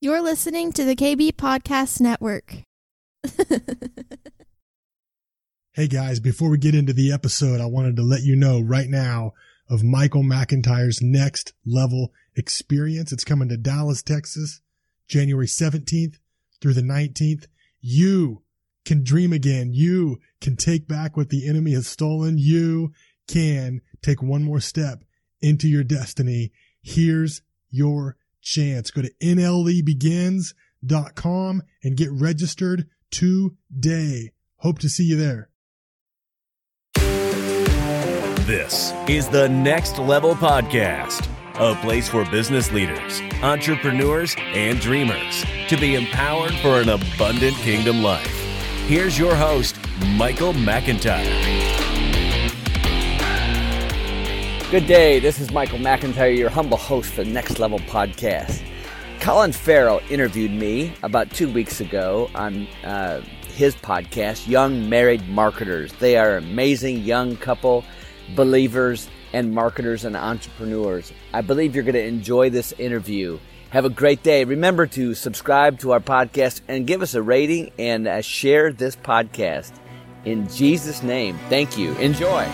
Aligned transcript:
You're 0.00 0.22
listening 0.22 0.70
to 0.74 0.84
the 0.84 0.94
KB 0.94 1.32
Podcast 1.32 2.00
Network. 2.00 2.62
hey 5.72 5.88
guys, 5.88 6.20
before 6.20 6.50
we 6.50 6.58
get 6.58 6.76
into 6.76 6.92
the 6.92 7.10
episode, 7.12 7.60
I 7.60 7.66
wanted 7.66 7.96
to 7.96 8.02
let 8.02 8.22
you 8.22 8.36
know 8.36 8.60
right 8.60 8.88
now 8.88 9.32
of 9.68 9.82
Michael 9.82 10.22
McIntyre's 10.22 11.02
next 11.02 11.52
level 11.66 12.12
experience. 12.36 13.10
It's 13.10 13.24
coming 13.24 13.48
to 13.48 13.56
Dallas, 13.56 14.00
Texas, 14.00 14.60
January 15.08 15.48
17th 15.48 16.20
through 16.60 16.74
the 16.74 16.82
19th. 16.82 17.46
You 17.80 18.42
can 18.84 19.02
dream 19.02 19.32
again. 19.32 19.72
You 19.72 20.20
can 20.40 20.54
take 20.54 20.86
back 20.86 21.16
what 21.16 21.30
the 21.30 21.48
enemy 21.48 21.72
has 21.72 21.88
stolen. 21.88 22.38
You 22.38 22.92
can 23.26 23.80
take 24.00 24.22
one 24.22 24.44
more 24.44 24.60
step 24.60 25.02
into 25.40 25.66
your 25.66 25.82
destiny. 25.82 26.52
Here's 26.82 27.42
your 27.68 28.16
chance. 28.48 28.90
Go 28.90 29.02
to 29.02 29.12
NLEbegins.com 29.22 31.62
and 31.82 31.96
get 31.96 32.10
registered 32.10 32.88
today. 33.10 34.32
Hope 34.56 34.80
to 34.80 34.88
see 34.88 35.04
you 35.04 35.16
there. 35.16 35.50
This 38.46 38.92
is 39.06 39.28
the 39.28 39.48
Next 39.48 39.98
Level 39.98 40.34
Podcast, 40.34 41.28
a 41.56 41.74
place 41.82 42.08
for 42.08 42.24
business 42.30 42.72
leaders, 42.72 43.20
entrepreneurs, 43.42 44.34
and 44.38 44.80
dreamers 44.80 45.44
to 45.68 45.76
be 45.76 45.94
empowered 45.96 46.54
for 46.54 46.80
an 46.80 46.88
abundant 46.88 47.56
kingdom 47.56 48.02
life. 48.02 48.26
Here's 48.86 49.18
your 49.18 49.34
host, 49.34 49.76
Michael 50.16 50.54
McIntyre. 50.54 51.57
Good 54.70 54.86
day. 54.86 55.18
This 55.18 55.40
is 55.40 55.50
Michael 55.50 55.78
McIntyre, 55.78 56.36
your 56.36 56.50
humble 56.50 56.76
host 56.76 57.14
for 57.14 57.24
the 57.24 57.30
Next 57.30 57.58
Level 57.58 57.78
Podcast. 57.78 58.62
Colin 59.18 59.50
Farrell 59.50 60.02
interviewed 60.10 60.50
me 60.50 60.92
about 61.02 61.30
two 61.30 61.50
weeks 61.50 61.80
ago 61.80 62.28
on 62.34 62.66
uh, 62.84 63.22
his 63.54 63.74
podcast, 63.76 64.46
Young 64.46 64.86
Married 64.86 65.26
Marketers. 65.26 65.90
They 65.94 66.18
are 66.18 66.36
amazing 66.36 66.98
young 66.98 67.38
couple, 67.38 67.82
believers, 68.36 69.08
and 69.32 69.54
marketers 69.54 70.04
and 70.04 70.14
entrepreneurs. 70.14 71.14
I 71.32 71.40
believe 71.40 71.74
you're 71.74 71.82
going 71.82 71.94
to 71.94 72.04
enjoy 72.04 72.50
this 72.50 72.72
interview. 72.72 73.38
Have 73.70 73.86
a 73.86 73.90
great 73.90 74.22
day. 74.22 74.44
Remember 74.44 74.86
to 74.88 75.14
subscribe 75.14 75.78
to 75.78 75.92
our 75.92 76.00
podcast 76.00 76.60
and 76.68 76.86
give 76.86 77.00
us 77.00 77.14
a 77.14 77.22
rating 77.22 77.72
and 77.78 78.06
uh, 78.06 78.20
share 78.20 78.70
this 78.70 78.96
podcast. 78.96 79.72
In 80.26 80.46
Jesus' 80.50 81.02
name, 81.02 81.38
thank 81.48 81.78
you. 81.78 81.94
Enjoy. 81.94 82.46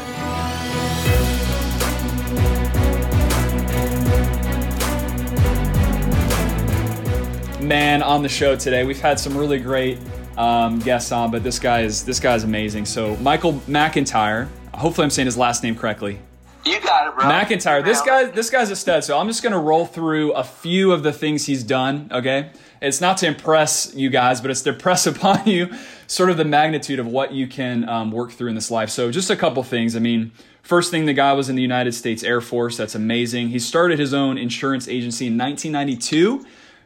Man 7.65 8.03
on 8.03 8.23
the 8.23 8.29
show 8.29 8.55
today. 8.57 8.85
We've 8.85 9.01
had 9.01 9.19
some 9.19 9.37
really 9.37 9.59
great 9.59 9.99
um, 10.37 10.79
guests 10.79 11.11
on, 11.13 11.31
but 11.31 11.43
this 11.43 11.59
guy 11.59 11.81
is 11.81 12.05
this 12.05 12.21
guy 12.21 12.35
is 12.35 12.45
amazing. 12.45 12.85
So 12.85 13.17
Michael 13.17 13.55
McIntyre. 13.69 14.49
Hopefully, 14.75 15.05
I'm 15.05 15.11
saying 15.11 15.27
his 15.27 15.39
last 15.39 15.63
name 15.63 15.77
correctly. 15.77 16.19
You 16.65 16.81
got 16.81 17.09
it, 17.09 17.15
bro. 17.15 17.25
McIntyre. 17.25 17.85
This 17.85 18.01
guy, 18.01 18.25
this 18.25 18.51
guy's 18.51 18.71
a 18.71 18.77
stud. 18.77 19.05
So 19.05 19.19
I'm 19.19 19.29
just 19.29 19.43
gonna 19.43 19.59
roll 19.59 19.87
through 19.87 20.33
a 20.33 20.45
few 20.45 20.93
of 20.93 21.03
the 21.03 21.13
things 21.13 21.47
he's 21.47 21.63
done. 21.63 22.09
Okay, 22.13 22.51
it's 22.83 23.01
not 23.01 23.19
to 23.19 23.27
impress 23.27 23.95
you 23.95 24.11
guys, 24.11 24.41
but 24.41 24.51
it's 24.51 24.63
to 24.63 24.71
impress 24.71 25.07
upon 25.09 25.47
you 25.47 25.73
sort 26.07 26.31
of 26.31 26.37
the 26.37 26.45
magnitude 26.45 26.99
of 26.99 27.07
what 27.07 27.33
you 27.33 27.47
can 27.47 27.89
um, 27.89 28.11
work 28.11 28.33
through 28.33 28.49
in 28.49 28.55
this 28.55 28.71
life. 28.71 28.91
So 28.91 29.11
just 29.11 29.31
a 29.31 29.37
couple 29.37 29.63
things. 29.63 29.97
I 29.97 30.01
mean. 30.01 30.33
First 30.63 30.91
thing, 30.91 31.05
the 31.05 31.13
guy 31.13 31.35
was 31.35 31.51
in 31.51 31.57
the 31.57 31.63
United 31.63 31.93
States 31.93 32.23
Air 32.23 32.41
Force. 32.41 32.79
That's 32.79 32.95
amazing. 32.95 33.49
He 33.51 33.59
started 33.59 33.99
his 33.99 34.15
own 34.15 34.39
insurance 34.39 34.89
agency 34.89 35.27
in 35.27 35.37
1992 35.37 36.43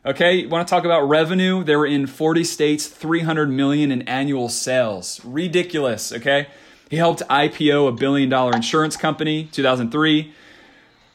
Okay, 0.09 0.37
you 0.37 0.49
want 0.49 0.67
to 0.67 0.71
talk 0.71 0.87
about 0.87 1.03
revenue? 1.03 1.63
They 1.63 1.77
were 1.77 1.85
in 1.85 2.07
40 2.07 2.43
states, 2.43 2.87
300 2.87 3.51
million 3.51 3.93
in 3.93 4.09
annual 4.09 4.49
sales. 4.49 5.23
Ridiculous, 5.23 6.15
okay? 6.15 6.47
He 6.89 6.97
helped 6.97 7.21
IPO 7.29 7.89
a 7.89 7.93
billion 7.93 8.31
dollar 8.31 8.53
insurance 8.57 8.97
company, 8.97 9.51
2003. 9.53 10.33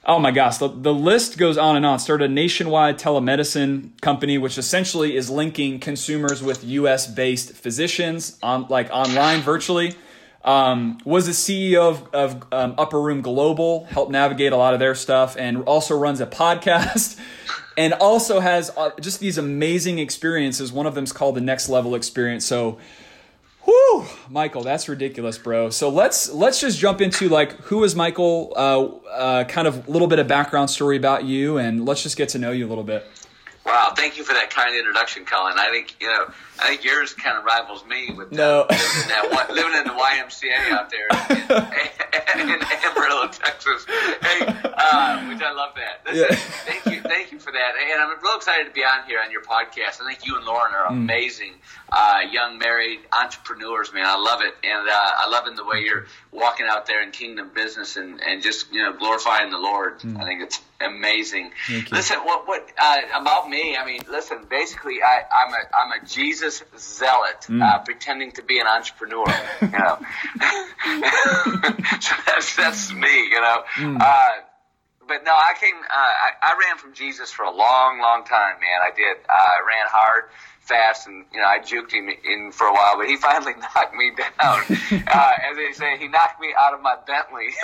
Oh 0.05 0.19
my 0.19 0.29
gosh, 0.29 0.59
the, 0.59 0.67
the 0.67 0.93
list 0.93 1.39
goes 1.39 1.57
on 1.57 1.75
and 1.75 1.83
on. 1.87 1.97
Started 1.97 2.29
a 2.29 2.33
nationwide 2.35 2.99
telemedicine 2.99 3.99
company, 4.01 4.37
which 4.37 4.59
essentially 4.59 5.17
is 5.17 5.27
linking 5.27 5.79
consumers 5.79 6.43
with 6.43 6.63
US 6.63 7.07
based 7.07 7.53
physicians 7.53 8.37
on 8.43 8.67
like 8.69 8.91
online 8.91 9.41
virtually. 9.41 9.95
Um, 10.43 10.99
was 11.03 11.25
the 11.25 11.31
CEO 11.31 11.89
of, 11.89 12.13
of 12.13 12.43
um, 12.51 12.75
Upper 12.77 13.01
Room 13.01 13.23
Global, 13.23 13.85
helped 13.85 14.11
navigate 14.11 14.53
a 14.53 14.57
lot 14.57 14.75
of 14.75 14.79
their 14.79 14.93
stuff, 14.93 15.35
and 15.35 15.63
also 15.63 15.97
runs 15.97 16.21
a 16.21 16.27
podcast 16.43 17.19
and 17.78 17.94
also 17.94 18.39
has 18.39 18.72
uh, 18.78 18.91
just 19.00 19.19
these 19.19 19.38
amazing 19.38 20.00
experiences. 20.00 20.72
One 20.72 20.85
of 20.85 20.95
them's 20.95 21.11
called 21.11 21.35
the 21.35 21.41
Next 21.41 21.69
Level 21.69 21.95
Experience. 21.95 22.45
So, 22.45 22.78
whew, 23.63 24.06
Michael, 24.29 24.63
that's 24.63 24.88
ridiculous, 24.88 25.38
bro. 25.38 25.69
So 25.69 25.89
let's 25.89 26.31
let's 26.31 26.59
just 26.59 26.79
jump 26.79 27.01
into 27.01 27.29
like 27.29 27.53
who 27.62 27.83
is 27.83 27.95
Michael? 27.95 28.53
Uh, 28.56 28.85
uh, 29.09 29.44
kind 29.45 29.67
of 29.67 29.88
a 29.88 29.91
little 29.91 30.07
bit 30.07 30.19
of 30.19 30.28
background 30.28 30.69
story 30.69 30.97
about 30.97 31.25
you, 31.25 31.57
and 31.57 31.85
let's 31.85 32.03
just 32.03 32.17
get 32.17 32.29
to 32.29 32.39
know 32.39 32.51
you 32.51 32.66
a 32.66 32.69
little 32.69 32.83
bit. 32.83 33.06
Wow, 33.66 33.94
thank 33.95 34.17
you 34.17 34.25
for 34.25 34.33
that 34.33 34.50
kind 34.50 34.75
introduction, 34.75 35.23
Colin. 35.23 35.53
I 35.57 35.69
think 35.69 35.95
you 36.01 36.07
know, 36.07 36.25
I 36.62 36.67
think 36.67 36.83
yours 36.83 37.13
kind 37.13 37.38
of 37.38 37.45
rivals 37.45 37.85
me 37.85 38.12
with 38.12 38.31
no. 38.31 38.66
living, 38.69 38.85
in 39.03 39.07
that, 39.07 39.50
living 39.51 39.73
in 39.73 39.83
the 39.85 39.94
YMCA 39.94 40.72
out 40.72 40.91
there 40.91 41.07
in, 42.35 42.41
in, 42.50 42.56
in 42.56 42.62
Amarillo, 42.85 43.28
Texas. 43.29 43.85
Hey, 43.88 44.45
uh, 44.45 45.28
which 45.29 45.41
I 45.41 45.53
love 45.53 45.73
that. 45.75 46.13
Yeah. 46.13 46.25
Thank 46.28 46.31
you, 46.31 46.38
thank 46.38 46.75
you 46.75 46.81
for 46.81 46.82
that. 47.53 47.73
And 47.79 48.01
I'm 48.01 48.21
real 48.21 48.35
excited 48.35 48.65
to 48.65 48.71
be 48.73 48.81
on 48.81 49.05
here 49.07 49.19
on 49.23 49.31
your 49.31 49.41
podcast. 49.41 50.01
I 50.01 50.07
think 50.07 50.25
you 50.25 50.37
and 50.37 50.45
Lauren 50.45 50.73
are 50.73 50.87
mm. 50.87 50.97
amazing 50.97 51.53
uh, 51.91 52.19
young 52.31 52.57
married 52.57 52.99
entrepreneurs, 53.11 53.93
man. 53.93 54.05
I 54.05 54.17
love 54.17 54.41
it, 54.41 54.53
and 54.63 54.89
uh, 54.89 54.91
I 54.91 55.29
love 55.29 55.47
in 55.47 55.55
the 55.55 55.65
way 55.65 55.83
you're 55.85 56.07
walking 56.31 56.65
out 56.67 56.85
there 56.87 57.03
in 57.03 57.11
kingdom 57.11 57.51
business 57.53 57.97
and, 57.97 58.19
and 58.21 58.41
just 58.41 58.71
you 58.71 58.81
know 58.81 58.93
glorifying 58.93 59.51
the 59.51 59.57
Lord. 59.57 59.99
Mm. 59.99 60.19
I 60.19 60.25
think 60.25 60.41
it's 60.41 60.59
amazing. 60.81 61.51
Listen, 61.91 62.17
what 62.19 62.47
what 62.47 62.67
uh, 62.81 63.01
about 63.19 63.49
me? 63.49 63.77
I 63.77 63.85
mean, 63.85 64.01
listen. 64.09 64.45
Basically, 64.49 65.01
I, 65.03 65.23
I'm 65.35 65.53
a 65.53 65.57
I'm 65.75 66.01
a 66.01 66.05
Jesus 66.05 66.63
zealot, 66.77 67.41
mm. 67.47 67.61
uh, 67.61 67.79
pretending 67.79 68.31
to 68.33 68.43
be 68.43 68.59
an 68.59 68.67
entrepreneur. 68.67 69.25
You 69.61 69.67
know, 69.67 69.99
so 71.99 72.15
that's 72.25 72.55
that's 72.55 72.93
me. 72.93 73.29
You 73.29 73.41
know. 73.41 73.63
Mm. 73.75 74.43
But 75.07 75.23
no, 75.23 75.31
I 75.31 75.53
came. 75.59 75.75
Uh, 75.75 75.95
I, 75.95 76.29
I 76.41 76.57
ran 76.59 76.77
from 76.77 76.93
Jesus 76.93 77.31
for 77.31 77.43
a 77.43 77.51
long, 77.51 77.99
long 77.99 78.23
time, 78.25 78.55
man. 78.59 78.79
I 78.81 78.95
did. 78.95 79.17
Uh, 79.27 79.33
I 79.33 79.59
ran 79.67 79.85
hard 79.87 80.29
fast, 80.63 81.07
and 81.07 81.25
you 81.33 81.39
know 81.39 81.45
I 81.45 81.59
juked 81.59 81.91
him 81.91 82.09
in 82.09 82.51
for 82.51 82.67
a 82.67 82.73
while, 82.73 82.97
but 82.97 83.07
he 83.07 83.17
finally 83.29 83.53
knocked 83.59 83.95
me 83.95 84.11
down. 84.15 84.59
uh, 85.07 85.31
as 85.49 85.57
they 85.57 85.71
say, 85.73 85.97
he 85.97 86.07
knocked 86.07 86.39
me 86.39 86.53
out 86.59 86.73
of 86.73 86.81
my 86.81 86.95
Bentley, 87.05 87.49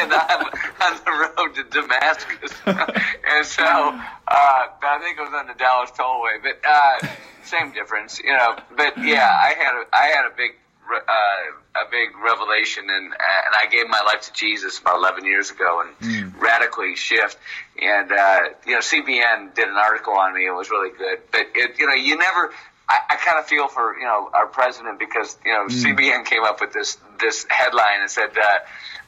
and 0.00 0.12
I'm 0.12 0.46
on 0.46 1.00
the 1.04 1.32
road 1.36 1.54
to 1.54 1.64
Damascus. 1.64 2.52
and 2.66 3.46
so, 3.46 3.64
uh, 3.64 4.00
I 4.28 4.98
think 5.02 5.18
it 5.18 5.22
was 5.22 5.34
on 5.34 5.46
the 5.46 5.54
Dallas 5.54 5.90
Tollway, 5.92 6.42
but 6.42 6.60
uh, 6.66 7.08
same 7.44 7.72
difference, 7.72 8.18
you 8.18 8.32
know. 8.36 8.56
But 8.76 8.98
yeah, 8.98 9.28
I 9.28 9.54
had 9.56 9.74
a 9.74 9.84
I 9.92 10.06
had 10.06 10.26
a 10.26 10.34
big 10.36 10.52
uh, 10.94 11.82
a 11.82 11.90
big 11.90 12.10
revelation, 12.22 12.84
and 12.88 13.04
and 13.06 13.54
I 13.56 13.66
gave 13.70 13.88
my 13.88 14.00
life 14.06 14.22
to 14.22 14.32
Jesus 14.32 14.78
about 14.78 14.96
11 14.96 15.24
years 15.24 15.50
ago, 15.50 15.82
and 15.82 15.98
mm. 15.98 16.40
radically 16.40 16.96
shift. 16.96 17.38
And 17.80 18.12
uh, 18.12 18.40
you 18.66 18.74
know, 18.74 18.80
CBN 18.80 19.54
did 19.54 19.68
an 19.68 19.76
article 19.76 20.14
on 20.14 20.34
me. 20.34 20.46
It 20.46 20.52
was 20.52 20.70
really 20.70 20.90
good, 20.96 21.20
but 21.30 21.46
it, 21.54 21.78
you 21.78 21.86
know, 21.86 21.94
you 21.94 22.16
never. 22.16 22.52
I, 22.88 22.98
I 23.10 23.16
kind 23.16 23.38
of 23.38 23.46
feel 23.46 23.68
for 23.68 23.96
you 23.96 24.04
know 24.04 24.30
our 24.34 24.46
president 24.46 24.98
because 24.98 25.36
you 25.44 25.52
know 25.52 25.66
mm. 25.66 25.96
CBN 25.96 26.24
came 26.26 26.42
up 26.42 26.60
with 26.60 26.72
this 26.72 26.98
this 27.20 27.46
headline 27.48 28.00
and 28.00 28.10
said 28.10 28.30
uh, 28.36 28.58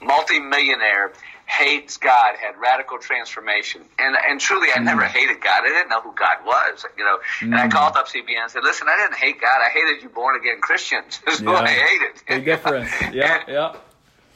multi-millionaire 0.04 1.12
hates 1.58 1.96
God, 1.96 2.36
had 2.40 2.58
radical 2.58 2.98
transformation. 2.98 3.82
And 3.98 4.16
and 4.16 4.40
truly, 4.40 4.68
I 4.74 4.78
mm. 4.78 4.84
never 4.84 5.04
hated 5.04 5.40
God. 5.40 5.62
I 5.62 5.68
didn't 5.68 5.90
know 5.90 6.00
who 6.00 6.14
God 6.14 6.38
was, 6.46 6.84
you 6.96 7.04
know. 7.04 7.18
Mm. 7.40 7.42
And 7.42 7.54
I 7.54 7.68
mm. 7.68 7.72
called 7.72 7.96
up 7.96 8.08
CBN 8.08 8.42
and 8.42 8.50
said, 8.50 8.64
listen, 8.64 8.88
I 8.88 8.96
didn't 8.96 9.16
hate 9.16 9.40
God. 9.40 9.60
I 9.60 9.68
hated 9.70 10.02
you 10.02 10.08
born 10.08 10.36
again 10.36 10.60
Christians. 10.60 11.20
That's 11.26 11.40
yeah. 11.40 11.50
what 11.50 11.64
I 11.64 11.72
hated. 11.72 12.22
Big 12.26 12.44
difference. 12.44 12.90
Yeah, 13.12 13.40
and, 13.40 13.48
yeah. 13.48 13.76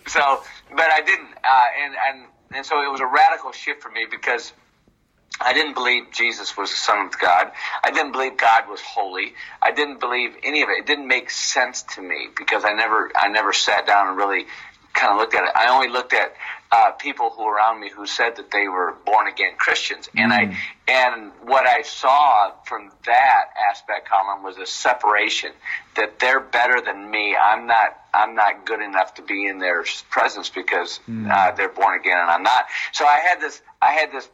So, 0.07 0.43
but 0.71 0.91
I 0.91 1.01
didn't. 1.01 1.29
Uh, 1.43 1.67
and, 1.83 1.95
and, 2.09 2.27
and 2.55 2.67
so 2.67 2.83
it 2.83 2.91
was 2.91 3.01
a 3.01 3.07
radical 3.07 3.53
shift 3.53 3.83
for 3.83 3.91
me 3.91 4.07
because 4.11 4.53
I 5.41 5.53
didn't 5.53 5.75
believe 5.75 6.05
Jesus 6.13 6.57
was 6.57 6.71
the 6.71 6.77
Son 6.77 7.07
of 7.07 7.19
God. 7.19 7.53
I 7.83 7.91
didn't 7.91 8.13
believe 8.13 8.37
God 8.37 8.69
was 8.69 8.81
holy. 8.81 9.35
I 9.63 9.73
didn't 9.73 10.01
believe 10.01 10.35
any 10.43 10.63
of 10.63 10.69
it. 10.69 10.81
It 10.81 10.87
didn't 10.87 11.09
make 11.09 11.31
sense 11.31 11.83
to 11.95 12.03
me 12.03 12.29
because 12.37 12.65
I 12.65 12.75
never, 12.75 13.11
I 13.17 13.29
never 13.29 13.53
sat 13.53 13.87
down 13.87 14.09
and 14.09 14.17
really 14.17 14.47
kind 14.97 15.13
of 15.13 15.19
looked 15.19 15.35
at 15.35 15.45
it. 15.45 15.51
I 15.55 15.69
only 15.69 15.89
looked 15.89 16.13
at 16.15 16.35
uh, 16.73 16.93
people 16.93 17.31
who 17.31 17.45
were 17.45 17.55
around 17.55 17.81
me 17.81 17.91
who 17.91 18.07
said 18.07 18.37
that 18.37 18.51
they 18.51 18.69
were 18.69 18.95
born 19.05 19.29
again 19.29 19.53
Christians, 19.57 20.09
and 20.17 20.33
mm. 20.33 20.35
I 20.35 20.59
and 20.89 21.33
what 21.43 21.67
I 21.67 21.83
saw 21.83 22.53
from 22.65 22.93
that 23.07 23.45
aspect, 23.71 24.09
Colin, 24.09 24.43
was 24.43 24.57
a 24.59 24.67
separation 24.67 25.53
that 25.97 26.19
they're 26.19 26.41
better 26.41 26.81
than 26.81 27.11
me. 27.11 27.37
I'm 27.37 27.67
not. 27.67 27.99
I'm 28.15 28.35
not 28.35 28.65
good 28.65 28.81
enough 28.81 29.15
to 29.15 29.23
be 29.23 29.47
in 29.47 29.59
their 29.59 29.85
presence 30.11 30.49
because 30.49 31.01
mm. 31.09 31.31
uh, 31.31 31.53
they're 31.53 31.69
born 31.69 31.99
again 31.99 32.17
and 32.19 32.31
I'm 32.31 32.43
not. 32.43 32.67
So 32.93 33.05
I 33.05 33.19
had 33.29 33.41
this. 33.41 33.61
I 33.83 33.93
had 33.93 34.11
this 34.13 34.29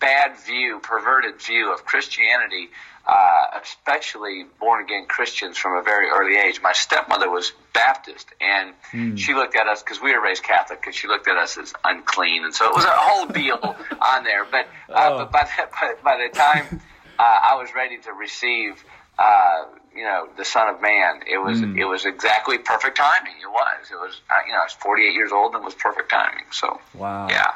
bad 0.00 0.38
view, 0.38 0.80
perverted 0.80 1.40
view 1.40 1.72
of 1.72 1.84
Christianity, 1.84 2.70
uh, 3.06 3.60
especially 3.62 4.44
born 4.60 4.84
again 4.84 5.06
Christians 5.06 5.56
from 5.56 5.76
a 5.76 5.82
very 5.82 6.08
early 6.08 6.36
age. 6.36 6.60
My 6.62 6.72
stepmother 6.72 7.30
was 7.30 7.52
Baptist, 7.72 8.28
and 8.40 8.74
mm. 8.92 9.18
she 9.18 9.34
looked 9.34 9.56
at 9.56 9.66
us 9.66 9.82
because 9.82 10.00
we 10.00 10.12
were 10.12 10.22
raised 10.22 10.42
Catholic, 10.42 10.84
and 10.86 10.94
she 10.94 11.08
looked 11.08 11.28
at 11.28 11.36
us 11.36 11.56
as 11.56 11.72
unclean, 11.84 12.44
and 12.44 12.54
so 12.54 12.68
it 12.68 12.74
was 12.74 12.84
a 12.84 12.90
whole 12.90 13.26
deal 13.26 13.58
on 14.00 14.24
there. 14.24 14.44
But, 14.44 14.66
uh, 14.90 15.10
oh. 15.10 15.18
but 15.18 15.32
by, 15.32 15.44
the, 15.44 15.68
by, 15.72 15.94
by 16.02 16.28
the 16.28 16.36
time 16.36 16.80
uh, 17.18 17.22
I 17.22 17.54
was 17.56 17.70
ready 17.74 17.98
to 17.98 18.12
receive. 18.12 18.84
Uh, 19.18 19.64
you 19.96 20.04
know, 20.04 20.28
the 20.36 20.44
Son 20.44 20.72
of 20.72 20.80
Man. 20.80 21.22
It 21.26 21.38
was 21.38 21.60
mm. 21.60 21.76
it 21.76 21.84
was 21.84 22.06
exactly 22.06 22.56
perfect 22.58 22.98
timing. 22.98 23.34
It 23.42 23.48
was. 23.48 23.90
It 23.90 23.96
was. 23.96 24.20
Uh, 24.30 24.34
you 24.46 24.52
know, 24.52 24.60
I 24.60 24.64
was 24.64 24.72
48 24.74 25.12
years 25.12 25.32
old 25.32 25.54
and 25.54 25.62
it 25.62 25.64
was 25.64 25.74
perfect 25.74 26.08
timing. 26.08 26.44
So 26.52 26.80
wow. 26.94 27.26
Yeah. 27.28 27.50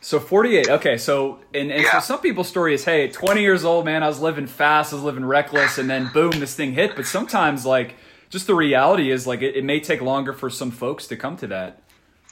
So 0.00 0.18
48. 0.18 0.68
Okay. 0.70 0.96
So, 0.96 1.40
and, 1.52 1.70
and 1.70 1.82
yeah. 1.82 1.92
so 1.92 2.00
some 2.00 2.20
people's 2.20 2.48
story 2.48 2.74
is, 2.74 2.84
hey, 2.84 3.08
20 3.08 3.42
years 3.42 3.64
old, 3.64 3.84
man, 3.84 4.02
I 4.02 4.08
was 4.08 4.20
living 4.20 4.46
fast, 4.46 4.92
I 4.92 4.96
was 4.96 5.04
living 5.04 5.24
reckless, 5.24 5.78
and 5.78 5.90
then 5.90 6.10
boom, 6.12 6.32
this 6.40 6.54
thing 6.54 6.72
hit. 6.72 6.96
But 6.96 7.06
sometimes, 7.06 7.66
like, 7.66 7.96
just 8.30 8.46
the 8.46 8.54
reality 8.54 9.10
is, 9.10 9.26
like, 9.26 9.42
it, 9.42 9.56
it 9.56 9.64
may 9.64 9.80
take 9.80 10.00
longer 10.00 10.32
for 10.32 10.48
some 10.48 10.70
folks 10.70 11.06
to 11.08 11.16
come 11.16 11.36
to 11.38 11.46
that. 11.48 11.82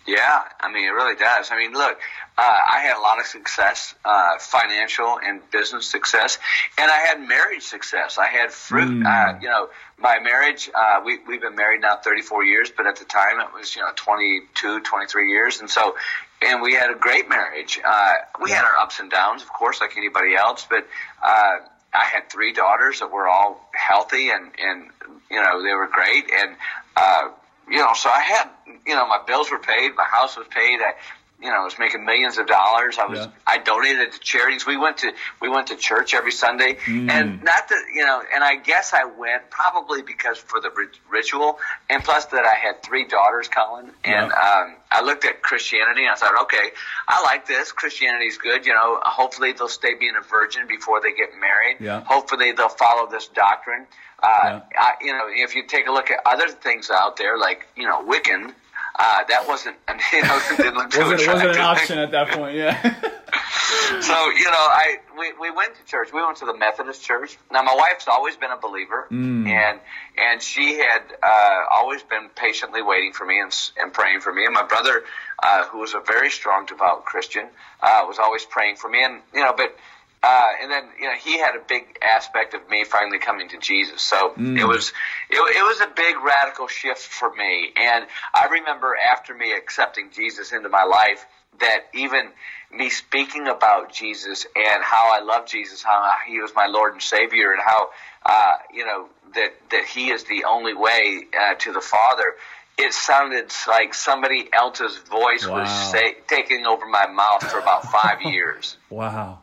Yeah, 0.09 0.45
I 0.59 0.73
mean, 0.73 0.85
it 0.85 0.93
really 0.93 1.17
does. 1.17 1.51
I 1.51 1.59
mean, 1.59 1.75
look, 1.75 1.99
uh, 2.39 2.41
I 2.41 2.81
had 2.81 2.97
a 2.97 3.01
lot 3.03 3.21
of 3.21 3.27
success, 3.27 3.95
uh, 4.07 4.39
financial 4.39 5.19
and 5.23 5.43
business 5.51 5.87
success, 5.87 6.39
and 6.79 6.91
I 6.91 6.97
had 6.97 7.21
marriage 7.21 7.63
success. 7.63 8.17
I 8.17 8.29
had 8.29 8.51
fruit. 8.51 8.89
Mm. 8.89 9.05
Uh, 9.05 9.39
you 9.43 9.49
know, 9.49 9.69
my 9.99 10.19
marriage, 10.19 10.71
uh, 10.75 11.03
we, 11.05 11.19
we've 11.29 11.43
been 11.43 11.57
married 11.57 11.83
now 11.83 11.97
34 12.03 12.43
years, 12.45 12.73
but 12.75 12.87
at 12.87 12.97
the 12.97 13.05
time 13.05 13.39
it 13.39 13.53
was, 13.53 13.77
you 13.77 13.83
know, 13.83 13.91
22, 13.97 14.81
23 14.81 15.31
years. 15.31 15.61
And 15.61 15.69
so, 15.69 15.95
and 16.43 16.63
we 16.63 16.75
had 16.75 16.91
a 16.91 16.95
great 16.95 17.29
marriage. 17.29 17.79
Uh, 17.85 18.15
we 18.41 18.51
had 18.51 18.65
our 18.65 18.77
ups 18.79 19.01
and 19.01 19.11
downs, 19.11 19.43
of 19.43 19.53
course, 19.53 19.81
like 19.81 19.97
anybody 19.97 20.35
else, 20.35 20.67
but, 20.69 20.87
uh, 21.23 21.57
I 21.93 22.05
had 22.05 22.31
three 22.31 22.53
daughters 22.53 23.01
that 23.01 23.11
were 23.11 23.27
all 23.27 23.69
healthy 23.73 24.29
and, 24.31 24.51
and, 24.63 24.91
you 25.31 25.43
know, 25.43 25.63
they 25.63 25.73
were 25.73 25.89
great. 25.89 26.31
And, 26.31 26.55
uh, 26.97 27.31
you 27.69 27.79
know, 27.79 27.93
so 27.95 28.11
I 28.11 28.21
had, 28.21 28.49
you 28.87 28.95
know, 28.95 29.07
my 29.07 29.21
bills 29.27 29.51
were 29.51 29.59
paid, 29.59 29.97
my 29.97 30.05
house 30.05 30.37
was 30.37 30.47
paid. 30.49 30.81
I, 30.81 30.93
you 31.41 31.49
know, 31.49 31.61
I 31.61 31.65
was 31.65 31.79
making 31.79 32.05
millions 32.05 32.37
of 32.39 32.49
dollars. 32.49 32.99
I 32.99 33.07
was, 33.07 33.21
yeah. 33.21 33.31
I 33.47 33.59
donated 33.59 34.13
to 34.13 34.19
charities. 34.19 34.67
We 34.67 34.77
went 34.77 34.99
to, 34.99 35.13
we 35.41 35.49
went 35.49 35.69
to 35.69 35.77
church 35.77 36.13
every 36.13 36.33
Sunday, 36.33 36.75
mm. 36.85 37.09
and 37.09 37.43
not 37.45 37.69
that, 37.69 37.85
you 37.95 38.05
know, 38.05 38.21
and 38.35 38.43
I 38.43 38.57
guess 38.57 38.93
I 38.93 39.05
went 39.05 39.49
probably 39.49 40.03
because 40.03 40.39
for 40.39 40.61
the 40.61 40.71
ritual, 41.09 41.59
and 41.89 42.03
plus 42.03 42.27
that 42.27 42.45
I 42.45 42.55
had 42.55 42.83
three 42.83 43.07
daughters, 43.07 43.47
Colin, 43.49 43.91
and 44.05 44.33
yeah. 44.33 44.65
um, 44.67 44.77
I 44.91 45.03
looked 45.05 45.25
at 45.25 45.41
Christianity 45.41 46.03
and 46.03 46.11
I 46.11 46.15
thought, 46.17 46.43
okay, 46.43 46.71
I 47.07 47.23
like 47.23 47.47
this. 47.47 47.71
Christianity's 47.71 48.39
good. 48.39 48.67
You 48.67 48.75
know, 48.75 48.99
hopefully 49.03 49.53
they'll 49.53 49.69
stay 49.69 49.95
being 49.95 50.15
a 50.19 50.27
virgin 50.27 50.67
before 50.67 51.01
they 51.01 51.13
get 51.13 51.31
married. 51.39 51.77
Yeah. 51.79 52.03
Hopefully 52.05 52.53
they'll 52.53 52.69
follow 52.69 53.09
this 53.09 53.29
doctrine. 53.29 53.87
Uh, 54.21 54.29
yeah. 54.45 54.61
I, 54.77 54.93
you 55.01 55.13
know, 55.13 55.27
if 55.29 55.55
you 55.55 55.65
take 55.67 55.87
a 55.87 55.93
look 55.93 56.11
at 56.11 56.19
other 56.27 56.49
things 56.49 56.91
out 56.91 57.17
there, 57.17 57.39
like 57.39 57.69
you 57.77 57.85
know, 57.85 58.05
Wiccan, 58.05 58.53
uh, 58.99 59.25
that 59.29 59.47
wasn't, 59.47 59.77
you 60.13 60.23
know, 60.23 60.41
didn't 60.57 60.75
look 60.75 60.91
too 60.91 61.01
wasn't, 61.01 61.29
wasn't 61.35 61.51
an 61.51 61.61
option 61.61 61.99
at 61.99 62.11
that 62.11 62.29
point, 62.29 62.57
yeah. 62.57 62.95
so 64.01 64.31
you 64.31 64.45
know, 64.45 64.53
I 64.57 64.97
we, 65.19 65.33
we 65.41 65.51
went 65.51 65.75
to 65.75 65.85
church. 65.85 66.13
We 66.13 66.23
went 66.23 66.39
to 66.39 66.47
the 66.47 66.57
Methodist 66.57 67.03
church. 67.03 67.37
Now 67.51 67.63
my 67.63 67.75
wife's 67.75 68.09
always 68.09 68.37
been 68.37 68.51
a 68.51 68.57
believer, 68.57 69.07
mm. 69.11 69.47
and 69.47 69.81
and 70.17 70.43
she 70.43 70.79
had 70.79 71.03
uh, 71.23 71.65
always 71.71 72.03
been 72.03 72.29
patiently 72.35 72.83
waiting 72.83 73.13
for 73.13 73.27
me 73.27 73.41
and, 73.41 73.55
and 73.79 73.93
praying 73.93 74.21
for 74.21 74.33
me. 74.33 74.47
And 74.47 74.55
my 74.55 74.65
brother, 74.65 75.05
uh, 75.43 75.65
who 75.67 75.79
was 75.79 75.95
a 75.95 76.01
very 76.01 76.31
strong, 76.31 76.67
devout 76.67 77.05
Christian, 77.05 77.47
uh, 77.83 78.05
was 78.07 78.19
always 78.19 78.45
praying 78.45 78.77
for 78.77 78.89
me. 78.89 79.05
And 79.05 79.21
you 79.35 79.41
know, 79.41 79.53
but 79.57 79.77
uh, 80.23 80.47
and 80.61 80.71
then 80.71 80.85
you 80.99 81.07
know 81.07 81.15
he 81.15 81.39
had 81.39 81.55
a 81.55 81.63
big 81.69 81.99
aspect 82.03 82.55
of 82.55 82.69
me 82.69 82.85
finally 82.85 83.19
coming 83.19 83.49
to 83.51 83.59
Jesus. 83.59 84.03
So 84.03 84.31
mm. 84.37 84.59
it 84.59 84.65
was 84.65 84.93
it, 85.31 85.37
it 85.37 85.63
was 85.63 85.81
a 85.81 85.89
big 85.95 86.17
radical 86.25 86.67
shift 86.67 87.01
for 87.03 87.33
me. 87.35 87.71
And 87.77 88.07
I 88.35 88.47
remember 88.47 88.97
after 88.97 89.35
me 89.35 89.53
accepting 89.53 90.11
Jesus 90.13 90.53
into 90.53 90.69
my 90.69 90.85
life 90.85 91.25
that 91.61 91.87
even 91.95 92.29
me 92.73 92.91
speaking 92.91 93.47
about 93.47 93.93
Jesus 93.93 94.47
and 94.55 94.83
how 94.83 95.15
I 95.15 95.23
love 95.23 95.47
Jesus, 95.47 95.83
how 95.83 96.13
he 96.27 96.41
was 96.41 96.53
my 96.55 96.67
Lord 96.67 96.93
and 96.93 97.03
Savior, 97.03 97.53
and 97.53 97.61
how 97.65 97.91
uh, 98.27 98.53
you 98.73 98.85
know 98.85 99.07
that 99.35 99.55
that 99.71 99.85
he 99.85 100.11
is 100.11 100.25
the 100.25 100.45
only 100.45 100.75
way 100.75 101.27
uh, 101.39 101.55
to 101.55 101.73
the 101.73 101.81
Father. 101.81 102.35
It 102.77 102.93
sounded 102.93 103.53
like 103.67 103.93
somebody 103.93 104.49
else's 104.53 104.99
voice 104.99 105.47
wow. 105.47 105.61
was 105.61 105.91
say, 105.91 106.17
taking 106.29 106.65
over 106.65 106.87
my 106.87 107.07
mouth 107.09 107.51
for 107.51 107.59
about 107.59 107.85
five 107.85 108.23
years. 108.25 108.77
Wow. 108.89 109.41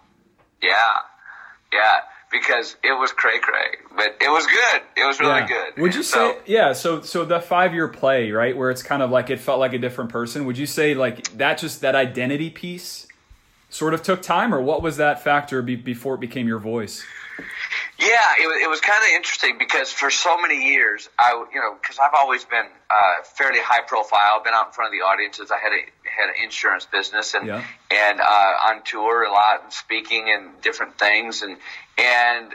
Yeah, 0.65 1.73
yeah, 1.73 1.99
because 2.31 2.75
it 2.83 2.91
was 2.91 3.11
cray 3.11 3.39
cray, 3.39 3.77
but 3.95 4.17
it 4.19 4.29
was 4.29 4.45
good. 4.47 4.81
It 4.97 5.05
was 5.05 5.19
really 5.19 5.41
yeah. 5.41 5.47
good. 5.47 5.81
Would 5.81 5.95
you 5.95 6.03
so, 6.03 6.31
say, 6.31 6.37
yeah? 6.45 6.73
So, 6.73 7.01
so 7.01 7.23
the 7.23 7.39
five 7.39 7.73
year 7.73 7.87
play, 7.87 8.31
right, 8.31 8.57
where 8.57 8.71
it's 8.71 8.83
kind 8.83 9.03
of 9.03 9.11
like 9.11 9.29
it 9.29 9.39
felt 9.39 9.59
like 9.59 9.73
a 9.73 9.79
different 9.79 10.09
person. 10.09 10.45
Would 10.45 10.57
you 10.57 10.65
say 10.65 10.95
like 10.95 11.37
that 11.37 11.57
just 11.57 11.81
that 11.81 11.95
identity 11.95 12.49
piece 12.49 13.07
sort 13.69 13.93
of 13.93 14.01
took 14.01 14.21
time, 14.21 14.53
or 14.53 14.61
what 14.61 14.81
was 14.81 14.97
that 14.97 15.23
factor 15.23 15.61
be, 15.61 15.75
before 15.75 16.15
it 16.15 16.19
became 16.19 16.47
your 16.47 16.59
voice? 16.59 17.05
Yeah, 17.97 18.33
it, 18.41 18.47
was, 18.47 18.61
it 18.61 18.69
was 18.69 18.81
kind 18.81 19.01
of 19.03 19.09
interesting 19.15 19.57
because 19.57 19.89
for 19.89 20.11
so 20.11 20.39
many 20.39 20.65
years, 20.65 21.09
I 21.17 21.45
you 21.53 21.59
know 21.61 21.75
because 21.81 21.97
I've 21.97 22.13
always 22.13 22.43
been 22.43 22.65
uh, 22.89 23.23
fairly 23.23 23.59
high 23.61 23.81
profile, 23.87 24.43
been 24.43 24.53
out 24.53 24.67
in 24.67 24.73
front 24.73 24.93
of 24.93 24.99
the 24.99 25.05
audiences. 25.05 25.49
I 25.49 25.59
had 25.59 25.71
a 25.71 26.09
had 26.09 26.29
an 26.29 26.43
insurance 26.43 26.85
business 26.85 27.33
and 27.33 27.47
yeah. 27.47 27.63
and 27.91 28.19
uh, 28.19 28.67
on 28.67 28.83
tour 28.83 29.23
a 29.23 29.31
lot 29.31 29.63
and 29.63 29.71
speaking 29.71 30.25
and 30.27 30.61
different 30.61 30.99
things 30.99 31.41
and 31.41 31.57
and 31.97 32.53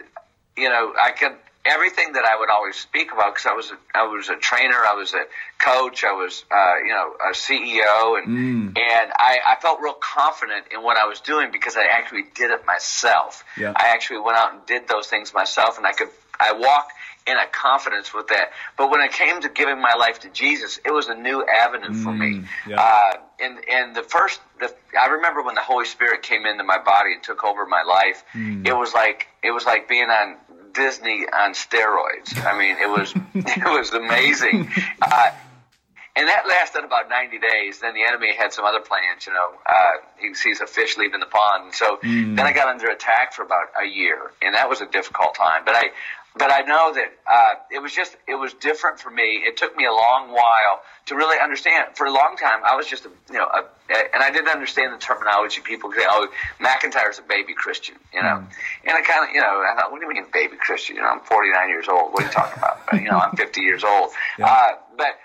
you 0.57 0.69
know 0.69 0.93
I 1.01 1.13
could 1.13 1.37
everything 1.65 2.13
that 2.15 2.25
I 2.25 2.39
would 2.39 2.51
always 2.51 2.77
speak 2.77 3.13
about 3.13 3.35
because 3.35 3.47
I 3.47 3.55
was 3.55 3.71
a, 3.71 3.77
I 3.95 4.03
was 4.05 4.29
a 4.29 4.37
trainer, 4.37 4.77
I 4.77 4.95
was 4.95 5.13
a 5.15 5.25
coach, 5.59 6.05
I 6.05 6.13
was 6.13 6.45
uh, 6.51 6.77
you 6.85 6.93
know 6.93 7.13
a 7.21 7.33
CEO, 7.33 8.19
and 8.19 8.29
mm. 8.29 8.79
and 8.79 9.13
I, 9.17 9.39
I 9.47 9.57
felt 9.61 9.81
real 9.81 9.95
confident 9.95 10.67
in 10.73 10.83
what 10.83 10.97
I 10.97 11.07
was 11.07 11.21
doing 11.21 11.51
because 11.53 11.77
I 11.77 11.87
actually 11.91 12.25
did 12.35 12.51
it 12.51 12.65
myself. 12.67 13.45
Yeah. 13.57 13.73
I 13.77 13.89
actually 13.89 14.21
went 14.21 14.39
out 14.39 14.55
and 14.55 14.67
did 14.67 14.89
those 14.89 15.07
things 15.07 15.35
myself, 15.35 15.77
and 15.77 15.87
I 15.87 15.93
could 15.93 16.09
I 16.39 16.55
walk 16.55 16.91
in 17.27 17.37
a 17.37 17.47
confidence 17.47 18.15
with 18.15 18.29
that. 18.29 18.53
But 18.77 18.91
when 18.91 19.03
it 19.03 19.13
came 19.13 19.41
to 19.43 19.49
giving 19.49 19.81
my 19.81 19.95
life 19.95 20.21
to 20.21 20.31
Jesus, 20.31 20.81
it 20.85 20.91
was 20.91 21.09
a 21.09 21.15
new 21.15 21.45
avenue 21.45 21.91
mm, 21.91 22.03
for 22.03 22.13
me. 22.13 22.41
Mm, 22.41 22.47
yeah. 22.67 22.81
Uh, 22.81 23.13
and 23.41 23.59
and 23.71 23.97
the 23.97 24.03
first, 24.03 24.41
the, 24.59 24.75
I 24.99 25.09
remember 25.09 25.43
when 25.43 25.55
the 25.55 25.61
Holy 25.61 25.85
Spirit 25.85 26.23
came 26.23 26.47
into 26.47 26.65
my 26.65 26.79
body 26.79 27.13
and 27.15 27.23
took 27.23 27.45
over 27.45 27.67
my 27.67 27.83
life. 27.83 28.25
Mm. 28.35 28.67
It 28.67 28.75
was 28.75 28.95
like 28.95 29.29
it 29.43 29.51
was 29.51 29.65
like 29.65 29.89
being 29.89 30.09
on 30.09 30.37
Disney 30.73 31.27
on 31.33 31.53
steroids. 31.53 32.45
I 32.45 32.59
mean, 32.59 32.77
it 32.79 32.89
was 32.89 33.13
it 33.35 33.65
was 33.65 33.93
amazing. 33.93 34.71
Uh, 35.01 35.31
and 36.17 36.29
that 36.29 36.47
lasted 36.47 36.85
about 36.85 37.09
90 37.09 37.39
days. 37.39 37.79
Then 37.79 37.95
the 37.95 38.03
enemy 38.03 38.35
had 38.37 38.53
some 38.53 38.65
other 38.65 38.81
plans, 38.81 39.27
you 39.27 39.33
know. 39.33 39.53
Uh, 39.65 40.05
he 40.19 40.35
sees 40.35 40.61
a 40.61 40.67
fish 40.67 40.97
leaving 40.99 41.21
the 41.21 41.27
pond. 41.27 41.73
So 41.75 41.99
mm. 42.03 42.37
then 42.37 42.47
I 42.47 42.53
got 42.53 42.69
under 42.69 42.89
attack 42.89 43.33
for 43.33 43.43
about 43.43 43.69
a 43.81 43.87
year, 43.87 44.33
and 44.43 44.55
that 44.55 44.69
was 44.69 44.81
a 44.81 44.87
difficult 44.87 45.35
time. 45.35 45.63
But 45.65 45.77
I, 45.77 45.91
but 46.37 46.53
I 46.53 46.61
know 46.61 46.95
that 46.95 47.13
uh, 47.27 47.55
it 47.73 47.81
was 47.81 47.93
just 47.93 48.17
it 48.29 48.37
was 48.37 48.53
different 48.55 49.01
for 49.01 49.11
me. 49.11 49.43
It 49.45 49.57
took 49.57 49.77
me 49.77 49.85
a 49.85 49.93
long 49.93 50.31
while 50.31 50.83
to 51.07 51.17
really 51.17 51.41
understand. 51.41 51.97
For 51.97 52.07
a 52.07 52.13
long 52.13 52.37
time, 52.41 52.61
I 52.65 52.77
was 52.77 52.87
just 52.87 53.05
a, 53.05 53.11
you 53.31 53.39
know, 53.39 53.47
a, 53.47 53.65
a, 53.93 54.15
and 54.15 54.23
I 54.23 54.31
didn't 54.31 54.49
understand 54.49 54.95
the 54.95 54.99
terminology. 54.99 55.61
People 55.61 55.91
say, 55.93 56.05
"Oh, 56.09 56.29
McIntyre's 56.61 57.19
a 57.19 57.23
baby 57.23 57.55
Christian," 57.55 57.97
you 58.15 58.23
know, 58.23 58.47
mm. 58.47 58.49
and 58.85 58.97
I 58.97 59.03
kind 59.03 59.29
of, 59.29 59.35
you 59.35 59.41
know, 59.41 59.65
I 59.69 59.75
thought, 59.77 59.91
"What 59.91 60.01
do 60.01 60.07
you 60.07 60.13
mean, 60.13 60.25
baby 60.33 60.57
Christian?" 60.57 60.97
You 60.97 61.03
know, 61.03 61.09
I'm 61.09 61.21
49 61.21 61.69
years 61.69 61.89
old. 61.89 62.13
What 62.13 62.23
are 62.23 62.27
you 62.27 62.33
talking 62.33 62.59
about? 62.59 62.79
you 62.93 63.11
know, 63.11 63.19
I'm 63.19 63.37
50 63.37 63.61
years 63.61 63.85
old. 63.85 64.11
Yeah. 64.39 64.47
Uh, 64.47 64.77
but 64.97 65.19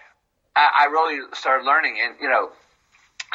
I, 0.56 0.70
I 0.82 0.86
really 0.86 1.22
started 1.34 1.66
learning, 1.66 1.98
and 2.04 2.16
you 2.20 2.28
know, 2.28 2.50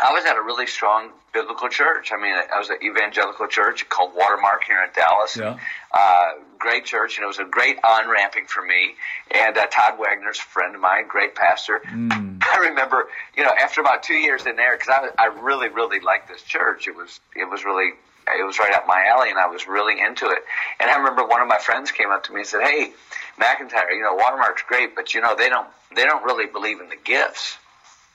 I 0.03 0.13
was 0.13 0.25
at 0.25 0.37
a 0.37 0.43
really 0.43 0.67
strong 0.67 1.11
biblical 1.33 1.69
church. 1.69 2.11
I 2.13 2.21
mean, 2.21 2.35
I 2.35 2.59
was 2.59 2.71
at 2.71 2.83
evangelical 2.83 3.47
church 3.47 3.89
called 3.89 4.13
Watermark 4.15 4.65
here 4.67 4.83
in 4.83 4.91
Dallas. 4.95 5.37
Yeah. 5.37 5.59
Uh, 5.93 6.33
great 6.61 6.85
church, 6.85 7.17
and 7.17 7.25
it 7.25 7.27
was 7.27 7.39
a 7.39 7.45
great 7.45 7.79
on 7.83 8.09
ramping 8.09 8.47
for 8.47 8.63
me. 8.63 8.95
And 9.33 9.57
uh, 9.59 9.67
Todd 9.67 9.99
Wagner's 9.99 10.39
a 10.39 10.43
friend 10.43 10.75
of 10.77 10.81
mine, 10.81 11.09
great 11.09 11.35
pastor. 11.35 11.83
Mm. 11.85 12.39
I 12.43 12.69
remember, 12.69 13.09
you 13.37 13.43
know, 13.43 13.51
after 13.51 13.81
about 13.81 14.05
two 14.05 14.15
years 14.15 14.47
in 14.47 14.55
there, 14.55 14.77
because 14.77 14.89
I, 14.89 15.09
I 15.19 15.27
really, 15.41 15.69
really 15.69 15.99
liked 15.99 16.29
this 16.29 16.43
church. 16.43 16.87
It 16.87 16.95
was, 16.95 17.19
it 17.35 17.51
was 17.51 17.65
really, 17.65 17.91
it 18.29 18.47
was 18.47 18.59
right 18.61 18.73
up 18.75 18.87
my 18.87 19.07
alley, 19.11 19.31
and 19.31 19.39
I 19.39 19.47
was 19.47 19.67
really 19.67 20.01
into 20.01 20.27
it. 20.27 20.45
And 20.79 20.91
I 20.91 20.99
remember 20.99 21.27
one 21.27 21.43
of 21.43 21.49
my 21.49 21.59
friends 21.59 21.91
came 21.91 22.11
up 22.11 22.25
to 22.25 22.33
me 22.33 22.41
and 22.41 22.47
said, 22.47 22.63
"Hey, 22.63 22.93
McIntyre, 23.41 23.91
you 23.93 24.03
know, 24.03 24.15
Watermark's 24.15 24.63
great, 24.69 24.95
but 24.95 25.15
you 25.15 25.21
know, 25.21 25.35
they 25.35 25.49
don't, 25.49 25.69
they 25.97 26.05
don't 26.05 26.23
really 26.25 26.47
believe 26.47 26.81
in 26.81 26.89
the 26.89 26.99
gifts." 27.03 27.57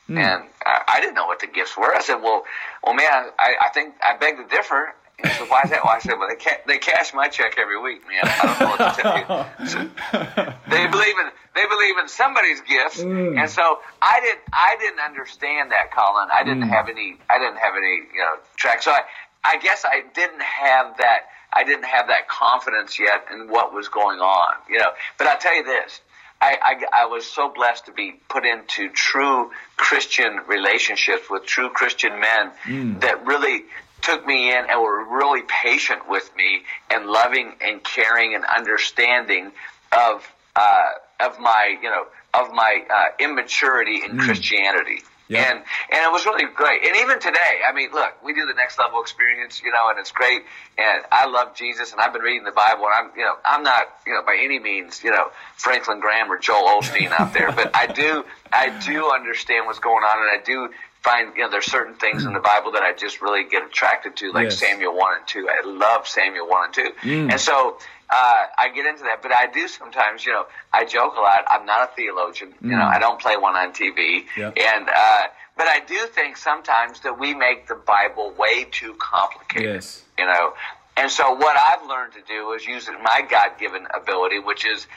Mm. 0.08 0.18
And 0.18 0.44
I, 0.64 0.82
I 0.88 1.00
didn't 1.02 1.16
know 1.16 1.26
what 1.26 1.40
the 1.40 1.48
gifts 1.48 1.76
were. 1.76 1.94
I 1.94 2.02
said, 2.02 2.16
"Well, 2.16 2.46
well, 2.84 2.94
man, 2.94 3.26
I, 3.40 3.56
I 3.60 3.70
think 3.74 3.96
I 4.06 4.18
beg 4.18 4.38
to 4.38 4.46
differ." 4.48 4.94
Said, 5.24 5.48
"Why 5.50 5.62
is 5.64 5.70
that?" 5.72 5.84
Well, 5.84 5.94
I 5.94 6.00
said, 6.00 6.14
"Well, 6.20 6.28
they 6.28 6.36
ca- 6.36 6.62
they 6.68 6.78
cash 6.78 7.14
my 7.14 7.28
check 7.30 7.58
every 7.58 7.80
week, 7.82 8.02
man. 8.08 8.22
I 8.24 8.38
don't 8.46 8.60
know 8.60 8.68
what 8.68 8.96
to 8.96 9.02
tell 9.02 9.18
you." 9.18 9.68
So, 9.68 9.80
they 10.70 10.88
believe 10.88 11.18
in 11.20 11.30
they 11.56 11.66
believe 11.68 11.98
in 11.98 12.08
somebody's 12.10 12.60
gifts, 12.62 13.02
Mm. 13.02 13.40
and 13.40 13.50
so 13.50 13.80
I 14.02 14.20
didn't 14.20 14.42
I 14.52 14.76
didn't 14.80 15.00
understand 15.00 15.72
that, 15.72 15.92
Colin. 15.92 16.28
I 16.34 16.44
didn't 16.44 16.64
Mm. 16.66 16.70
have 16.70 16.90
any 16.90 17.18
I 17.30 17.40
didn't 17.40 17.58
have 17.58 17.76
any 17.78 17.96
you 18.14 18.20
know 18.20 18.36
track. 18.58 18.82
So 18.84 18.92
I 18.92 19.02
I 19.44 19.58
guess 19.58 19.86
I 19.86 20.04
didn't 20.14 20.42
have 20.42 20.98
that. 20.98 21.30
I 21.54 21.64
didn't 21.64 21.86
have 21.86 22.08
that 22.08 22.28
confidence 22.28 23.00
yet 23.00 23.28
in 23.32 23.48
what 23.48 23.74
was 23.74 23.88
going 23.88 24.20
on, 24.20 24.56
you 24.70 24.80
know. 24.80 24.90
But 25.18 25.28
I'll 25.28 25.38
tell 25.38 25.56
you 25.56 25.64
this: 25.64 26.02
I, 26.42 26.58
I, 26.92 27.04
I 27.04 27.06
was 27.06 27.26
so 27.26 27.48
blessed 27.48 27.86
to 27.86 27.94
be 27.94 28.20
put 28.28 28.46
into 28.46 28.90
true 28.90 29.52
Christian 29.78 30.42
relationships 30.48 31.30
with 31.30 31.46
true 31.46 31.70
Christian 31.70 32.20
men 32.20 32.52
mm. 32.66 33.00
that 33.02 33.26
really 33.26 33.64
took 34.06 34.26
me 34.26 34.52
in 34.52 34.66
and 34.70 34.82
were 34.82 35.04
really 35.18 35.42
patient 35.64 36.08
with 36.08 36.30
me 36.38 36.62
and 36.92 37.08
loving 37.08 37.54
and 37.62 37.84
caring 37.84 38.36
and 38.36 38.46
understanding 38.46 39.52
of 39.92 40.28
uh, 40.56 40.92
of 41.20 41.40
my 41.40 41.78
you 41.82 41.90
know 41.90 42.06
of 42.34 42.54
my 42.54 42.84
uh, 42.94 43.06
immaturity 43.20 44.04
in 44.04 44.18
mm. 44.18 44.20
Christianity. 44.20 45.04
Yeah. 45.28 45.40
And 45.40 45.58
and 45.58 46.02
it 46.04 46.12
was 46.12 46.26
really 46.28 46.46
great. 46.54 46.86
And 46.86 46.96
even 46.98 47.20
today, 47.20 47.62
I 47.68 47.74
mean, 47.74 47.90
look, 47.92 48.14
we 48.24 48.34
do 48.34 48.46
the 48.46 48.54
next 48.54 48.78
level 48.78 49.02
experience, 49.02 49.60
you 49.64 49.72
know, 49.72 49.90
and 49.90 49.98
it's 49.98 50.12
great. 50.12 50.44
And 50.78 51.04
I 51.12 51.26
love 51.26 51.56
Jesus, 51.56 51.94
and 51.94 52.00
I've 52.00 52.14
been 52.14 52.22
reading 52.22 52.44
the 52.44 52.52
Bible, 52.52 52.86
and 52.86 52.94
I'm, 52.94 53.18
you 53.18 53.24
know, 53.24 53.36
I'm 53.44 53.64
not, 53.64 53.88
you 54.06 54.14
know, 54.14 54.22
by 54.24 54.38
any 54.40 54.60
means, 54.60 55.04
you 55.04 55.10
know, 55.10 55.32
Franklin 55.56 56.00
Graham 56.00 56.32
or 56.32 56.38
Joel 56.38 56.80
Osteen 56.80 57.12
out 57.18 57.34
there, 57.34 57.52
but 57.52 57.76
I 57.76 57.88
do, 57.88 58.24
I 58.54 58.70
do 58.86 59.10
understand 59.10 59.66
what's 59.66 59.80
going 59.80 60.04
on, 60.04 60.18
and 60.20 60.40
I 60.40 60.44
do 60.44 60.70
find, 61.06 61.36
you 61.36 61.44
know, 61.44 61.52
there's 61.52 61.72
certain 61.72 61.94
things 61.94 62.26
in 62.26 62.34
the 62.34 62.40
Bible 62.40 62.72
that 62.72 62.82
I 62.82 62.94
just 62.94 63.22
really 63.22 63.48
get 63.48 63.64
attracted 63.64 64.18
to, 64.18 64.32
like 64.32 64.46
yes. 64.46 64.58
Samuel 64.58 64.98
one 64.98 65.18
and 65.18 65.28
two. 65.28 65.48
I 65.48 65.66
love 65.66 66.08
Samuel 66.08 66.50
one 66.50 66.66
and 66.66 66.74
two, 66.74 66.90
mm. 67.08 67.32
and 67.32 67.40
so 67.40 67.78
uh, 68.10 68.46
I 68.58 68.70
get 68.74 68.88
into 68.88 69.04
that, 69.04 69.22
but 69.22 69.32
I 69.32 69.46
do 69.46 69.68
sometimes. 69.68 70.26
You 70.26 70.34
know, 70.34 70.46
I 70.74 70.84
joke 70.86 71.14
a 71.16 71.22
lot. 71.22 71.46
I'm 71.48 71.66
not 71.66 71.90
a 71.90 71.96
theologian. 71.96 72.54
Mm. 72.54 72.72
You 72.72 72.78
know, 72.78 72.84
I 72.86 72.98
don't 72.98 73.22
play 73.22 73.38
one 73.38 73.56
on 73.56 73.72
TV, 73.72 74.26
and 74.36 74.90
uh, 74.90 75.28
but 75.56 75.68
I 75.68 75.80
do 75.88 76.08
think 76.08 76.38
sometimes 76.38 77.02
that 77.02 77.20
we 77.20 77.36
make 77.36 77.68
the 77.68 77.76
Bible 77.76 78.34
way 78.38 78.66
too 78.66 78.96
complicated. 78.98 79.76
Yes. 79.76 80.04
You 80.18 80.26
know, 80.26 80.54
and 80.98 81.12
so 81.12 81.34
what 81.34 81.58
I've 81.58 81.88
learned 81.88 82.14
to 82.14 82.22
do 82.22 82.54
is 82.54 82.66
use 82.66 82.88
my 83.04 83.22
God-given 83.30 83.86
ability, 83.94 84.40
which 84.40 84.66
is 84.66 84.88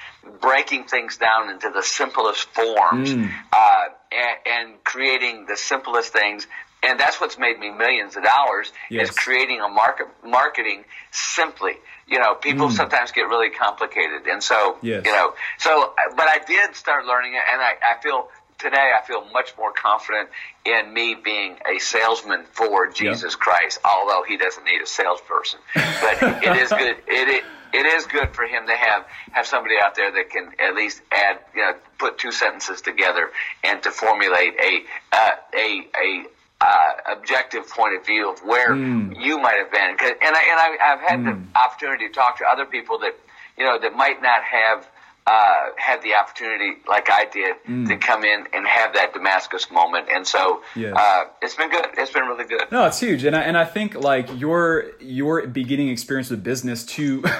breaking 0.41 0.85
things 0.85 1.17
down 1.17 1.51
into 1.51 1.71
the 1.71 1.83
simplest 1.83 2.49
forms 2.51 3.13
mm. 3.13 3.31
uh, 3.53 3.85
and, 4.13 4.39
and 4.47 4.85
creating 4.85 5.47
the 5.47 5.57
simplest 5.57 6.13
things 6.13 6.47
and 6.83 6.99
that's 6.99 7.21
what's 7.21 7.39
made 7.39 7.59
me 7.59 7.71
millions 7.71 8.17
of 8.17 8.23
dollars 8.23 8.73
yes. 8.91 9.11
is 9.11 9.17
creating 9.17 9.61
a 9.61 9.69
market 9.69 10.07
marketing 10.25 10.85
simply 11.11 11.73
you 12.07 12.19
know 12.19 12.35
people 12.35 12.69
mm. 12.69 12.73
sometimes 12.73 13.11
get 13.13 13.23
really 13.23 13.51
complicated 13.51 14.27
and 14.27 14.43
so 14.43 14.77
yes. 14.83 15.05
you 15.05 15.13
know 15.13 15.35
so 15.59 15.93
but 16.17 16.29
i 16.29 16.39
did 16.47 16.75
start 16.77 17.05
learning 17.05 17.35
it 17.35 17.43
and 17.51 17.61
i, 17.61 17.73
I 17.83 18.01
feel 18.03 18.29
today 18.59 18.91
i 18.97 19.05
feel 19.07 19.25
much 19.33 19.53
more 19.57 19.73
confident 19.73 20.29
in 20.65 20.93
me 20.93 21.15
being 21.15 21.57
a 21.73 21.79
salesman 21.79 22.45
for 22.53 22.89
jesus 22.89 23.35
christ 23.35 23.79
although 23.85 24.23
he 24.27 24.37
doesn't 24.37 24.65
need 24.65 24.81
a 24.81 24.87
salesperson 24.87 25.61
but 25.75 26.23
it 26.23 26.57
is 26.57 26.69
good 26.71 26.97
it, 27.07 27.29
it 27.29 27.45
it 27.73 27.85
is 27.85 28.07
good 28.07 28.35
for 28.35 28.45
him 28.45 28.67
to 28.67 28.75
have 28.75 29.05
have 29.33 29.47
somebody 29.47 29.75
out 29.83 29.95
there 29.95 30.11
that 30.11 30.31
can 30.31 30.51
at 30.59 30.75
least 30.75 31.03
add 31.13 31.39
you 31.55 31.61
know 31.61 31.75
put 31.99 32.19
two 32.19 32.33
sentences 32.33 32.81
together 32.81 33.31
and 33.65 33.83
to 33.83 33.91
formulate 33.91 34.55
a 34.61 34.83
uh, 35.13 35.31
a 35.55 35.87
a 35.97 36.25
uh, 36.61 37.17
objective 37.17 37.69
point 37.69 37.95
of 37.97 38.05
view 38.05 38.31
of 38.31 38.41
where 38.41 38.75
mm. 38.75 39.15
you 39.23 39.39
might 39.39 39.57
have 39.57 39.71
been. 39.71 39.91
And 39.91 39.97
I, 40.01 40.11
and 40.11 40.35
I, 40.35 40.77
have 40.81 41.01
had 41.01 41.21
mm. 41.21 41.25
the 41.27 41.33
hmm. 41.33 41.57
opportunity 41.57 42.09
to 42.09 42.13
talk 42.13 42.39
to 42.39 42.45
other 42.45 42.67
people 42.67 42.99
that 42.99 43.15
you 43.57 43.65
know 43.65 43.79
that 43.79 43.95
might 43.95 44.21
not 44.23 44.43
have 44.43 44.89
uh, 45.29 45.71
had 45.77 46.03
the 46.03 46.15
opportunity 46.15 46.79
like 46.89 47.11
I 47.11 47.27
did 47.27 47.57
mm. 47.69 47.87
to 47.89 47.97
come 47.99 48.25
in 48.25 48.47
and 48.55 48.67
have 48.67 48.95
that 48.95 49.13
Damascus 49.13 49.71
moment. 49.71 50.09
And 50.11 50.27
so 50.27 50.63
yes. 50.75 50.95
uh, 50.97 51.25
it's 51.43 51.55
been 51.55 51.71
good. 51.71 51.87
It's 51.99 52.11
been 52.11 52.25
really 52.25 52.47
good. 52.47 52.65
No, 52.73 52.87
it's 52.87 52.99
huge. 52.99 53.25
And 53.25 53.37
I, 53.37 53.43
and 53.43 53.59
I 53.59 53.67
think 53.67 53.95
like 53.95 54.29
your 54.41 54.87
your 55.01 55.47
beginning 55.47 55.89
experience 55.89 56.31
with 56.31 56.43
business 56.43 56.85
to. 56.87 57.25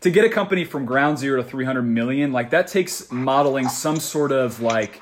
to 0.00 0.10
get 0.10 0.24
a 0.24 0.28
company 0.28 0.64
from 0.64 0.84
ground 0.84 1.16
zero 1.16 1.40
to 1.40 1.48
300 1.48 1.80
million 1.82 2.32
like 2.32 2.50
that 2.50 2.66
takes 2.66 3.08
modeling 3.12 3.68
some 3.68 4.00
sort 4.00 4.32
of 4.32 4.60
like 4.60 5.00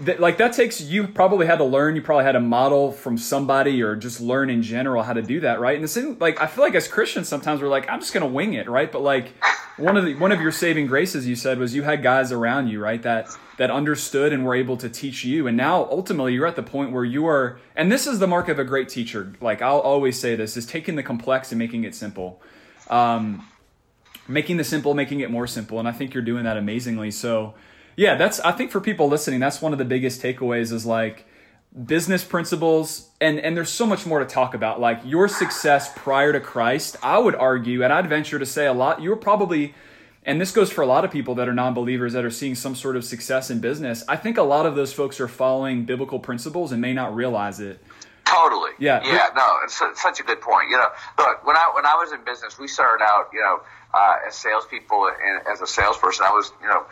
that, 0.00 0.20
like 0.20 0.38
that 0.38 0.52
takes 0.52 0.80
you 0.80 1.08
probably 1.08 1.46
had 1.46 1.56
to 1.58 1.64
learn 1.64 1.96
you 1.96 2.02
probably 2.02 2.24
had 2.24 2.36
a 2.36 2.40
model 2.40 2.92
from 2.92 3.18
somebody 3.18 3.82
or 3.82 3.96
just 3.96 4.20
learn 4.20 4.48
in 4.48 4.62
general 4.62 5.02
how 5.02 5.12
to 5.12 5.22
do 5.22 5.40
that 5.40 5.60
right? 5.60 5.74
And 5.74 5.82
the 5.82 5.88
same 5.88 6.16
like 6.20 6.40
i 6.40 6.46
feel 6.46 6.64
like 6.64 6.74
as 6.74 6.86
christians 6.86 7.28
sometimes 7.28 7.60
we're 7.60 7.68
like 7.68 7.88
i'm 7.88 8.00
just 8.00 8.12
gonna 8.12 8.26
wing 8.26 8.54
it 8.54 8.68
right? 8.68 8.90
But 8.90 9.02
like 9.02 9.32
one 9.76 9.96
of 9.96 10.04
the 10.04 10.14
one 10.14 10.30
of 10.32 10.40
your 10.40 10.52
saving 10.52 10.86
graces 10.86 11.26
you 11.26 11.36
said 11.36 11.58
was 11.58 11.74
you 11.74 11.82
had 11.82 12.02
guys 12.02 12.30
around 12.30 12.68
you 12.68 12.80
right 12.80 13.02
that 13.02 13.28
that 13.56 13.70
understood 13.70 14.32
and 14.32 14.44
were 14.44 14.54
able 14.54 14.76
to 14.76 14.88
teach 14.88 15.24
you. 15.24 15.48
And 15.48 15.56
now 15.56 15.88
ultimately 15.90 16.32
you're 16.32 16.46
at 16.46 16.56
the 16.56 16.62
point 16.62 16.92
where 16.92 17.04
you 17.04 17.26
are 17.26 17.58
and 17.74 17.90
this 17.90 18.06
is 18.06 18.20
the 18.20 18.26
mark 18.28 18.48
of 18.48 18.58
a 18.58 18.64
great 18.64 18.88
teacher. 18.88 19.32
Like 19.40 19.62
i'll 19.62 19.80
always 19.80 20.18
say 20.18 20.36
this 20.36 20.56
is 20.56 20.64
taking 20.64 20.94
the 20.94 21.02
complex 21.02 21.50
and 21.50 21.58
making 21.58 21.84
it 21.84 21.94
simple. 21.94 22.40
Um, 22.88 23.46
making 24.28 24.58
the 24.58 24.64
simple 24.64 24.94
making 24.94 25.20
it 25.20 25.30
more 25.30 25.48
simple. 25.48 25.80
And 25.80 25.88
i 25.88 25.92
think 25.92 26.14
you're 26.14 26.22
doing 26.22 26.44
that 26.44 26.56
amazingly. 26.56 27.10
So 27.10 27.54
yeah, 27.98 28.14
that's 28.14 28.38
I 28.40 28.52
think 28.52 28.70
for 28.70 28.80
people 28.80 29.08
listening, 29.08 29.40
that's 29.40 29.60
one 29.60 29.72
of 29.72 29.78
the 29.78 29.84
biggest 29.84 30.22
takeaways 30.22 30.72
is 30.72 30.86
like 30.86 31.26
business 31.84 32.22
principles 32.22 33.10
and 33.20 33.40
and 33.40 33.56
there's 33.56 33.70
so 33.70 33.86
much 33.86 34.06
more 34.06 34.20
to 34.20 34.24
talk 34.24 34.54
about 34.54 34.78
like 34.80 35.00
your 35.04 35.26
success 35.26 35.92
prior 35.96 36.32
to 36.32 36.38
Christ. 36.38 36.96
I 37.02 37.18
would 37.18 37.34
argue 37.34 37.82
and 37.82 37.92
I'd 37.92 38.08
venture 38.08 38.38
to 38.38 38.46
say 38.46 38.66
a 38.66 38.72
lot 38.72 39.02
you're 39.02 39.16
probably 39.16 39.74
and 40.22 40.40
this 40.40 40.52
goes 40.52 40.70
for 40.70 40.82
a 40.82 40.86
lot 40.86 41.04
of 41.04 41.10
people 41.10 41.34
that 41.36 41.48
are 41.48 41.52
non-believers 41.52 42.12
that 42.12 42.24
are 42.24 42.30
seeing 42.30 42.54
some 42.54 42.76
sort 42.76 42.94
of 42.94 43.04
success 43.04 43.50
in 43.50 43.58
business. 43.58 44.04
I 44.06 44.14
think 44.14 44.38
a 44.38 44.42
lot 44.42 44.64
of 44.64 44.76
those 44.76 44.92
folks 44.92 45.18
are 45.20 45.28
following 45.28 45.84
biblical 45.84 46.20
principles 46.20 46.70
and 46.70 46.80
may 46.80 46.92
not 46.92 47.16
realize 47.16 47.58
it. 47.58 47.82
Totally. 48.24 48.72
Yeah. 48.78 49.02
Yeah. 49.04 49.28
No, 49.34 49.56
it's, 49.64 49.80
it's 49.82 50.02
such 50.02 50.20
a 50.20 50.22
good 50.22 50.40
point. 50.40 50.68
You 50.68 50.76
know, 50.76 50.88
look, 51.18 51.44
when 51.46 51.56
I 51.56 51.70
when 51.74 51.86
I 51.86 51.94
was 51.94 52.12
in 52.12 52.24
business, 52.24 52.58
we 52.58 52.68
started 52.68 53.02
out, 53.02 53.30
you 53.32 53.40
know, 53.40 53.60
uh, 53.94 54.16
as 54.28 54.36
salespeople 54.36 55.10
and 55.20 55.46
as 55.48 55.62
a 55.62 55.66
salesperson, 55.66 56.26
I 56.28 56.32
was, 56.32 56.52
you 56.60 56.68
know, 56.68 56.84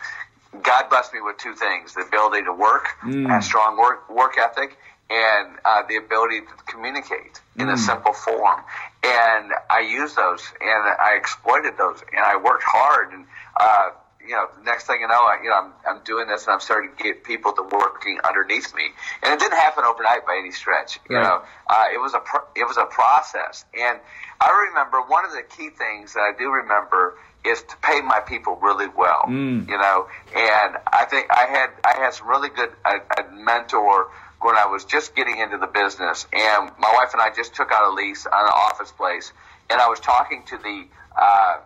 God 0.51 0.89
blessed 0.89 1.13
me 1.13 1.19
with 1.21 1.37
two 1.37 1.55
things: 1.55 1.93
the 1.93 2.01
ability 2.01 2.43
to 2.43 2.53
work, 2.53 2.87
mm. 3.03 3.37
a 3.37 3.41
strong 3.41 3.77
work 3.77 4.09
work 4.09 4.37
ethic, 4.37 4.77
and 5.09 5.57
uh, 5.65 5.83
the 5.87 5.97
ability 5.97 6.41
to 6.41 6.63
communicate 6.67 7.41
in 7.55 7.67
mm. 7.67 7.73
a 7.73 7.77
simple 7.77 8.13
form. 8.13 8.61
And 9.03 9.51
I 9.69 9.81
used 9.81 10.15
those, 10.15 10.43
and 10.59 10.95
I 10.99 11.15
exploited 11.15 11.77
those, 11.77 12.01
and 12.11 12.23
I 12.23 12.37
worked 12.37 12.63
hard. 12.65 13.13
And 13.13 13.25
uh, 13.59 13.89
you 14.27 14.35
know, 14.35 14.47
next 14.65 14.87
thing 14.87 14.99
you 15.01 15.07
know, 15.07 15.13
I, 15.13 15.39
you 15.41 15.49
know, 15.49 15.55
I'm, 15.55 15.71
I'm 15.87 16.03
doing 16.03 16.27
this, 16.27 16.45
and 16.45 16.53
I'm 16.53 16.59
starting 16.59 16.91
to 16.97 17.03
get 17.03 17.23
people 17.23 17.53
to 17.53 17.61
working 17.63 18.19
underneath 18.23 18.75
me. 18.75 18.83
And 19.23 19.33
it 19.33 19.39
didn't 19.39 19.57
happen 19.57 19.85
overnight 19.85 20.25
by 20.25 20.37
any 20.39 20.51
stretch. 20.51 20.99
You 21.09 21.15
right. 21.15 21.23
know, 21.23 21.43
uh, 21.67 21.85
it 21.93 21.97
was 21.97 22.13
a 22.13 22.19
pro- 22.19 22.47
it 22.55 22.67
was 22.67 22.77
a 22.77 22.85
process. 22.85 23.63
And 23.73 23.99
I 24.41 24.67
remember 24.67 25.01
one 25.01 25.25
of 25.25 25.31
the 25.31 25.43
key 25.43 25.69
things 25.69 26.13
that 26.13 26.21
I 26.21 26.37
do 26.37 26.51
remember 26.51 27.17
is 27.47 27.63
to 27.63 27.77
pay 27.77 28.01
my 28.01 28.19
people 28.19 28.55
really 28.61 28.87
well. 28.87 29.23
Mm. 29.27 29.67
You 29.67 29.77
know, 29.77 30.07
and 30.35 30.77
I 30.91 31.05
think 31.05 31.27
I 31.31 31.45
had 31.45 31.69
I 31.83 31.97
had 31.97 32.13
some 32.13 32.27
really 32.27 32.49
good 32.49 32.71
a, 32.85 32.97
a 33.21 33.31
mentor 33.31 34.09
when 34.41 34.55
I 34.55 34.67
was 34.67 34.85
just 34.85 35.15
getting 35.15 35.39
into 35.39 35.57
the 35.57 35.67
business, 35.67 36.27
and 36.31 36.71
my 36.77 36.93
wife 36.93 37.13
and 37.13 37.21
I 37.21 37.33
just 37.35 37.55
took 37.55 37.71
out 37.71 37.91
a 37.91 37.93
lease 37.93 38.25
on 38.25 38.45
an 38.45 38.53
office 38.53 38.91
place, 38.91 39.31
and 39.69 39.79
I 39.81 39.87
was 39.87 39.99
talking 39.99 40.43
to 40.47 40.57
the. 40.57 40.87
Uh, 41.15 41.57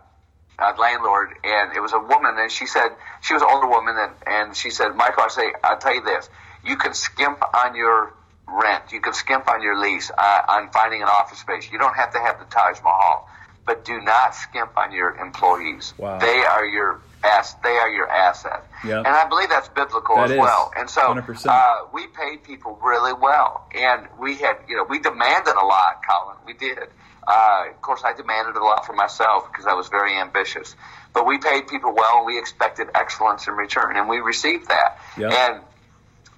uh, 0.59 0.73
landlord, 0.77 1.29
and 1.43 1.75
it 1.75 1.79
was 1.79 1.91
a 1.93 1.97
woman, 1.97 2.35
and 2.37 2.51
she 2.51 2.67
said 2.67 2.89
she 3.21 3.33
was 3.33 3.41
an 3.41 3.47
older 3.49 3.67
woman, 3.67 3.95
and, 3.97 4.13
and 4.27 4.55
she 4.55 4.69
said, 4.69 4.95
Michael, 4.95 5.23
I 5.23 5.27
say, 5.29 5.53
I'll 5.63 5.79
tell 5.79 5.95
you 5.95 6.03
this: 6.03 6.29
you 6.63 6.77
can 6.77 6.93
skimp 6.93 7.41
on 7.55 7.75
your 7.75 8.13
rent, 8.47 8.91
you 8.91 9.01
can 9.01 9.13
skimp 9.13 9.49
on 9.49 9.63
your 9.63 9.79
lease 9.79 10.11
uh, 10.15 10.41
on 10.47 10.69
finding 10.71 11.01
an 11.01 11.07
office 11.07 11.39
space. 11.39 11.71
You 11.71 11.79
don't 11.79 11.95
have 11.95 12.13
to 12.13 12.19
have 12.19 12.37
the 12.39 12.45
Taj 12.45 12.79
Mahal 12.83 13.27
but 13.65 13.85
do 13.85 14.01
not 14.01 14.35
skimp 14.35 14.77
on 14.77 14.91
your 14.91 15.15
employees. 15.15 15.93
Wow. 15.97 16.19
They 16.19 16.43
are 16.43 16.65
your 16.65 17.01
ass. 17.23 17.53
They 17.63 17.69
are 17.69 17.89
your 17.89 18.09
asset. 18.09 18.65
Yep. 18.83 19.05
And 19.05 19.07
I 19.07 19.27
believe 19.27 19.49
that's 19.49 19.69
biblical 19.69 20.15
that 20.15 20.25
as 20.25 20.31
is. 20.31 20.37
well. 20.37 20.71
And 20.75 20.89
so 20.89 21.13
uh, 21.45 21.87
we 21.93 22.07
paid 22.07 22.43
people 22.43 22.79
really 22.83 23.13
well, 23.13 23.67
and 23.73 24.07
we 24.19 24.35
had 24.35 24.57
you 24.67 24.75
know 24.75 24.85
we 24.89 24.99
demanded 24.99 25.55
a 25.55 25.65
lot, 25.65 26.01
Colin. 26.07 26.37
We 26.45 26.53
did. 26.53 26.79
Uh, 27.27 27.65
of 27.69 27.81
course, 27.81 28.01
I 28.03 28.13
demanded 28.13 28.55
a 28.55 28.63
lot 28.63 28.85
for 28.85 28.93
myself 28.93 29.47
because 29.51 29.67
I 29.67 29.73
was 29.73 29.89
very 29.89 30.17
ambitious. 30.17 30.75
But 31.13 31.27
we 31.27 31.37
paid 31.37 31.67
people 31.67 31.93
well, 31.93 32.17
and 32.17 32.25
we 32.25 32.39
expected 32.39 32.87
excellence 32.95 33.47
in 33.47 33.53
return, 33.53 33.95
and 33.97 34.09
we 34.09 34.17
received 34.17 34.69
that. 34.69 34.97
Yep. 35.17 35.31
And 35.31 35.61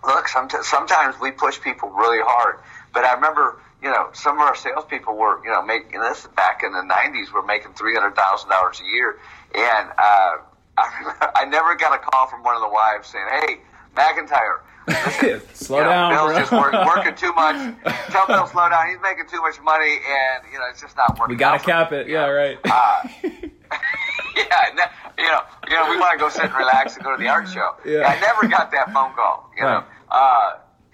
look, 0.04 0.28
sometimes 0.28 1.16
we 1.22 1.32
push 1.32 1.62
people 1.62 1.90
really 1.90 2.22
hard. 2.22 2.60
But 2.94 3.06
I 3.06 3.14
remember 3.14 3.60
you 3.84 3.92
know, 3.92 4.10
some 4.14 4.38
of 4.38 4.42
our 4.42 4.56
salespeople 4.56 5.16
were, 5.16 5.44
you 5.44 5.52
know, 5.52 5.62
making 5.62 6.00
this 6.00 6.26
back 6.36 6.64
in 6.64 6.72
the 6.72 6.80
'90s. 6.80 7.34
Were 7.34 7.44
making 7.44 7.74
three 7.74 7.94
hundred 7.94 8.16
thousand 8.16 8.50
dollars 8.50 8.82
a 8.82 8.86
year, 8.86 9.20
and 9.54 9.90
uh, 9.90 10.38
I, 10.78 10.98
remember, 11.00 11.32
I 11.36 11.46
never 11.46 11.76
got 11.76 11.94
a 11.94 12.00
call 12.00 12.28
from 12.28 12.44
one 12.44 12.56
of 12.56 12.62
the 12.62 12.70
wives 12.70 13.10
saying, 13.10 13.28
"Hey, 13.30 13.58
McIntyre." 13.96 14.62
Listen, 14.88 15.42
slow 15.54 15.78
you 15.78 15.84
know, 15.84 15.90
down, 15.90 16.12
Bill's 16.12 16.32
bro. 16.32 16.40
just 16.40 16.52
work, 16.52 16.74
working 16.86 17.16
too 17.16 17.34
much. 17.34 17.56
Tell 18.12 18.28
Bill 18.28 18.48
slow 18.48 18.70
down. 18.70 18.90
He's 18.90 19.00
making 19.02 19.28
too 19.28 19.42
much 19.42 19.60
money, 19.62 20.00
and 20.00 20.44
you 20.52 20.60
know 20.60 20.66
it's 20.70 20.82
just 20.82 20.96
not 20.96 21.20
working. 21.20 21.36
We 21.36 21.40
gotta 21.40 21.60
cap 21.60 21.92
it. 21.92 22.08
Yeah, 22.08 22.28
right. 22.28 22.58
Uh, 22.64 23.08
yeah, 23.24 24.90
you 25.18 25.28
know, 25.28 25.42
you 25.68 25.76
know, 25.76 25.90
we 25.90 26.00
want 26.00 26.14
to 26.14 26.18
go 26.18 26.30
sit 26.30 26.46
and 26.46 26.54
relax 26.54 26.96
and 26.96 27.04
go 27.04 27.16
to 27.16 27.22
the 27.22 27.30
art 27.30 27.48
show. 27.50 27.76
Yeah. 27.86 28.08
I 28.08 28.20
never 28.20 28.48
got 28.48 28.72
that 28.72 28.92
phone 28.94 29.14
call. 29.14 29.52
You 29.58 29.64
know, 29.64 29.84
uh, 30.10 30.52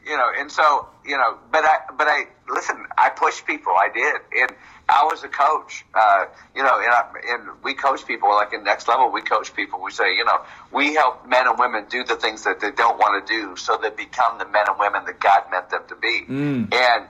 you 0.09 0.17
know, 0.17 0.29
and 0.37 0.51
so 0.51 0.87
you 1.05 1.17
know, 1.17 1.37
but 1.51 1.63
I, 1.63 1.77
but 1.97 2.07
I 2.07 2.23
listen. 2.49 2.85
I 2.97 3.09
pushed 3.09 3.45
people. 3.45 3.73
I 3.77 3.89
did, 3.93 4.15
and 4.41 4.51
I 4.89 5.03
was 5.05 5.23
a 5.23 5.27
coach. 5.27 5.85
Uh, 5.93 6.25
you 6.55 6.63
know, 6.63 6.79
and, 6.79 6.89
I, 6.91 7.03
and 7.29 7.63
we 7.63 7.73
coach 7.75 8.05
people 8.07 8.29
like 8.29 8.53
in 8.53 8.63
next 8.63 8.87
level. 8.87 9.11
We 9.11 9.21
coach 9.21 9.53
people. 9.55 9.81
We 9.81 9.91
say, 9.91 10.15
you 10.15 10.25
know, 10.25 10.39
we 10.71 10.95
help 10.95 11.27
men 11.27 11.47
and 11.47 11.57
women 11.59 11.85
do 11.89 12.03
the 12.03 12.15
things 12.15 12.43
that 12.43 12.59
they 12.59 12.71
don't 12.71 12.97
want 12.97 13.25
to 13.25 13.33
do, 13.33 13.55
so 13.55 13.77
they 13.81 13.91
become 13.91 14.39
the 14.39 14.45
men 14.45 14.65
and 14.67 14.79
women 14.79 15.05
that 15.05 15.19
God 15.19 15.43
meant 15.51 15.69
them 15.69 15.83
to 15.89 15.95
be. 15.95 16.25
Mm. 16.27 16.73
And 16.73 17.07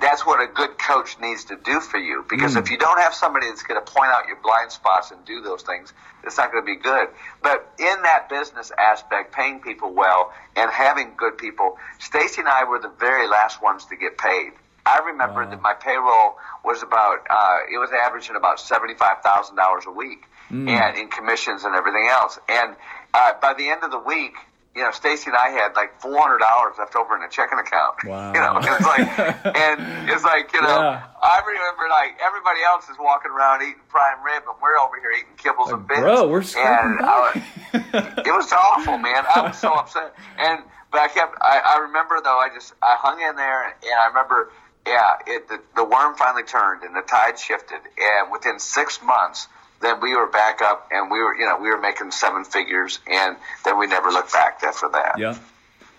that's 0.00 0.26
what 0.26 0.40
a 0.42 0.52
good 0.52 0.78
coach 0.78 1.18
needs 1.20 1.44
to 1.46 1.56
do 1.56 1.80
for 1.80 1.98
you. 1.98 2.24
Because 2.28 2.54
Mm. 2.54 2.62
if 2.62 2.70
you 2.70 2.78
don't 2.78 2.98
have 2.98 3.14
somebody 3.14 3.46
that's 3.46 3.62
going 3.62 3.82
to 3.84 3.92
point 3.92 4.10
out 4.10 4.26
your 4.26 4.38
blind 4.42 4.72
spots 4.72 5.10
and 5.10 5.24
do 5.24 5.40
those 5.42 5.62
things, 5.62 5.92
it's 6.24 6.36
not 6.36 6.50
going 6.50 6.64
to 6.64 6.66
be 6.66 6.76
good. 6.76 7.08
But 7.42 7.72
in 7.78 8.02
that 8.02 8.28
business 8.28 8.72
aspect, 8.78 9.32
paying 9.34 9.60
people 9.60 9.92
well 9.92 10.32
and 10.56 10.70
having 10.70 11.12
good 11.16 11.38
people, 11.38 11.76
Stacy 12.00 12.40
and 12.40 12.48
I 12.48 12.64
were 12.64 12.80
the 12.80 12.92
very 12.98 13.28
last 13.28 13.62
ones 13.62 13.84
to 13.86 13.96
get 13.96 14.18
paid. 14.18 14.52
I 14.88 14.98
remember 15.06 15.44
Wow. 15.44 15.50
that 15.50 15.60
my 15.62 15.74
payroll 15.74 16.38
was 16.64 16.82
about, 16.82 17.26
uh, 17.28 17.58
it 17.72 17.78
was 17.78 17.90
averaging 17.92 18.36
about 18.36 18.58
$75,000 18.58 19.86
a 19.86 19.90
week 19.90 20.24
Mm. 20.50 20.68
and 20.70 20.96
in 20.96 21.08
commissions 21.08 21.64
and 21.64 21.74
everything 21.74 22.08
else. 22.10 22.38
And, 22.48 22.74
uh, 23.12 23.32
by 23.40 23.52
the 23.52 23.68
end 23.68 23.84
of 23.84 23.90
the 23.90 23.98
week, 23.98 24.34
you 24.74 24.82
know, 24.84 24.90
Stacy 24.92 25.28
and 25.28 25.36
I 25.36 25.50
had 25.50 25.74
like 25.74 26.00
four 26.00 26.16
hundred 26.20 26.38
dollars 26.38 26.74
left 26.78 26.94
over 26.94 27.16
in 27.16 27.22
a 27.22 27.28
checking 27.28 27.58
account. 27.58 27.96
Wow. 28.04 28.32
You 28.34 28.40
know, 28.40 28.56
it's 28.62 28.86
like, 28.86 29.46
and 29.56 30.08
it's 30.08 30.22
like, 30.24 30.52
you 30.54 30.62
know, 30.62 30.68
Yeah. 30.68 31.02
I 31.20 31.40
remember 31.44 31.88
like 31.90 32.16
everybody 32.24 32.60
else 32.62 32.88
is 32.88 32.96
walking 32.98 33.32
around 33.32 33.62
eating 33.62 33.80
prime 33.88 34.22
rib, 34.22 34.44
and 34.46 34.54
we're 34.62 34.78
over 34.78 34.96
here 35.00 35.10
eating 35.18 35.34
kibbles 35.36 35.72
and 35.72 35.86
bits. 35.88 36.00
bro, 36.00 36.28
we're 36.28 36.40
and 36.40 37.00
I 37.02 37.42
it 37.74 38.32
was 38.32 38.52
awful, 38.52 38.98
man. 38.98 39.24
I 39.34 39.40
was 39.48 39.58
so 39.58 39.72
upset. 39.74 40.14
And 40.38 40.62
but 40.92 41.00
I 41.00 41.08
kept. 41.08 41.36
I, 41.42 41.60
I 41.74 41.78
remember 41.80 42.20
though. 42.22 42.38
I 42.38 42.48
just 42.54 42.72
I 42.80 42.94
hung 43.00 43.20
in 43.20 43.34
there, 43.36 43.64
and, 43.64 43.74
and 43.82 44.00
I 44.00 44.06
remember. 44.06 44.50
Yeah, 44.88 45.18
it 45.26 45.48
the, 45.48 45.60
the 45.76 45.84
worm 45.84 46.16
finally 46.16 46.44
turned, 46.44 46.82
and 46.82 46.96
the 46.96 47.02
tide 47.02 47.38
shifted, 47.38 47.80
and 47.98 48.32
within 48.32 48.58
six 48.58 49.00
months. 49.02 49.48
Then 49.80 50.00
we 50.00 50.16
were 50.16 50.26
back 50.26 50.60
up, 50.60 50.88
and 50.90 51.08
we 51.08 51.18
were, 51.18 51.36
you 51.36 51.46
know, 51.46 51.56
we 51.60 51.68
were 51.68 51.80
making 51.80 52.10
seven 52.10 52.44
figures, 52.44 52.98
and 53.06 53.36
then 53.64 53.78
we 53.78 53.86
never 53.86 54.10
looked 54.10 54.32
back 54.32 54.60
after 54.64 54.88
that. 54.88 55.18
Yeah. 55.18 55.38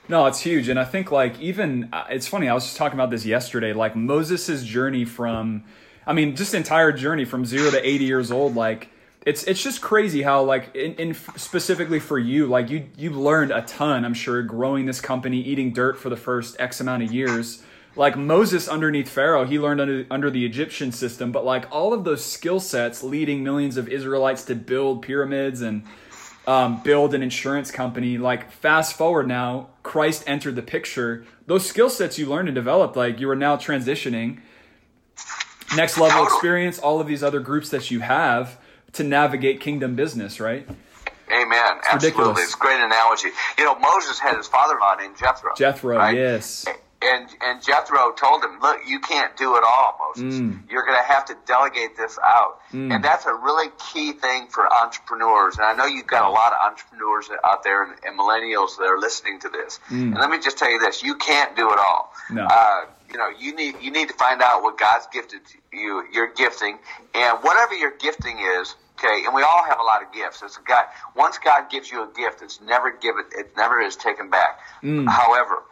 No, 0.10 0.26
it's 0.26 0.42
huge. 0.42 0.68
And 0.68 0.78
I 0.78 0.84
think, 0.84 1.12
like, 1.12 1.40
even, 1.40 1.88
uh, 1.94 2.04
it's 2.10 2.28
funny, 2.28 2.50
I 2.50 2.54
was 2.54 2.66
just 2.66 2.76
talking 2.76 2.96
about 2.96 3.10
this 3.10 3.26
yesterday. 3.26 3.72
Like, 3.72 3.96
Moses' 3.96 4.66
journey 4.66 5.06
from, 5.06 5.64
I 6.06 6.12
mean, 6.12 6.36
just 6.36 6.54
entire 6.54 6.92
journey 6.92 7.24
from 7.24 7.46
zero 7.46 7.72
to 7.72 7.88
80 7.88 8.04
years 8.04 8.32
old, 8.32 8.56
like, 8.56 8.90
it's 9.26 9.44
it's 9.44 9.62
just 9.62 9.82
crazy 9.82 10.22
how 10.22 10.42
like 10.44 10.74
in, 10.76 10.94
in 10.96 11.14
specifically 11.36 12.00
for 12.00 12.18
you 12.18 12.48
like 12.48 12.70
you 12.70 12.88
you 12.98 13.12
learned 13.12 13.52
a 13.52 13.62
ton 13.64 14.06
I'm 14.06 14.14
sure 14.14 14.42
growing 14.42 14.86
this 14.86 15.02
company 15.02 15.42
eating 15.42 15.74
dirt 15.74 15.98
for 15.98 16.10
the 16.10 16.16
first 16.16 16.56
X 16.58 16.80
amount 16.80 17.04
of 17.04 17.12
years 17.12 17.62
like 17.96 18.18
Moses 18.18 18.68
underneath 18.68 19.10
Pharaoh, 19.10 19.46
he 19.46 19.60
learned 19.60 19.82
under, 19.82 20.06
under 20.10 20.30
the 20.30 20.46
Egyptian 20.46 20.92
system, 20.92 21.32
but 21.32 21.44
like 21.44 21.66
all 21.72 21.94
of 21.94 22.04
those 22.04 22.24
skill 22.24 22.60
sets 22.60 23.04
leading 23.04 23.44
millions 23.44 23.78
of 23.78 23.88
Israelites 23.88 24.44
to 24.46 24.56
build 24.56 25.02
pyramids 25.02 25.62
and 25.62 25.84
um, 26.48 26.82
build 26.82 27.14
an 27.14 27.22
insurance 27.22 27.72
company, 27.72 28.18
like 28.18 28.52
fast 28.52 28.98
forward 28.98 29.28
now, 29.28 29.70
Christ 29.84 30.24
entered 30.26 30.56
the 30.56 30.62
picture. 30.62 31.26
Those 31.46 31.68
skill 31.68 31.90
sets 31.90 32.18
you 32.18 32.28
learned 32.28 32.48
and 32.48 32.56
developed, 32.56 32.96
like 32.96 33.20
you 33.20 33.30
are 33.30 33.36
now 33.36 33.58
transitioning 33.58 34.40
next 35.76 35.98
level 35.98 36.24
experience, 36.24 36.80
all 36.80 37.00
of 37.00 37.08
these 37.08 37.24
other 37.24 37.40
groups 37.40 37.70
that 37.70 37.92
you 37.92 38.00
have 38.00 38.58
to 38.94 39.04
navigate 39.04 39.60
kingdom 39.60 39.96
business, 39.96 40.40
right? 40.40 40.68
Amen. 41.32 41.80
Absolutely. 41.92 41.96
ridiculous. 41.96 42.44
It's 42.44 42.56
a 42.56 42.58
great 42.58 42.82
analogy. 42.82 43.30
You 43.58 43.66
know, 43.66 43.78
Moses 43.78 44.18
had 44.18 44.36
his 44.36 44.48
father-in-law 44.48 44.96
named 44.96 45.18
Jethro. 45.18 45.52
Jethro, 45.56 45.98
right? 45.98 46.16
yes. 46.16 46.66
And 47.02 47.30
and 47.42 47.64
Jethro 47.64 48.12
told 48.12 48.44
him, 48.44 48.60
"Look, 48.62 48.82
you 48.86 49.00
can't 49.00 49.36
do 49.38 49.56
it 49.56 49.64
all, 49.64 49.98
Moses. 50.00 50.42
Mm. 50.42 50.70
You're 50.70 50.86
going 50.86 50.98
to 50.98 51.08
have 51.08 51.26
to 51.26 51.38
delegate 51.46 51.96
this 51.96 52.20
out." 52.22 52.60
And 52.74 53.02
that's 53.04 53.26
a 53.26 53.34
really 53.34 53.72
key 53.94 54.12
thing 54.12 54.48
for 54.48 54.72
entrepreneurs. 54.72 55.56
And 55.56 55.66
I 55.66 55.74
know 55.74 55.86
you've 55.86 56.08
got 56.08 56.26
a 56.26 56.30
lot 56.30 56.52
of 56.52 56.60
entrepreneurs 56.60 57.30
out 57.44 57.64
there 57.64 57.84
and, 57.84 57.94
and 58.06 58.20
millennials 58.20 58.78
that 58.78 58.84
are 58.84 59.00
listening 59.00 59.40
to 59.40 59.50
this. 59.50 59.80
And 59.90 60.16
let 60.16 60.30
me 60.30 60.40
just 60.40 60.58
tell 60.58 60.70
you 60.70 60.80
this: 60.80 61.02
you 61.02 61.16
can't 61.16 61.56
do 61.56 61.72
it 61.72 61.80
all. 61.80 62.12
Mm. 62.30 62.36
No. 62.36 62.48
Uh, 62.50 62.86
you 63.12 63.18
know, 63.18 63.30
you 63.40 63.56
need 63.56 63.76
you 63.82 63.92
need 63.92 64.10
to 64.10 64.14
find 64.16 64.42
out 64.42 64.62
what 64.62 64.78
God's 64.78 65.08
gifted 65.12 65.42
you, 65.72 66.04
your 66.12 66.34
gifting, 66.34 66.78
and 67.16 67.38
whatever 67.42 67.76
your 67.76 67.92
gifting 67.98 68.40
is. 68.40 68.76
Okay, 69.00 69.24
and 69.26 69.34
we 69.34 69.42
all 69.42 69.64
have 69.64 69.80
a 69.80 69.84
lot 69.84 70.04
of 70.04 70.12
gifts. 70.12 70.42
It's 70.44 70.58
God. 70.58 70.84
Once 71.16 71.38
God 71.38 71.72
gives 71.72 71.90
you 71.90 72.04
a 72.04 72.12
gift, 72.14 72.42
it's 72.42 72.60
never 72.60 72.92
given. 72.92 73.24
It 73.32 73.54
never 73.56 73.80
is 73.80 73.96
taken 73.96 74.30
back. 74.30 74.60
Mm. 74.84 75.08
However, 75.08 75.64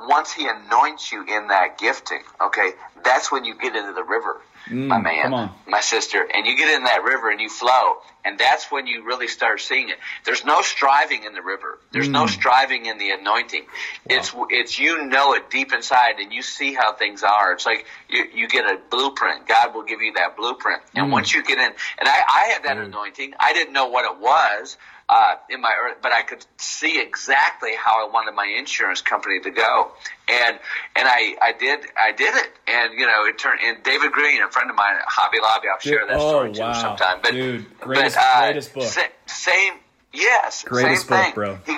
once 0.00 0.32
He 0.32 0.46
anoints 0.46 1.12
you 1.12 1.22
in 1.26 1.48
that 1.48 1.78
gifting, 1.78 2.22
okay, 2.40 2.72
that's 3.04 3.30
when 3.32 3.44
you 3.44 3.54
get 3.54 3.76
into 3.76 3.92
the 3.92 4.04
river, 4.04 4.40
my 4.68 4.98
man, 4.98 5.18
Mm, 5.18 5.22
come 5.24 5.34
on. 5.34 5.50
my 5.66 5.80
sister, 5.80 6.26
and 6.34 6.46
you 6.46 6.56
get 6.56 6.68
in 6.68 6.84
that 6.84 7.02
river 7.02 7.30
and 7.30 7.40
you 7.40 7.48
flow, 7.48 7.94
and 8.24 8.38
that's 8.38 8.70
when 8.70 8.86
you 8.86 9.04
really 9.04 9.28
start 9.28 9.60
seeing 9.60 9.88
it. 9.88 9.98
There's 10.24 10.44
no 10.44 10.62
striving 10.62 11.24
in 11.24 11.34
the 11.34 11.42
river. 11.42 11.78
There's 11.92 12.08
no 12.08 12.24
Mm. 12.24 12.30
striving 12.30 12.86
in 12.86 12.98
the 12.98 13.10
anointing. 13.10 13.66
It's 14.10 14.32
it's 14.50 14.78
you 14.78 15.04
know 15.06 15.34
it 15.34 15.50
deep 15.50 15.72
inside, 15.72 16.18
and 16.18 16.32
you 16.32 16.42
see 16.42 16.72
how 16.72 16.92
things 16.92 17.22
are. 17.22 17.52
It's 17.52 17.66
like 17.66 17.84
you 18.08 18.26
you 18.32 18.48
get 18.48 18.64
a 18.66 18.78
blueprint. 18.90 19.46
God 19.46 19.74
will 19.74 19.82
give 19.82 20.00
you 20.00 20.12
that 20.14 20.36
blueprint, 20.36 20.82
and 20.94 21.08
Mm. 21.08 21.12
once 21.12 21.34
you 21.34 21.42
get 21.42 21.58
in, 21.58 21.74
and 21.98 22.08
I 22.08 22.22
I 22.28 22.46
had 22.52 22.64
that 22.64 22.78
anointing. 22.78 23.32
I 23.40 23.52
didn't 23.52 23.72
know 23.72 23.86
what 23.86 24.04
it 24.04 24.16
was. 24.16 24.76
Uh, 25.12 25.34
in 25.50 25.60
my, 25.60 25.68
ear- 25.68 25.96
but 26.02 26.10
I 26.10 26.22
could 26.22 26.42
see 26.56 26.98
exactly 26.98 27.72
how 27.76 28.06
I 28.06 28.10
wanted 28.10 28.32
my 28.34 28.46
insurance 28.46 29.02
company 29.02 29.40
to 29.40 29.50
go, 29.50 29.92
and 30.26 30.58
and 30.96 31.06
I, 31.06 31.36
I 31.42 31.52
did 31.52 31.80
I 32.00 32.12
did 32.12 32.34
it, 32.34 32.50
and 32.66 32.94
you 32.98 33.06
know 33.06 33.26
it 33.26 33.36
turned. 33.38 33.60
And 33.62 33.82
David 33.82 34.10
Green, 34.12 34.40
a 34.42 34.48
friend 34.48 34.70
of 34.70 34.76
mine 34.76 34.94
at 34.96 35.04
Hobby 35.06 35.36
Lobby, 35.42 35.68
I'll 35.70 35.80
share 35.80 36.06
that 36.06 36.16
oh, 36.16 36.28
story 36.30 36.52
too 36.54 36.60
wow. 36.62 36.72
sometime. 36.72 37.18
But 37.22 37.32
Dude, 37.32 37.78
greatest- 37.80 38.16
but, 38.16 38.24
uh, 38.24 38.40
greatest 38.46 38.72
book. 38.72 38.84
sa- 38.84 39.02
same, 39.26 39.74
yes, 40.14 40.64
Greatest 40.64 41.08
same 41.08 41.18
book, 41.18 41.24
thing. 41.26 41.34
bro. 41.34 41.58
He, 41.66 41.76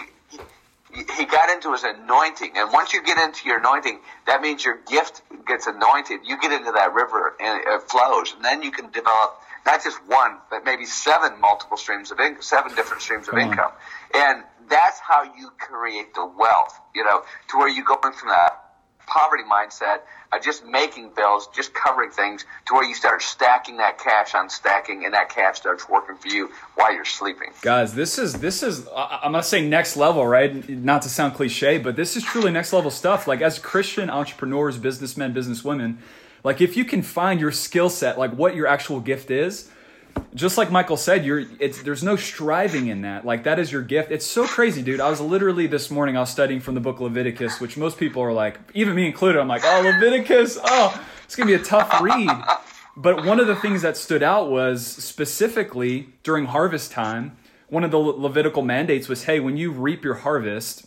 he, 0.94 1.02
he 1.18 1.24
got 1.24 1.50
into 1.50 1.72
his 1.72 1.82
anointing, 1.82 2.52
and 2.54 2.72
once 2.72 2.92
you 2.92 3.02
get 3.02 3.18
into 3.18 3.48
your 3.48 3.58
anointing, 3.58 3.98
that 4.28 4.42
means 4.42 4.64
your 4.64 4.78
gift 4.88 5.22
gets 5.44 5.66
anointed. 5.66 6.20
You 6.24 6.38
get 6.40 6.52
into 6.52 6.70
that 6.70 6.94
river, 6.94 7.34
and 7.40 7.60
it 7.66 7.82
flows, 7.90 8.32
and 8.36 8.44
then 8.44 8.62
you 8.62 8.70
can 8.70 8.92
develop 8.92 9.40
not 9.66 9.82
just 9.82 9.98
one, 10.06 10.38
but 10.50 10.64
maybe 10.64 10.84
seven 10.84 11.40
multiple 11.40 11.76
streams 11.76 12.10
of 12.10 12.20
income, 12.20 12.42
seven 12.42 12.74
different 12.74 13.02
streams 13.02 13.28
of 13.28 13.34
Come 13.34 13.42
on. 13.44 13.50
income, 13.50 13.72
and 14.14 14.44
that's 14.68 15.00
how 15.00 15.22
you 15.38 15.50
create 15.58 16.14
the 16.14 16.26
wealth. 16.26 16.80
You 16.94 17.04
know, 17.04 17.22
to 17.50 17.58
where 17.58 17.68
you 17.68 17.84
go 17.84 17.96
from 17.96 18.28
that 18.28 18.60
poverty 19.06 19.42
mindset 19.44 19.98
of 20.32 20.42
just 20.42 20.64
making 20.64 21.10
bills, 21.14 21.48
just 21.54 21.74
covering 21.74 22.10
things, 22.10 22.44
to 22.66 22.74
where 22.74 22.84
you 22.84 22.94
start 22.94 23.22
stacking 23.22 23.76
that 23.76 23.98
cash 23.98 24.34
on 24.34 24.48
stacking, 24.48 25.04
and 25.04 25.14
that 25.14 25.28
cash 25.28 25.56
starts 25.56 25.88
working 25.88 26.16
for 26.16 26.28
you 26.28 26.50
while 26.74 26.92
you're 26.92 27.04
sleeping. 27.04 27.50
Guys, 27.62 27.94
this 27.94 28.18
is 28.18 28.34
this 28.34 28.62
is 28.62 28.88
I'm 28.94 29.32
gonna 29.32 29.42
say 29.42 29.66
next 29.66 29.96
level, 29.96 30.26
right? 30.26 30.68
Not 30.68 31.02
to 31.02 31.08
sound 31.08 31.34
cliche, 31.34 31.78
but 31.78 31.96
this 31.96 32.16
is 32.16 32.22
truly 32.22 32.50
next 32.50 32.72
level 32.72 32.90
stuff. 32.90 33.26
Like 33.26 33.40
as 33.40 33.58
Christian 33.58 34.10
entrepreneurs, 34.10 34.78
businessmen, 34.78 35.34
businesswomen, 35.34 35.96
like 36.44 36.60
if 36.60 36.76
you 36.76 36.84
can 36.84 37.02
find 37.02 37.40
your 37.40 37.50
skill 37.50 37.90
set, 37.90 38.18
like 38.18 38.32
what 38.34 38.54
your 38.54 38.66
actual 38.66 39.00
gift 39.00 39.30
is, 39.30 39.70
just 40.34 40.58
like 40.58 40.70
Michael 40.70 40.96
said, 40.96 41.24
you're 41.24 41.44
it's 41.58 41.82
there's 41.82 42.02
no 42.02 42.16
striving 42.16 42.88
in 42.88 43.02
that. 43.02 43.24
Like 43.24 43.44
that 43.44 43.58
is 43.58 43.72
your 43.72 43.82
gift. 43.82 44.12
It's 44.12 44.26
so 44.26 44.46
crazy, 44.46 44.82
dude. 44.82 45.00
I 45.00 45.10
was 45.10 45.20
literally 45.20 45.66
this 45.66 45.90
morning 45.90 46.16
I 46.16 46.20
was 46.20 46.30
studying 46.30 46.60
from 46.60 46.74
the 46.74 46.80
book 46.80 47.00
Leviticus, 47.00 47.60
which 47.60 47.76
most 47.76 47.98
people 47.98 48.22
are 48.22 48.32
like, 48.32 48.60
even 48.74 48.94
me 48.94 49.06
included, 49.06 49.40
I'm 49.40 49.48
like, 49.48 49.62
oh 49.64 49.80
Leviticus, 49.80 50.58
oh, 50.62 51.04
it's 51.24 51.34
gonna 51.34 51.48
be 51.48 51.54
a 51.54 51.58
tough 51.58 52.00
read. 52.00 52.30
But 52.96 53.24
one 53.24 53.40
of 53.40 53.46
the 53.46 53.56
things 53.56 53.82
that 53.82 53.96
stood 53.96 54.22
out 54.22 54.50
was 54.50 54.86
specifically 54.86 56.10
during 56.22 56.46
harvest 56.46 56.92
time, 56.92 57.36
one 57.68 57.82
of 57.82 57.90
the 57.90 57.98
Le- 57.98 58.20
Levitical 58.20 58.62
mandates 58.62 59.08
was, 59.08 59.24
hey, 59.24 59.40
when 59.40 59.56
you 59.56 59.72
reap 59.72 60.04
your 60.04 60.14
harvest, 60.14 60.86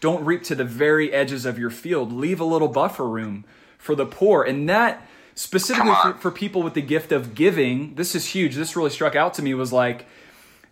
don't 0.00 0.24
reap 0.24 0.44
to 0.44 0.54
the 0.54 0.64
very 0.64 1.12
edges 1.12 1.44
of 1.44 1.58
your 1.58 1.70
field. 1.70 2.12
Leave 2.12 2.38
a 2.38 2.44
little 2.44 2.68
buffer 2.68 3.08
room 3.08 3.44
for 3.78 3.94
the 3.94 4.06
poor. 4.06 4.42
And 4.42 4.68
that 4.68 5.06
specifically 5.34 5.94
for, 6.02 6.14
for 6.14 6.30
people 6.30 6.62
with 6.62 6.74
the 6.74 6.82
gift 6.82 7.12
of 7.12 7.34
giving, 7.34 7.94
this 7.94 8.14
is 8.14 8.26
huge. 8.26 8.54
This 8.54 8.76
really 8.76 8.90
struck 8.90 9.14
out 9.14 9.34
to 9.34 9.42
me 9.42 9.54
was 9.54 9.72
like, 9.72 10.06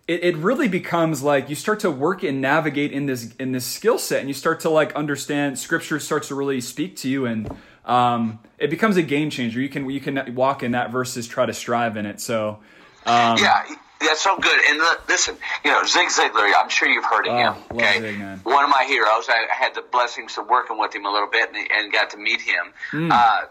it, 0.07 0.23
it 0.23 0.37
really 0.37 0.67
becomes 0.67 1.23
like 1.23 1.49
you 1.49 1.55
start 1.55 1.79
to 1.81 1.91
work 1.91 2.23
and 2.23 2.41
navigate 2.41 2.91
in 2.91 3.05
this 3.05 3.33
in 3.39 3.51
this 3.51 3.65
skill 3.65 3.97
set 3.97 4.19
and 4.19 4.27
you 4.27 4.33
start 4.33 4.59
to 4.59 4.69
like 4.69 4.93
understand 4.93 5.57
scripture 5.57 5.99
starts 5.99 6.27
to 6.27 6.35
really 6.35 6.61
speak 6.61 6.95
to 6.97 7.09
you 7.09 7.25
and 7.25 7.49
um, 7.85 8.39
it 8.57 8.69
becomes 8.69 8.97
a 8.97 9.01
game 9.01 9.29
changer 9.29 9.59
you 9.59 9.69
can 9.69 9.89
you 9.89 9.99
can 9.99 10.35
walk 10.35 10.63
in 10.63 10.73
that 10.73 10.91
versus 10.91 11.27
try 11.27 11.45
to 11.45 11.53
strive 11.53 11.97
in 11.97 12.05
it 12.05 12.21
so 12.21 12.59
um, 13.05 13.37
Yeah, 13.39 13.63
that's 13.99 14.21
so 14.21 14.37
good. 14.37 14.59
And 14.69 14.79
li- 14.79 14.85
listen, 15.09 15.35
you 15.63 15.71
know, 15.71 15.83
Zig 15.85 16.07
Ziglar, 16.07 16.51
I'm 16.57 16.69
sure 16.69 16.87
you've 16.87 17.05
heard 17.05 17.27
of 17.27 17.33
Oh, 17.33 17.37
him. 17.37 17.53
Okay, 17.73 17.99
Zig, 17.99 18.39
one 18.43 18.63
of 18.63 18.69
my 18.69 18.83
heroes. 18.87 19.27
I 19.29 19.45
had 19.51 19.73
the 19.75 19.81
blessings 19.81 20.37
of 20.37 20.47
working 20.47 20.77
with 20.77 20.93
him 20.95 21.05
a 21.05 21.11
little 21.11 21.29
bit 21.29 21.49
and, 21.53 21.67
and 21.71 21.91
got 21.91 22.11
to 22.11 22.17
meet 22.17 22.41
him. 22.41 22.73
Hmm. 22.91 23.11
Uh, 23.11 23.41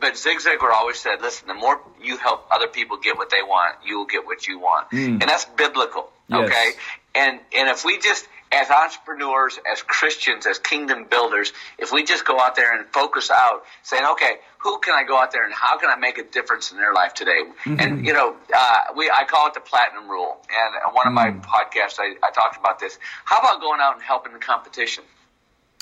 but 0.00 0.16
Zig 0.16 0.38
Ziglar 0.38 0.72
always 0.72 0.98
said, 1.00 1.20
"Listen, 1.20 1.48
the 1.48 1.54
more 1.54 1.80
you 2.00 2.16
help 2.18 2.46
other 2.52 2.68
people 2.68 2.98
get 2.98 3.16
what 3.16 3.30
they 3.30 3.42
want, 3.42 3.76
you 3.84 3.98
will 3.98 4.06
get 4.06 4.24
what 4.26 4.46
you 4.46 4.58
want," 4.60 4.86
and 4.92 5.20
that's 5.22 5.44
biblical. 5.44 6.12
Yes. 6.28 6.48
Okay, 6.48 6.70
and 7.16 7.40
and 7.56 7.68
if 7.68 7.84
we 7.84 7.98
just 7.98 8.28
as 8.50 8.70
entrepreneurs, 8.70 9.58
as 9.70 9.82
Christians, 9.82 10.46
as 10.46 10.58
kingdom 10.58 11.06
builders, 11.10 11.52
if 11.78 11.92
we 11.92 12.04
just 12.04 12.24
go 12.24 12.40
out 12.40 12.56
there 12.56 12.76
and 12.76 12.86
focus 12.88 13.30
out, 13.30 13.64
saying, 13.82 14.04
okay, 14.12 14.36
who 14.58 14.78
can 14.78 14.94
I 14.94 15.04
go 15.06 15.18
out 15.18 15.32
there 15.32 15.44
and 15.44 15.52
how 15.52 15.78
can 15.78 15.90
I 15.90 15.96
make 15.96 16.18
a 16.18 16.24
difference 16.24 16.72
in 16.72 16.78
their 16.78 16.92
life 16.92 17.14
today? 17.14 17.42
Mm-hmm. 17.64 17.76
And 17.78 18.06
you 18.06 18.12
know, 18.12 18.34
uh, 18.54 18.78
we 18.96 19.10
I 19.10 19.24
call 19.24 19.46
it 19.48 19.54
the 19.54 19.60
platinum 19.60 20.08
rule. 20.08 20.38
And 20.50 20.94
one 20.94 21.06
of 21.06 21.12
my 21.12 21.30
mm. 21.30 21.44
podcasts, 21.44 21.98
I, 21.98 22.14
I 22.22 22.30
talked 22.30 22.58
about 22.58 22.78
this. 22.78 22.98
How 23.24 23.38
about 23.38 23.60
going 23.60 23.80
out 23.80 23.94
and 23.94 24.02
helping 24.02 24.32
the 24.32 24.38
competition? 24.38 25.04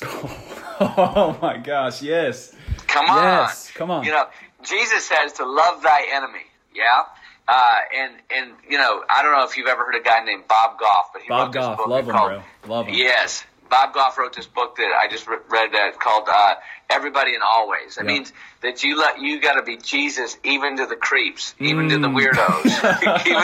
Oh 0.02 1.38
my 1.42 1.56
gosh, 1.56 2.02
yes. 2.02 2.54
Come 2.86 3.08
on. 3.10 3.22
Yes, 3.22 3.70
come 3.74 3.90
on. 3.90 4.04
You 4.04 4.12
know, 4.12 4.26
Jesus 4.62 5.06
says 5.06 5.32
to 5.34 5.44
love 5.44 5.82
thy 5.82 6.06
enemy. 6.12 6.44
Yeah. 6.74 7.04
Uh, 7.48 7.74
and 7.96 8.12
and 8.34 8.52
you 8.68 8.76
know, 8.76 9.04
I 9.08 9.22
don't 9.22 9.32
know 9.32 9.44
if 9.44 9.56
you've 9.56 9.68
ever 9.68 9.84
heard 9.84 9.94
a 9.94 10.02
guy 10.02 10.24
named 10.24 10.48
Bob 10.48 10.78
Goff, 10.80 11.10
but 11.12 11.22
he 11.22 11.28
Bob 11.28 11.54
wrote 11.54 11.54
Goff, 11.54 11.76
this 11.76 11.84
book 11.84 11.88
love 11.88 12.04
him, 12.06 12.12
called, 12.12 12.42
bro, 12.62 12.74
love 12.76 12.86
him. 12.88 12.94
Yes, 12.94 13.44
Bob 13.68 13.94
Goff 13.94 14.18
wrote 14.18 14.34
this 14.34 14.46
book 14.46 14.76
that 14.76 14.92
I 14.98 15.08
just 15.08 15.26
read 15.26 15.72
that 15.72 15.98
called 15.98 16.28
uh, 16.28 16.54
"Everybody 16.90 17.34
and 17.34 17.42
Always." 17.42 17.96
That 17.96 18.06
means 18.06 18.32
that 18.62 18.82
you 18.82 18.98
let 18.98 19.20
you 19.20 19.40
got 19.40 19.54
to 19.54 19.62
be 19.62 19.76
Jesus 19.76 20.36
even 20.44 20.76
to 20.78 20.86
the 20.86 20.96
creeps, 20.96 21.54
even 21.58 21.86
mm. 21.86 21.90
to 21.90 21.98
the 21.98 22.08
mm. 22.08 22.18
weirdos, 22.18 22.64
even 23.26 23.42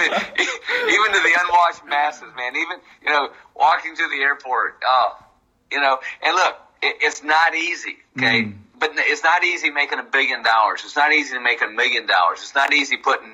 even 0.88 1.12
to 1.12 1.20
the 1.20 1.38
unwashed 1.44 1.84
masses, 1.86 2.28
man. 2.36 2.56
Even 2.56 2.78
you 3.04 3.10
know, 3.10 3.30
walking 3.54 3.94
to 3.94 4.08
the 4.08 4.22
airport. 4.22 4.80
Oh, 4.84 5.16
you 5.70 5.80
know, 5.80 5.98
and 6.22 6.34
look, 6.34 6.56
it, 6.82 6.96
it's 7.00 7.22
not 7.22 7.54
easy, 7.54 7.96
okay. 8.18 8.42
Mm. 8.44 8.54
But 8.78 8.90
it's 8.96 9.22
not 9.22 9.44
easy 9.44 9.70
making 9.70 10.00
a 10.00 10.02
billion 10.02 10.42
dollars. 10.42 10.82
It's 10.84 10.96
not 10.96 11.12
easy 11.12 11.34
to 11.34 11.40
make 11.40 11.62
a 11.62 11.68
million 11.68 12.06
dollars. 12.06 12.40
It's 12.40 12.54
not 12.56 12.74
easy 12.74 12.96
putting 12.96 13.30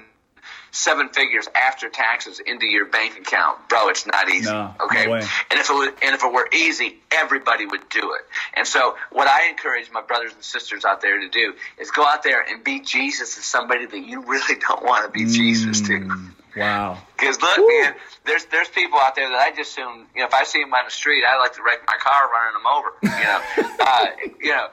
seven 0.71 1.09
figures 1.09 1.49
after 1.55 1.89
taxes 1.89 2.41
into 2.41 2.67
your 2.67 2.87
bank 2.87 3.19
account, 3.19 3.69
bro. 3.69 3.89
It's 3.89 4.07
not 4.07 4.29
easy. 4.29 4.51
No, 4.51 4.75
okay, 4.85 5.07
no 5.07 5.15
and 5.15 5.27
if 5.51 5.71
it 5.71 5.73
was, 5.73 5.89
and 6.03 6.15
if 6.15 6.23
it 6.23 6.33
were 6.33 6.49
easy, 6.53 6.97
everybody 7.13 7.67
would 7.67 7.89
do 7.89 8.15
it. 8.15 8.23
And 8.55 8.67
so, 8.67 8.97
what 9.11 9.29
I 9.29 9.49
encourage 9.49 9.91
my 9.91 10.03
brothers 10.03 10.33
and 10.35 10.43
sisters 10.43 10.85
out 10.85 11.01
there 11.01 11.21
to 11.21 11.29
do 11.29 11.55
is 11.79 11.91
go 11.91 12.05
out 12.05 12.23
there 12.23 12.43
and 12.43 12.63
be 12.63 12.81
Jesus 12.81 13.37
to 13.37 13.43
somebody 13.43 13.87
that 13.87 14.01
you 14.01 14.23
really 14.23 14.61
don't 14.61 14.85
want 14.85 15.05
to 15.05 15.11
be 15.11 15.25
mm, 15.25 15.33
Jesus 15.33 15.81
to. 15.83 16.11
Wow. 16.59 16.99
Because 17.17 17.41
look, 17.41 17.57
Woo. 17.59 17.69
man, 17.69 17.95
there's 18.25 18.45
there's 18.47 18.69
people 18.69 18.99
out 18.99 19.15
there 19.15 19.29
that 19.29 19.39
I 19.39 19.51
just 19.55 19.73
assume, 19.73 20.07
you 20.15 20.21
know, 20.21 20.27
if 20.27 20.35
I 20.35 20.45
see 20.45 20.61
them 20.61 20.73
on 20.75 20.85
the 20.85 20.91
street, 20.91 21.25
I 21.25 21.39
like 21.39 21.55
to 21.55 21.63
wreck 21.63 21.81
my 21.87 21.97
car 21.99 22.31
running 22.31 22.55
them 22.55 22.67
over. 22.67 22.91
You 23.03 23.25
know, 23.25 23.77
uh, 23.85 24.07
you 24.41 24.53
know 24.53 24.69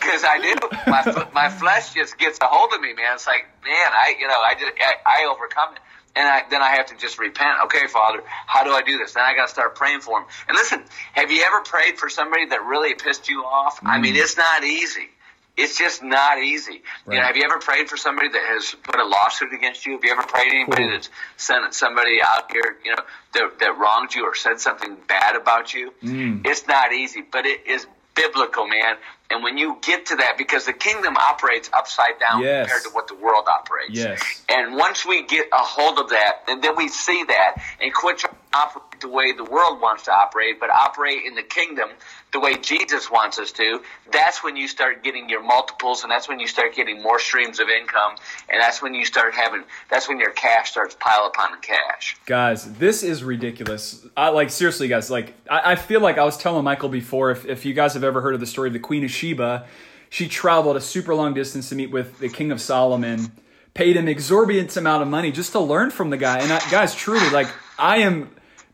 because 0.00 0.24
I 0.24 0.38
do. 0.38 0.54
My 0.86 1.28
my 1.34 1.48
flesh 1.48 1.94
just 1.94 2.18
gets 2.18 2.38
a 2.40 2.46
hold 2.46 2.72
of 2.72 2.80
me, 2.80 2.94
man. 2.94 3.14
It's 3.14 3.26
like, 3.26 3.46
man, 3.64 3.90
I 3.92 4.14
you 4.18 4.26
know, 4.26 4.40
I 4.40 4.54
just 4.54 4.72
I, 4.80 5.22
I 5.24 5.32
overcome 5.32 5.74
it. 5.74 5.80
And 6.16 6.26
I, 6.26 6.42
then 6.50 6.60
I 6.60 6.70
have 6.70 6.86
to 6.86 6.96
just 6.96 7.20
repent. 7.20 7.58
Okay, 7.66 7.86
Father, 7.86 8.24
how 8.46 8.64
do 8.64 8.70
I 8.72 8.82
do 8.82 8.98
this? 8.98 9.12
Then 9.12 9.22
I 9.22 9.36
got 9.36 9.46
to 9.46 9.52
start 9.52 9.76
praying 9.76 10.00
for 10.00 10.18
him. 10.18 10.26
And 10.48 10.56
listen, 10.56 10.82
have 11.12 11.30
you 11.30 11.44
ever 11.46 11.60
prayed 11.60 11.98
for 11.98 12.08
somebody 12.08 12.46
that 12.46 12.64
really 12.64 12.94
pissed 12.94 13.28
you 13.28 13.44
off? 13.44 13.80
Mm. 13.80 13.90
I 13.90 13.98
mean, 14.00 14.16
mm. 14.16 14.22
it's 14.22 14.36
not 14.36 14.64
easy. 14.64 15.08
It's 15.56 15.76
just 15.76 16.02
not 16.02 16.38
easy. 16.38 16.82
Right. 17.04 17.14
You 17.14 17.20
know, 17.20 17.26
have 17.26 17.36
you 17.36 17.44
ever 17.44 17.58
prayed 17.58 17.88
for 17.88 17.96
somebody 17.96 18.28
that 18.28 18.42
has 18.42 18.74
put 18.82 18.96
a 18.98 19.04
lawsuit 19.04 19.52
against 19.52 19.84
you? 19.84 19.92
Have 19.92 20.04
you 20.04 20.12
ever 20.12 20.22
prayed 20.22 20.52
anybody 20.52 20.84
cool. 20.84 20.92
that's 20.92 21.10
sent 21.36 21.74
somebody 21.74 22.18
out 22.22 22.50
here, 22.50 22.76
you 22.84 22.92
know, 22.92 23.02
that, 23.34 23.58
that 23.58 23.78
wronged 23.78 24.14
you 24.14 24.24
or 24.24 24.34
said 24.34 24.60
something 24.60 24.96
bad 25.06 25.36
about 25.36 25.74
you? 25.74 25.92
Mm. 26.02 26.46
It's 26.46 26.66
not 26.66 26.92
easy, 26.92 27.22
but 27.22 27.46
it 27.46 27.66
is 27.66 27.86
biblical, 28.14 28.66
man. 28.66 28.96
And 29.30 29.44
when 29.44 29.58
you 29.58 29.78
get 29.82 30.06
to 30.06 30.16
that, 30.16 30.36
because 30.36 30.66
the 30.66 30.72
kingdom 30.72 31.16
operates 31.16 31.70
upside 31.72 32.18
down 32.18 32.42
yes. 32.42 32.66
compared 32.66 32.82
to 32.84 32.90
what 32.90 33.08
the 33.08 33.14
world 33.14 33.46
operates. 33.48 33.92
Yes. 33.92 34.42
And 34.48 34.76
once 34.76 35.06
we 35.06 35.24
get 35.24 35.46
a 35.52 35.58
hold 35.58 35.98
of 35.98 36.10
that, 36.10 36.42
and 36.48 36.62
then 36.62 36.74
we 36.76 36.88
see 36.88 37.24
that 37.28 37.62
and 37.80 37.92
quit 37.94 38.18
trying 38.18 38.34
operate 38.52 39.00
the 39.00 39.08
way 39.08 39.32
the 39.32 39.44
world 39.44 39.80
wants 39.80 40.04
to 40.04 40.12
operate, 40.12 40.60
but 40.60 40.70
operate 40.70 41.24
in 41.24 41.34
the 41.34 41.42
kingdom 41.42 41.88
the 42.32 42.40
way 42.40 42.56
Jesus 42.56 43.10
wants 43.10 43.38
us 43.38 43.52
to, 43.52 43.82
that's 44.12 44.42
when 44.42 44.56
you 44.56 44.68
start 44.68 45.02
getting 45.02 45.28
your 45.28 45.42
multiples 45.42 46.02
and 46.02 46.10
that's 46.10 46.28
when 46.28 46.38
you 46.38 46.46
start 46.46 46.74
getting 46.74 47.02
more 47.02 47.18
streams 47.18 47.58
of 47.58 47.68
income 47.68 48.14
and 48.48 48.60
that's 48.60 48.82
when 48.82 48.94
you 48.94 49.04
start 49.04 49.34
having 49.34 49.64
that's 49.88 50.08
when 50.08 50.18
your 50.18 50.30
cash 50.30 50.70
starts 50.70 50.96
pile 50.98 51.26
upon 51.26 51.60
cash. 51.60 52.16
Guys, 52.26 52.72
this 52.74 53.02
is 53.02 53.24
ridiculous. 53.24 54.06
I 54.16 54.28
like 54.28 54.50
seriously 54.50 54.88
guys, 54.88 55.10
like 55.10 55.34
I, 55.48 55.72
I 55.72 55.76
feel 55.76 56.00
like 56.00 56.18
I 56.18 56.24
was 56.24 56.36
telling 56.36 56.64
Michael 56.64 56.88
before 56.88 57.30
if, 57.30 57.44
if 57.46 57.64
you 57.64 57.74
guys 57.74 57.94
have 57.94 58.04
ever 58.04 58.20
heard 58.20 58.34
of 58.34 58.40
the 58.40 58.46
story 58.46 58.68
of 58.68 58.72
the 58.72 58.80
Queen 58.80 59.04
of 59.04 59.10
Sheba, 59.10 59.66
she 60.08 60.28
traveled 60.28 60.76
a 60.76 60.80
super 60.80 61.14
long 61.14 61.34
distance 61.34 61.68
to 61.68 61.74
meet 61.74 61.90
with 61.90 62.18
the 62.18 62.28
King 62.28 62.50
of 62.50 62.60
Solomon, 62.60 63.32
paid 63.74 63.96
him 63.96 64.08
exorbitant 64.08 64.76
amount 64.76 65.02
of 65.02 65.08
money 65.08 65.30
just 65.30 65.52
to 65.52 65.60
learn 65.60 65.90
from 65.90 66.10
the 66.10 66.16
guy. 66.16 66.40
And 66.40 66.52
I, 66.52 66.58
guys, 66.70 66.94
truly, 66.94 67.30
like 67.30 67.48
I 67.78 67.98
am 67.98 68.30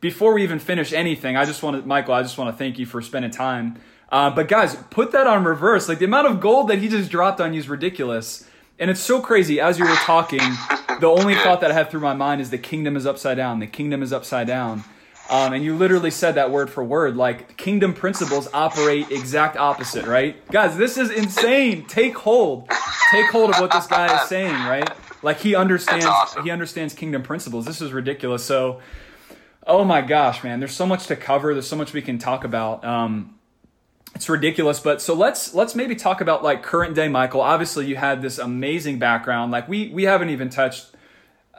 before 0.06 0.34
we 0.34 0.44
even 0.44 0.60
finish 0.60 0.92
anything, 0.92 1.36
I 1.36 1.44
just 1.44 1.64
want 1.64 1.82
to, 1.82 1.84
Michael, 1.84 2.14
I 2.14 2.22
just 2.22 2.38
want 2.38 2.54
to 2.54 2.56
thank 2.56 2.78
you 2.78 2.86
for 2.86 3.02
spending 3.02 3.32
time. 3.32 3.76
Uh, 4.08 4.30
but 4.30 4.46
guys, 4.46 4.76
put 4.90 5.10
that 5.10 5.26
on 5.26 5.42
reverse. 5.42 5.88
Like 5.88 5.98
the 5.98 6.04
amount 6.04 6.28
of 6.28 6.38
gold 6.38 6.68
that 6.68 6.78
he 6.78 6.88
just 6.88 7.10
dropped 7.10 7.40
on 7.40 7.52
you 7.52 7.58
is 7.58 7.68
ridiculous. 7.68 8.48
And 8.78 8.88
it's 8.88 9.00
so 9.00 9.20
crazy. 9.20 9.58
As 9.58 9.80
you 9.80 9.84
were 9.84 9.96
talking, 9.96 10.38
the 11.00 11.08
only 11.08 11.34
thought 11.34 11.60
that 11.60 11.72
I 11.72 11.74
had 11.74 11.90
through 11.90 12.02
my 12.02 12.14
mind 12.14 12.40
is 12.40 12.50
the 12.50 12.58
kingdom 12.58 12.96
is 12.96 13.04
upside 13.04 13.36
down. 13.36 13.58
The 13.58 13.66
kingdom 13.66 14.00
is 14.00 14.12
upside 14.12 14.46
down. 14.46 14.84
Um, 15.28 15.52
and 15.52 15.64
you 15.64 15.74
literally 15.74 16.12
said 16.12 16.36
that 16.36 16.52
word 16.52 16.70
for 16.70 16.84
word. 16.84 17.16
Like 17.16 17.56
kingdom 17.56 17.92
principles 17.92 18.46
operate 18.54 19.10
exact 19.10 19.56
opposite, 19.56 20.06
right? 20.06 20.36
Guys, 20.52 20.76
this 20.76 20.96
is 20.96 21.10
insane. 21.10 21.84
Take 21.86 22.16
hold. 22.16 22.70
Take 23.10 23.26
hold 23.32 23.50
of 23.50 23.60
what 23.60 23.72
this 23.72 23.88
guy 23.88 24.22
is 24.22 24.28
saying, 24.28 24.54
right? 24.54 24.88
Like 25.24 25.40
he 25.40 25.56
understands. 25.56 26.06
Awesome. 26.06 26.44
He 26.44 26.52
understands 26.52 26.94
kingdom 26.94 27.24
principles. 27.24 27.64
This 27.66 27.80
is 27.80 27.92
ridiculous. 27.92 28.44
So 28.44 28.80
Oh 29.66 29.84
my 29.84 30.00
gosh, 30.00 30.44
man! 30.44 30.60
There's 30.60 30.74
so 30.74 30.86
much 30.86 31.06
to 31.08 31.16
cover. 31.16 31.52
There's 31.52 31.66
so 31.66 31.76
much 31.76 31.92
we 31.92 32.02
can 32.02 32.18
talk 32.18 32.44
about. 32.44 32.84
Um, 32.84 33.36
it's 34.14 34.28
ridiculous, 34.28 34.78
but 34.78 35.02
so 35.02 35.12
let's 35.12 35.54
let's 35.54 35.74
maybe 35.74 35.96
talk 35.96 36.20
about 36.20 36.44
like 36.44 36.62
current 36.62 36.94
day 36.94 37.08
Michael. 37.08 37.40
Obviously, 37.40 37.86
you 37.86 37.96
had 37.96 38.22
this 38.22 38.38
amazing 38.38 38.98
background. 38.98 39.50
Like 39.50 39.68
we 39.68 39.88
we 39.88 40.04
haven't 40.04 40.30
even 40.30 40.50
touched 40.50 40.86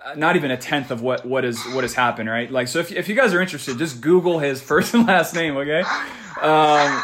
uh, 0.06 0.13
not 0.15 0.36
even 0.38 0.52
a 0.52 0.58
tenth 0.58 0.89
of 0.89 1.02
what 1.02 1.26
what 1.26 1.43
is 1.43 1.62
what 1.74 1.84
has 1.84 1.93
happened, 1.93 2.30
right? 2.30 2.50
Like 2.50 2.70
so, 2.70 2.80
if 2.80 2.91
if 2.91 3.10
you 3.10 3.15
guys 3.15 3.34
are 3.34 3.41
interested, 3.41 3.78
just 3.78 4.00
Google 4.00 4.39
his 4.39 4.62
first 4.72 4.93
and 4.93 5.06
last 5.06 5.36
name, 5.36 5.58
okay? 5.58 5.82
Um, 6.41 7.04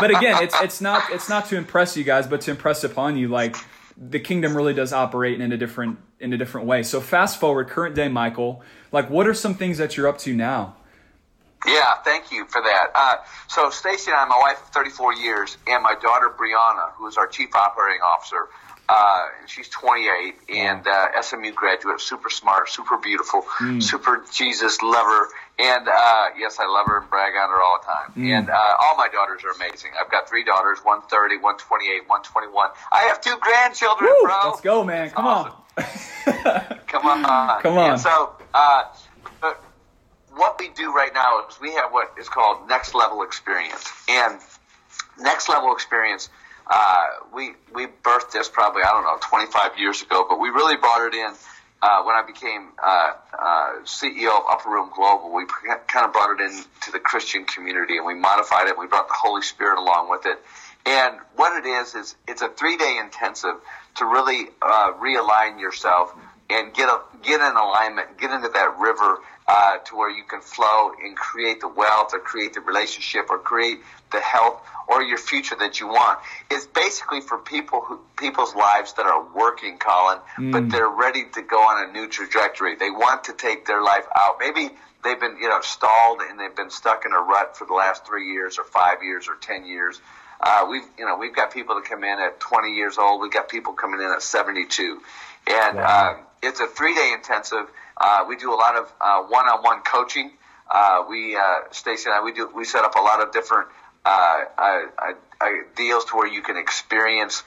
but 0.00 0.10
again, 0.10 0.42
it's 0.42 0.60
it's 0.60 0.80
not 0.80 1.04
it's 1.10 1.28
not 1.28 1.46
to 1.46 1.56
impress 1.56 1.96
you 1.96 2.04
guys, 2.04 2.26
but 2.26 2.40
to 2.42 2.50
impress 2.50 2.82
upon 2.84 3.16
you, 3.16 3.28
like 3.28 3.56
the 3.96 4.18
kingdom 4.18 4.56
really 4.56 4.74
does 4.74 4.92
operate 4.92 5.40
in 5.40 5.52
a 5.52 5.56
different 5.56 5.98
in 6.20 6.32
a 6.32 6.38
different 6.38 6.66
way. 6.66 6.82
So 6.82 7.00
fast 7.00 7.38
forward, 7.38 7.68
current 7.68 7.94
day 7.94 8.08
Michael. 8.08 8.62
Like, 8.92 9.10
what 9.10 9.26
are 9.26 9.34
some 9.34 9.54
things 9.54 9.78
that 9.78 9.96
you're 9.96 10.08
up 10.08 10.18
to 10.18 10.34
now? 10.34 10.76
Yeah, 11.66 11.94
thank 12.04 12.30
you 12.30 12.46
for 12.46 12.60
that. 12.60 12.86
Uh, 12.94 13.16
so 13.48 13.70
Stacy 13.70 14.10
and 14.10 14.20
I, 14.20 14.24
my 14.26 14.38
wife 14.38 14.62
of 14.62 14.68
34 14.68 15.14
years, 15.14 15.56
and 15.66 15.82
my 15.82 15.94
daughter 16.00 16.32
Brianna, 16.38 16.92
who 16.94 17.06
is 17.08 17.16
our 17.16 17.26
chief 17.26 17.54
operating 17.54 18.02
officer, 18.02 18.48
uh, 18.88 19.26
she's 19.46 19.68
28 19.70 20.36
and 20.48 20.86
uh, 20.86 21.20
SMU 21.20 21.52
graduate, 21.52 22.00
super 22.00 22.30
smart, 22.30 22.68
super 22.68 22.98
beautiful, 22.98 23.42
mm. 23.58 23.82
super 23.82 24.24
Jesus 24.32 24.80
lover, 24.80 25.28
and 25.58 25.88
uh, 25.88 26.26
yes, 26.38 26.58
I 26.60 26.66
love 26.66 26.86
her 26.86 27.00
and 27.00 27.10
brag 27.10 27.32
on 27.34 27.50
her 27.50 27.60
all 27.60 27.80
the 27.80 27.86
time. 27.86 28.12
Mm. 28.16 28.38
And 28.38 28.50
uh, 28.50 28.74
all 28.80 28.96
my 28.96 29.08
daughters 29.08 29.42
are 29.42 29.50
amazing. 29.50 29.90
I've 30.00 30.10
got 30.10 30.28
three 30.28 30.44
daughters, 30.44 30.78
130, 30.84 31.36
128, 31.42 32.08
121. 32.08 32.70
I 32.92 33.02
have 33.08 33.20
two 33.20 33.36
grandchildren, 33.40 34.08
Woo, 34.08 34.26
bro. 34.26 34.50
Let's 34.50 34.60
go, 34.60 34.84
man. 34.84 35.10
Come 35.10 35.26
awesome. 35.26 35.52
on. 35.52 35.65
Come 36.86 37.06
on. 37.06 37.62
Come 37.62 37.78
on. 37.78 37.90
And 37.92 38.00
so, 38.00 38.32
uh, 38.54 38.82
what 40.34 40.56
we 40.58 40.68
do 40.70 40.92
right 40.92 41.12
now 41.14 41.46
is 41.48 41.58
we 41.60 41.72
have 41.72 41.92
what 41.92 42.14
is 42.20 42.28
called 42.28 42.68
next 42.68 42.94
level 42.94 43.22
experience. 43.22 43.90
And 44.08 44.38
next 45.18 45.48
level 45.48 45.72
experience, 45.72 46.28
uh, 46.66 47.04
we, 47.34 47.52
we 47.74 47.86
birthed 47.86 48.32
this 48.32 48.48
probably, 48.48 48.82
I 48.82 48.90
don't 48.92 49.04
know, 49.04 49.18
25 49.20 49.78
years 49.78 50.02
ago, 50.02 50.26
but 50.28 50.38
we 50.38 50.48
really 50.48 50.76
brought 50.76 51.06
it 51.06 51.14
in 51.14 51.32
uh, 51.82 52.02
when 52.04 52.16
I 52.16 52.24
became 52.26 52.72
uh, 52.82 53.12
uh, 53.38 53.70
CEO 53.84 54.34
of 54.34 54.44
Upper 54.50 54.70
Room 54.70 54.90
Global, 54.94 55.32
we 55.32 55.44
kind 55.86 56.06
of 56.06 56.12
brought 56.12 56.40
it 56.40 56.42
into 56.42 56.90
the 56.90 56.98
Christian 56.98 57.44
community 57.44 57.96
and 57.98 58.06
we 58.06 58.14
modified 58.14 58.66
it. 58.66 58.70
And 58.70 58.78
we 58.78 58.86
brought 58.86 59.08
the 59.08 59.14
Holy 59.16 59.42
Spirit 59.42 59.78
along 59.78 60.10
with 60.10 60.24
it. 60.24 60.38
And 60.86 61.16
what 61.34 61.64
it 61.64 61.68
is 61.68 61.94
is 61.94 62.14
it's 62.28 62.42
a 62.42 62.48
three 62.48 62.76
day 62.76 62.98
intensive 63.02 63.56
to 63.96 64.04
really 64.04 64.46
uh, 64.62 64.92
realign 64.94 65.60
yourself 65.60 66.14
and 66.48 66.72
get 66.72 66.88
a, 66.88 67.00
get 67.22 67.40
in 67.40 67.56
alignment, 67.56 68.18
get 68.18 68.30
into 68.30 68.48
that 68.48 68.78
river 68.78 69.18
uh, 69.48 69.78
to 69.78 69.96
where 69.96 70.10
you 70.10 70.22
can 70.22 70.40
flow 70.40 70.92
and 71.02 71.16
create 71.16 71.60
the 71.60 71.68
wealth 71.68 72.10
or 72.12 72.20
create 72.20 72.54
the 72.54 72.60
relationship 72.60 73.26
or 73.30 73.38
create 73.38 73.78
the 74.12 74.20
health 74.20 74.60
or 74.88 75.02
your 75.02 75.18
future 75.18 75.56
that 75.58 75.80
you 75.80 75.88
want. 75.88 76.20
It's 76.50 76.66
basically 76.66 77.20
for 77.20 77.38
people 77.38 77.80
who 77.80 77.98
people's 78.16 78.54
lives 78.54 78.92
that 78.94 79.06
are 79.06 79.24
working, 79.34 79.78
Colin, 79.78 80.18
mm. 80.38 80.52
but 80.52 80.70
they're 80.70 80.88
ready 80.88 81.24
to 81.34 81.42
go 81.42 81.58
on 81.58 81.88
a 81.88 81.92
new 81.92 82.08
trajectory. 82.08 82.76
They 82.76 82.90
want 82.90 83.24
to 83.24 83.32
take 83.32 83.66
their 83.66 83.82
life 83.82 84.06
out. 84.14 84.36
Maybe 84.38 84.72
they've 85.02 85.18
been 85.18 85.36
you 85.40 85.48
know 85.48 85.60
stalled 85.62 86.20
and 86.20 86.38
they've 86.38 86.54
been 86.54 86.70
stuck 86.70 87.04
in 87.06 87.12
a 87.12 87.20
rut 87.20 87.56
for 87.56 87.66
the 87.66 87.74
last 87.74 88.06
three 88.06 88.30
years 88.32 88.58
or 88.58 88.64
five 88.64 89.02
years 89.02 89.26
or 89.28 89.34
ten 89.40 89.66
years 89.66 90.00
uh, 90.40 90.66
we've 90.70 90.84
you 90.98 91.06
know 91.06 91.16
we've 91.16 91.34
got 91.34 91.52
people 91.52 91.74
that 91.76 91.84
come 91.84 92.04
in 92.04 92.18
at 92.18 92.40
20 92.40 92.74
years 92.74 92.98
old. 92.98 93.20
We've 93.20 93.32
got 93.32 93.48
people 93.48 93.72
coming 93.72 94.00
in 94.00 94.10
at 94.10 94.22
72, 94.22 95.00
and 95.46 95.76
wow. 95.76 95.82
uh, 95.82 96.22
it's 96.42 96.60
a 96.60 96.66
three 96.66 96.94
day 96.94 97.12
intensive. 97.14 97.66
Uh, 97.96 98.24
we 98.28 98.36
do 98.36 98.52
a 98.52 98.56
lot 98.56 98.76
of 98.76 98.92
uh, 99.00 99.22
one-on-one 99.22 99.80
coaching. 99.82 100.30
uh, 100.70 101.04
we 101.08 101.36
uh, 101.36 101.60
Stacy 101.70 102.10
and 102.10 102.14
I 102.14 102.22
we 102.22 102.32
do 102.32 102.50
we 102.54 102.64
set 102.64 102.84
up 102.84 102.96
a 102.96 103.00
lot 103.00 103.22
of 103.22 103.32
different 103.32 103.68
uh, 104.04 104.44
uh, 104.58 104.82
uh, 105.40 105.46
deals 105.74 106.04
to 106.06 106.16
where 106.16 106.28
you 106.28 106.42
can 106.42 106.56
experience 106.56 107.42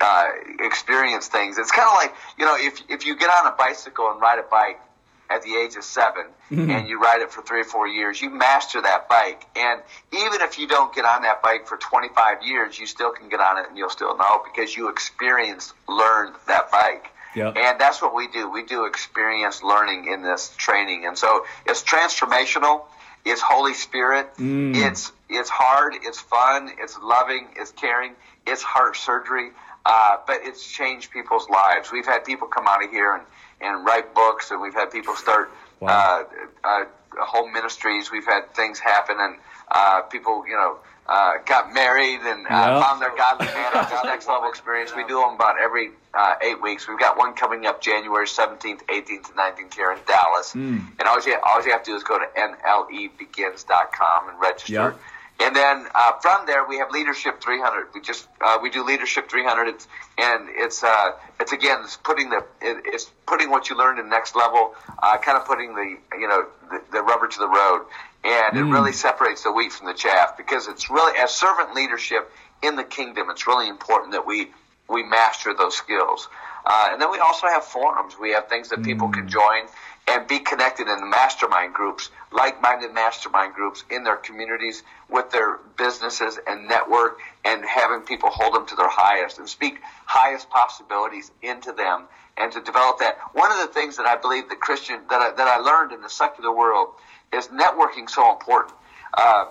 uh, 0.00 0.28
experience 0.60 1.28
things. 1.28 1.58
It's 1.58 1.70
kind 1.70 1.88
of 1.88 1.94
like 1.94 2.14
you 2.38 2.44
know 2.44 2.56
if 2.58 2.82
if 2.88 3.06
you 3.06 3.16
get 3.16 3.30
on 3.30 3.52
a 3.52 3.56
bicycle 3.56 4.10
and 4.10 4.20
ride 4.20 4.38
a 4.38 4.42
bike 4.42 4.80
at 5.30 5.42
the 5.42 5.54
age 5.54 5.76
of 5.76 5.84
7 5.84 6.24
mm-hmm. 6.50 6.70
and 6.70 6.88
you 6.88 7.00
ride 7.00 7.22
it 7.22 7.30
for 7.30 7.42
three 7.42 7.60
or 7.60 7.64
four 7.64 7.86
years, 7.86 8.20
you 8.20 8.30
master 8.30 8.82
that 8.82 9.08
bike. 9.08 9.46
And 9.56 9.80
even 10.12 10.40
if 10.40 10.58
you 10.58 10.66
don't 10.66 10.92
get 10.94 11.04
on 11.04 11.22
that 11.22 11.42
bike 11.42 11.66
for 11.66 11.76
25 11.76 12.44
years, 12.44 12.78
you 12.78 12.86
still 12.86 13.12
can 13.12 13.28
get 13.28 13.40
on 13.40 13.58
it 13.58 13.68
and 13.68 13.78
you'll 13.78 13.90
still 13.90 14.16
know 14.16 14.42
because 14.44 14.76
you 14.76 14.88
experienced, 14.88 15.72
learned 15.88 16.34
that 16.48 16.70
bike. 16.72 17.06
Yep. 17.36 17.56
And 17.56 17.80
that's 17.80 18.02
what 18.02 18.14
we 18.14 18.26
do. 18.28 18.50
We 18.50 18.64
do 18.64 18.86
experience 18.86 19.62
learning 19.62 20.10
in 20.12 20.22
this 20.22 20.52
training. 20.56 21.06
And 21.06 21.16
so 21.16 21.44
it's 21.64 21.82
transformational. 21.84 22.82
It's 23.24 23.40
Holy 23.40 23.74
Spirit. 23.74 24.34
Mm. 24.36 24.74
It's 24.74 25.12
it's 25.28 25.50
hard. 25.50 25.94
It's 26.02 26.18
fun. 26.20 26.70
It's 26.80 26.98
loving. 26.98 27.46
It's 27.54 27.70
caring. 27.70 28.14
It's 28.46 28.62
heart 28.62 28.96
surgery. 28.96 29.50
Uh, 29.86 30.16
but 30.26 30.40
it's 30.42 30.68
changed 30.70 31.12
people's 31.12 31.48
lives. 31.48 31.92
We've 31.92 32.04
had 32.04 32.24
people 32.24 32.48
come 32.48 32.66
out 32.66 32.84
of 32.84 32.90
here 32.90 33.14
and, 33.14 33.24
and 33.60 33.84
write 33.84 34.14
books, 34.14 34.50
and 34.50 34.60
we've 34.60 34.74
had 34.74 34.90
people 34.90 35.14
start 35.16 35.50
wow. 35.80 36.26
uh, 36.64 36.68
uh, 36.68 36.84
home 37.24 37.52
ministries. 37.52 38.10
We've 38.10 38.26
had 38.26 38.54
things 38.54 38.78
happen, 38.78 39.16
and 39.18 39.36
uh, 39.70 40.02
people, 40.02 40.44
you 40.46 40.54
know, 40.54 40.78
uh, 41.10 41.34
got 41.44 41.74
married 41.74 42.20
and 42.20 42.46
uh, 42.46 42.50
yep. 42.50 42.82
found 42.82 43.02
their 43.02 43.14
godly 43.16 43.46
man 43.46 43.72
this 43.72 44.04
next 44.04 44.28
level 44.28 44.48
experience. 44.48 44.94
We 44.94 45.04
do 45.04 45.20
them 45.20 45.34
about 45.34 45.58
every 45.58 45.90
uh, 46.14 46.34
eight 46.40 46.62
weeks. 46.62 46.86
We've 46.86 46.98
got 46.98 47.18
one 47.18 47.34
coming 47.34 47.66
up 47.66 47.80
January 47.80 48.26
17th, 48.26 48.84
18th, 48.86 49.30
and 49.30 49.36
19th 49.36 49.74
here 49.74 49.90
in 49.90 49.98
Dallas. 50.06 50.52
Mm. 50.52 50.86
And 50.98 51.08
all 51.08 51.20
you, 51.20 51.36
all 51.42 51.64
you 51.64 51.72
have 51.72 51.82
to 51.82 51.90
do 51.90 51.96
is 51.96 52.04
go 52.04 52.18
to 52.18 52.26
nlebegins.com 52.36 54.28
and 54.28 54.40
register. 54.40 54.72
Yep. 54.72 55.00
And 55.40 55.56
then 55.56 55.86
uh, 55.94 56.12
from 56.20 56.44
there, 56.46 56.66
we 56.66 56.78
have 56.78 56.90
Leadership 56.90 57.40
300. 57.40 57.88
We 57.94 58.02
just 58.02 58.28
uh, 58.42 58.58
we 58.62 58.68
do 58.68 58.84
Leadership 58.84 59.30
300, 59.30 59.68
it's, 59.68 59.88
and 60.18 60.48
it's 60.50 60.84
uh, 60.84 61.12
it's 61.40 61.52
again 61.52 61.78
it's 61.82 61.96
putting 61.96 62.28
the 62.28 62.44
it, 62.60 62.82
it's 62.84 63.10
putting 63.26 63.48
what 63.48 63.70
you 63.70 63.76
learned 63.76 63.98
in 63.98 64.10
next 64.10 64.36
level, 64.36 64.74
uh, 65.02 65.16
kind 65.16 65.38
of 65.38 65.46
putting 65.46 65.74
the 65.74 65.96
you 66.18 66.28
know 66.28 66.44
the, 66.70 66.82
the 66.92 67.02
rubber 67.02 67.26
to 67.26 67.38
the 67.38 67.48
road, 67.48 67.86
and 68.22 68.54
mm. 68.54 68.60
it 68.60 68.64
really 68.64 68.92
separates 68.92 69.42
the 69.42 69.52
wheat 69.52 69.72
from 69.72 69.86
the 69.86 69.94
chaff 69.94 70.36
because 70.36 70.68
it's 70.68 70.90
really 70.90 71.18
as 71.18 71.30
servant 71.30 71.74
leadership 71.74 72.30
in 72.62 72.76
the 72.76 72.84
kingdom. 72.84 73.30
It's 73.30 73.46
really 73.46 73.68
important 73.68 74.12
that 74.12 74.26
we 74.26 74.50
we 74.90 75.04
master 75.04 75.54
those 75.54 75.74
skills, 75.74 76.28
uh, 76.66 76.88
and 76.92 77.00
then 77.00 77.10
we 77.10 77.18
also 77.18 77.46
have 77.46 77.64
forums. 77.64 78.14
We 78.20 78.32
have 78.32 78.48
things 78.48 78.68
that 78.68 78.82
people 78.82 79.08
can 79.08 79.24
mm. 79.24 79.30
join 79.30 79.68
and 80.08 80.26
be 80.26 80.38
connected 80.40 80.88
in 80.88 80.96
the 80.98 81.06
mastermind 81.06 81.72
groups, 81.72 82.10
like-minded 82.32 82.92
mastermind 82.92 83.54
groups 83.54 83.84
in 83.90 84.02
their 84.02 84.16
communities 84.16 84.82
with 85.10 85.30
their 85.30 85.58
businesses 85.76 86.38
and 86.46 86.68
network 86.68 87.18
and 87.44 87.64
having 87.64 88.02
people 88.02 88.30
hold 88.30 88.54
them 88.54 88.66
to 88.66 88.76
their 88.76 88.88
highest 88.88 89.38
and 89.38 89.48
speak 89.48 89.80
highest 90.06 90.50
possibilities 90.50 91.30
into 91.42 91.72
them 91.72 92.06
and 92.36 92.52
to 92.52 92.60
develop 92.60 92.98
that. 92.98 93.18
One 93.32 93.52
of 93.52 93.58
the 93.58 93.72
things 93.72 93.96
that 93.96 94.06
I 94.06 94.16
believe 94.16 94.48
the 94.48 94.56
Christian 94.56 95.00
that 95.08 95.20
I, 95.20 95.30
that 95.32 95.48
I 95.48 95.58
learned 95.58 95.92
in 95.92 96.00
the 96.00 96.10
secular 96.10 96.54
world 96.54 96.88
is 97.32 97.48
networking 97.48 98.08
so 98.08 98.32
important. 98.32 98.74
Uh, 99.12 99.46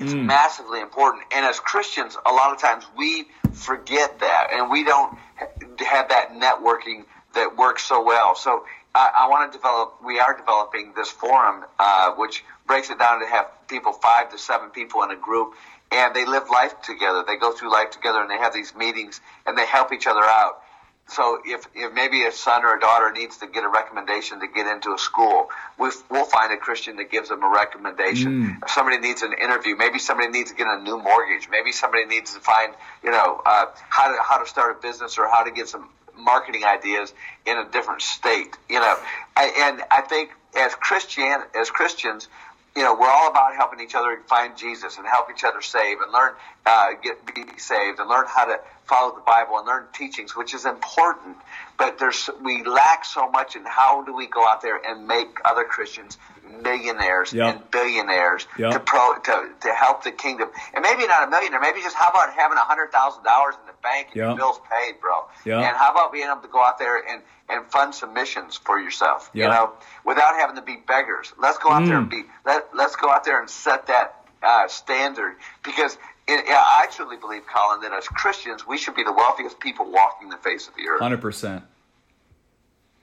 it's 0.00 0.14
mm. 0.14 0.24
massively 0.24 0.80
important. 0.80 1.24
And 1.34 1.44
as 1.44 1.60
Christians, 1.60 2.16
a 2.26 2.32
lot 2.32 2.52
of 2.52 2.60
times 2.60 2.84
we 2.96 3.26
forget 3.52 4.20
that 4.20 4.48
and 4.52 4.70
we 4.70 4.84
don't 4.84 5.16
have 5.38 6.08
that 6.08 6.30
networking 6.32 7.04
that 7.34 7.56
works 7.56 7.84
so 7.84 8.02
well. 8.04 8.34
So 8.34 8.64
I, 8.94 9.10
I 9.18 9.28
want 9.28 9.52
to 9.52 9.58
develop. 9.58 9.96
We 10.04 10.20
are 10.20 10.36
developing 10.36 10.92
this 10.94 11.10
forum, 11.10 11.64
uh, 11.78 12.12
which 12.12 12.44
breaks 12.66 12.90
it 12.90 12.98
down 12.98 13.20
to 13.20 13.26
have 13.26 13.46
people 13.68 13.92
five 13.92 14.30
to 14.32 14.38
seven 14.38 14.70
people 14.70 15.02
in 15.02 15.10
a 15.10 15.16
group, 15.16 15.54
and 15.90 16.14
they 16.14 16.26
live 16.26 16.44
life 16.50 16.80
together. 16.82 17.24
They 17.26 17.36
go 17.36 17.52
through 17.52 17.72
life 17.72 17.90
together, 17.90 18.20
and 18.20 18.30
they 18.30 18.38
have 18.38 18.52
these 18.52 18.74
meetings, 18.74 19.20
and 19.46 19.56
they 19.56 19.66
help 19.66 19.92
each 19.92 20.06
other 20.06 20.22
out. 20.22 20.62
So 21.08 21.40
if, 21.44 21.66
if 21.74 21.92
maybe 21.92 22.24
a 22.24 22.32
son 22.32 22.64
or 22.64 22.76
a 22.76 22.80
daughter 22.80 23.12
needs 23.12 23.38
to 23.38 23.46
get 23.46 23.64
a 23.64 23.68
recommendation 23.68 24.40
to 24.40 24.46
get 24.46 24.66
into 24.66 24.94
a 24.94 24.98
school, 24.98 25.50
we, 25.78 25.90
will 26.10 26.24
find 26.24 26.52
a 26.52 26.56
Christian 26.56 26.96
that 26.96 27.10
gives 27.10 27.28
them 27.28 27.42
a 27.42 27.48
recommendation. 27.50 28.32
Mm. 28.32 28.62
If 28.62 28.70
somebody 28.70 28.98
needs 28.98 29.22
an 29.22 29.32
interview, 29.32 29.76
maybe 29.76 29.98
somebody 29.98 30.30
needs 30.30 30.50
to 30.50 30.56
get 30.56 30.68
a 30.68 30.80
new 30.80 31.02
mortgage, 31.02 31.48
maybe 31.50 31.72
somebody 31.72 32.06
needs 32.06 32.32
to 32.34 32.40
find, 32.40 32.72
you 33.02 33.10
know, 33.10 33.42
uh, 33.44 33.66
how 33.90 34.14
to 34.14 34.22
how 34.22 34.38
to 34.42 34.48
start 34.48 34.76
a 34.78 34.80
business 34.80 35.18
or 35.18 35.28
how 35.28 35.42
to 35.42 35.50
get 35.50 35.68
some 35.68 35.88
marketing 36.16 36.64
ideas 36.64 37.12
in 37.46 37.56
a 37.56 37.68
different 37.70 38.02
state. 38.02 38.56
You 38.68 38.80
know, 38.80 38.96
I, 39.36 39.70
and 39.70 39.82
I 39.90 40.02
think 40.02 40.30
as 40.56 40.74
Christian 40.74 41.42
as 41.54 41.70
Christians, 41.70 42.28
you 42.76 42.82
know, 42.82 42.94
we're 42.94 43.10
all 43.10 43.28
about 43.28 43.54
helping 43.54 43.80
each 43.80 43.94
other 43.94 44.18
find 44.28 44.56
Jesus 44.56 44.96
and 44.96 45.06
help 45.06 45.28
each 45.30 45.44
other 45.44 45.60
save 45.60 46.00
and 46.00 46.12
learn, 46.12 46.32
uh, 46.64 46.90
get 47.02 47.24
be 47.34 47.58
saved 47.58 47.98
and 47.98 48.08
learn 48.08 48.24
how 48.26 48.46
to 48.46 48.60
follow 48.84 49.14
the 49.14 49.22
Bible 49.22 49.58
and 49.58 49.66
learn 49.66 49.84
teachings, 49.94 50.34
which 50.36 50.54
is 50.54 50.64
important. 50.64 51.36
But 51.78 51.98
there's 51.98 52.30
we 52.42 52.64
lack 52.64 53.04
so 53.04 53.30
much 53.30 53.56
in 53.56 53.64
how 53.64 54.04
do 54.04 54.14
we 54.14 54.26
go 54.26 54.46
out 54.46 54.62
there 54.62 54.80
and 54.84 55.06
make 55.06 55.38
other 55.44 55.64
Christians 55.64 56.18
millionaires 56.62 57.32
yep. 57.32 57.54
and 57.54 57.70
billionaires 57.70 58.46
yep. 58.58 58.72
to 58.72 58.80
pro 58.80 59.14
to, 59.24 59.48
to 59.60 59.74
help 59.74 60.04
the 60.04 60.12
kingdom. 60.12 60.48
And 60.74 60.82
maybe 60.82 61.06
not 61.06 61.26
a 61.26 61.30
millionaire, 61.30 61.60
maybe 61.60 61.80
just 61.80 61.96
how 61.96 62.08
about 62.08 62.32
having 62.32 62.56
a 62.56 62.62
hundred 62.62 62.92
thousand 62.92 63.24
dollars 63.24 63.54
in 63.60 63.66
the 63.66 63.71
bank 63.82 64.08
and 64.08 64.16
yep. 64.16 64.26
your 64.28 64.36
bills 64.36 64.60
paid, 64.70 65.00
bro. 65.00 65.26
And 65.44 65.76
how 65.76 65.90
about 65.92 66.12
being 66.12 66.28
able 66.30 66.42
to 66.42 66.48
go 66.48 66.62
out 66.62 66.78
there 66.78 66.98
and 66.98 67.22
and 67.48 67.66
fund 67.70 67.94
some 67.94 68.14
missions 68.14 68.56
for 68.56 68.80
yourself, 68.80 69.30
you 69.34 69.42
know, 69.42 69.72
without 70.04 70.34
having 70.34 70.56
to 70.56 70.62
be 70.62 70.76
beggars. 70.86 71.32
Let's 71.38 71.58
go 71.58 71.70
out 71.70 71.82
mm. 71.82 71.88
there 71.88 71.98
and 71.98 72.08
be 72.08 72.22
let 72.46 72.74
let's 72.74 72.96
go 72.96 73.10
out 73.10 73.24
there 73.24 73.40
and 73.40 73.50
set 73.50 73.86
that 73.88 74.24
uh, 74.42 74.68
standard 74.68 75.36
because 75.62 75.98
it, 76.28 76.44
I 76.48 76.86
truly 76.90 77.16
believe, 77.16 77.42
Colin, 77.46 77.80
that 77.82 77.92
as 77.92 78.06
Christians 78.08 78.66
we 78.66 78.78
should 78.78 78.94
be 78.94 79.04
the 79.04 79.12
wealthiest 79.12 79.60
people 79.60 79.90
walking 79.90 80.28
the 80.28 80.36
face 80.38 80.68
of 80.68 80.74
the 80.74 80.88
earth. 80.88 81.00
Hundred 81.00 81.20
percent. 81.20 81.64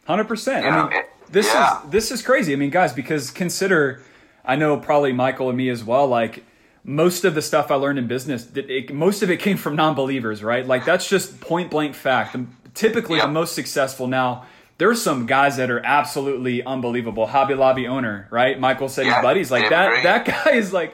Hundred 0.05 0.27
percent. 0.27 0.65
I 0.65 0.83
mean, 0.83 0.93
it, 0.93 1.09
this 1.29 1.47
yeah. 1.47 1.83
is 1.83 1.91
this 1.91 2.11
is 2.11 2.21
crazy. 2.21 2.53
I 2.53 2.55
mean, 2.55 2.71
guys, 2.71 2.93
because 2.93 3.29
consider, 3.29 4.01
I 4.43 4.55
know 4.55 4.77
probably 4.77 5.13
Michael 5.13 5.49
and 5.49 5.57
me 5.57 5.69
as 5.69 5.83
well. 5.83 6.07
Like 6.07 6.43
most 6.83 7.25
of 7.25 7.35
the 7.35 7.41
stuff 7.41 7.71
I 7.71 7.75
learned 7.75 7.99
in 7.99 8.07
business, 8.07 8.47
it, 8.55 8.93
most 8.93 9.21
of 9.21 9.29
it 9.29 9.39
came 9.39 9.57
from 9.57 9.75
non-believers, 9.75 10.43
right? 10.43 10.65
Like 10.65 10.85
that's 10.85 11.07
just 11.07 11.39
point 11.41 11.71
blank 11.71 11.95
fact. 11.95 12.35
Um, 12.35 12.55
typically, 12.73 13.17
yep. 13.17 13.27
the 13.27 13.31
most 13.31 13.53
successful 13.53 14.07
now. 14.07 14.45
There's 14.77 15.01
some 15.01 15.25
guys 15.25 15.57
that 15.57 15.69
are 15.69 15.81
absolutely 15.85 16.63
unbelievable. 16.63 17.27
Hobby 17.27 17.53
Lobby 17.53 17.85
owner, 17.85 18.29
right? 18.31 18.57
Michael 18.57 18.87
said 18.87 19.05
yeah, 19.05 19.15
his 19.15 19.23
buddies 19.23 19.51
like 19.51 19.69
that. 19.69 19.91
Agree. 19.91 20.03
That 20.03 20.25
guy 20.45 20.53
is 20.53 20.71
like. 20.73 20.93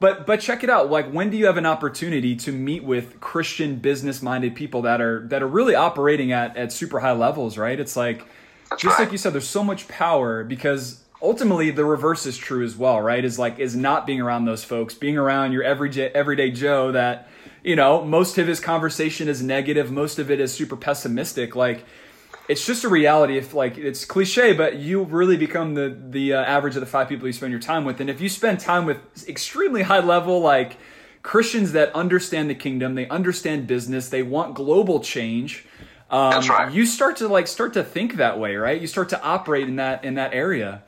But 0.00 0.26
but 0.26 0.40
check 0.40 0.62
it 0.62 0.70
out. 0.70 0.90
Like 0.90 1.10
when 1.10 1.30
do 1.30 1.36
you 1.36 1.46
have 1.46 1.56
an 1.56 1.66
opportunity 1.66 2.36
to 2.36 2.52
meet 2.52 2.84
with 2.84 3.20
Christian 3.20 3.76
business 3.76 4.22
minded 4.22 4.54
people 4.54 4.82
that 4.82 5.00
are 5.00 5.26
that 5.28 5.42
are 5.42 5.48
really 5.48 5.74
operating 5.74 6.32
at 6.32 6.56
at 6.56 6.72
super 6.72 7.00
high 7.00 7.12
levels, 7.12 7.58
right? 7.58 7.78
It's 7.78 7.96
like 7.96 8.24
that's 8.70 8.82
just 8.82 8.98
right. 8.98 9.04
like 9.04 9.12
you 9.12 9.18
said, 9.18 9.32
there's 9.32 9.48
so 9.48 9.64
much 9.64 9.88
power 9.88 10.44
because 10.44 11.03
ultimately 11.24 11.70
the 11.70 11.84
reverse 11.84 12.26
is 12.26 12.36
true 12.36 12.64
as 12.64 12.76
well, 12.76 13.00
right? 13.00 13.24
Is 13.24 13.38
like 13.38 13.58
is 13.58 13.74
not 13.74 14.06
being 14.06 14.20
around 14.20 14.44
those 14.44 14.62
folks, 14.62 14.94
being 14.94 15.16
around 15.16 15.52
your 15.52 15.62
everyday 15.62 16.08
everyday 16.10 16.50
Joe 16.50 16.92
that 16.92 17.28
you 17.62 17.74
know 17.74 18.04
most 18.04 18.38
of 18.38 18.46
his 18.46 18.60
conversation 18.60 19.28
is 19.28 19.42
negative, 19.42 19.90
most 19.90 20.18
of 20.18 20.30
it 20.30 20.40
is 20.40 20.52
super 20.52 20.76
pessimistic. 20.76 21.56
Like 21.56 21.84
it's 22.48 22.64
just 22.64 22.84
a 22.84 22.88
reality. 22.88 23.38
If 23.38 23.54
like 23.54 23.78
it's 23.78 24.04
cliche, 24.04 24.52
but 24.52 24.76
you 24.76 25.02
really 25.02 25.36
become 25.36 25.74
the 25.74 25.96
the 26.10 26.34
uh, 26.34 26.44
average 26.44 26.76
of 26.76 26.80
the 26.80 26.86
five 26.86 27.08
people 27.08 27.26
you 27.26 27.32
spend 27.32 27.50
your 27.50 27.60
time 27.60 27.84
with, 27.84 28.00
and 28.00 28.10
if 28.10 28.20
you 28.20 28.28
spend 28.28 28.60
time 28.60 28.86
with 28.86 28.98
extremely 29.28 29.82
high 29.82 30.00
level 30.00 30.40
like 30.40 30.76
Christians 31.22 31.72
that 31.72 31.92
understand 31.94 32.50
the 32.50 32.54
kingdom, 32.54 32.94
they 32.94 33.08
understand 33.08 33.66
business, 33.66 34.10
they 34.10 34.22
want 34.22 34.54
global 34.54 35.00
change 35.00 35.64
um, 36.10 36.30
That's 36.30 36.48
right. 36.48 36.72
You 36.72 36.86
start 36.86 37.16
to 37.16 37.28
like 37.28 37.48
start 37.48 37.72
to 37.74 37.82
think 37.82 38.16
that 38.16 38.38
way, 38.38 38.54
right? 38.56 38.80
You 38.80 38.86
start 38.86 39.08
to 39.08 39.22
operate 39.22 39.68
in 39.68 39.76
that 39.76 40.04
in 40.04 40.14
that 40.14 40.34
area. 40.34 40.82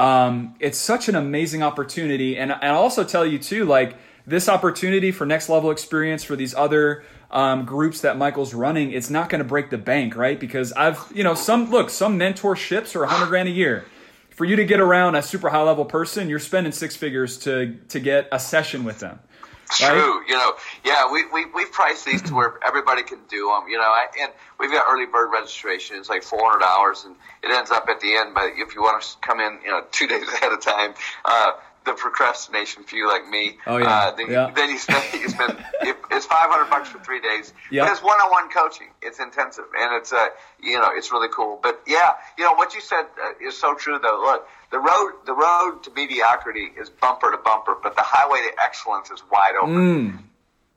Um, 0.00 0.54
it's 0.60 0.78
such 0.78 1.10
an 1.10 1.14
amazing 1.14 1.62
opportunity, 1.62 2.38
and, 2.38 2.52
I'll 2.52 2.76
also 2.76 3.04
tell 3.04 3.26
you 3.26 3.38
too, 3.38 3.66
like 3.66 3.96
this 4.26 4.48
opportunity 4.48 5.12
for 5.12 5.26
next 5.26 5.50
level 5.50 5.70
experience 5.70 6.24
for 6.24 6.36
these 6.36 6.54
other 6.54 7.04
um, 7.30 7.66
groups 7.66 8.00
that 8.00 8.16
Michael's 8.16 8.54
running, 8.54 8.92
it's 8.92 9.10
not 9.10 9.28
going 9.28 9.40
to 9.40 9.44
break 9.44 9.68
the 9.68 9.76
bank, 9.76 10.16
right? 10.16 10.40
Because 10.40 10.72
I've, 10.72 10.98
you 11.14 11.22
know, 11.22 11.34
some 11.34 11.70
look, 11.70 11.90
some 11.90 12.18
mentorships 12.18 12.96
are 12.96 13.04
hundred 13.04 13.26
grand 13.26 13.48
a 13.50 13.52
year. 13.52 13.84
For 14.30 14.46
you 14.46 14.56
to 14.56 14.64
get 14.64 14.80
around 14.80 15.16
a 15.16 15.22
super 15.22 15.50
high 15.50 15.62
level 15.62 15.84
person, 15.84 16.30
you're 16.30 16.38
spending 16.38 16.72
six 16.72 16.96
figures 16.96 17.36
to 17.40 17.76
to 17.88 18.00
get 18.00 18.26
a 18.32 18.40
session 18.40 18.84
with 18.84 19.00
them. 19.00 19.18
Right? 19.80 19.92
True. 19.92 20.26
You 20.26 20.34
know, 20.34 20.52
yeah, 20.84 21.10
we, 21.12 21.26
we, 21.26 21.46
we've 21.46 21.70
priced 21.70 22.04
these 22.04 22.22
to 22.22 22.34
where 22.34 22.58
everybody 22.66 23.02
can 23.02 23.20
do 23.28 23.48
them, 23.48 23.68
you 23.68 23.78
know, 23.78 23.92
and 24.20 24.32
we've 24.58 24.70
got 24.70 24.84
early 24.88 25.06
bird 25.06 25.30
registration. 25.32 25.96
It's 25.96 26.08
like 26.08 26.22
$400 26.22 27.06
and 27.06 27.16
it 27.42 27.50
ends 27.50 27.70
up 27.70 27.88
at 27.88 28.00
the 28.00 28.14
end. 28.16 28.34
But 28.34 28.52
if 28.56 28.74
you 28.74 28.82
want 28.82 29.02
to 29.02 29.08
come 29.20 29.40
in, 29.40 29.60
you 29.64 29.70
know, 29.70 29.84
two 29.92 30.06
days 30.12 30.28
ahead 30.28 30.52
of 30.52 30.60
time, 30.60 30.94
uh, 31.24 31.52
the 31.86 31.92
procrastination 31.92 32.82
few 32.84 33.08
like 33.08 33.26
me, 33.26 33.56
oh, 33.66 33.78
yeah. 33.78 33.86
Uh, 33.86 34.14
then, 34.14 34.30
yeah. 34.30 34.50
then 34.54 34.70
you 34.70 34.78
spend, 34.78 35.02
you 35.14 35.28
spend 35.28 35.56
it's 36.10 36.26
500 36.26 36.68
bucks 36.68 36.88
for 36.90 36.98
three 36.98 37.20
days. 37.20 37.52
Yep. 37.70 37.86
But 37.86 37.92
it's 37.92 38.02
one-on-one 38.02 38.50
coaching. 38.50 38.88
It's 39.00 39.20
intensive, 39.20 39.64
and 39.78 39.94
it's 39.94 40.12
uh, 40.12 40.26
you 40.62 40.78
know, 40.78 40.90
it's 40.92 41.12
really 41.12 41.28
cool. 41.32 41.58
But 41.62 41.80
yeah, 41.86 42.10
you 42.36 42.44
know 42.44 42.54
what 42.54 42.74
you 42.74 42.80
said 42.80 43.04
uh, 43.22 43.32
is 43.46 43.56
so 43.56 43.74
true. 43.74 43.98
Though, 43.98 44.20
look, 44.22 44.46
the 44.70 44.78
road 44.78 45.12
the 45.26 45.34
road 45.34 45.80
to 45.84 45.90
mediocrity 45.90 46.70
is 46.78 46.88
bumper 46.90 47.30
to 47.30 47.38
bumper, 47.38 47.76
but 47.82 47.96
the 47.96 48.02
highway 48.04 48.38
to 48.48 48.62
excellence 48.62 49.10
is 49.10 49.22
wide 49.30 49.54
open. 49.60 49.74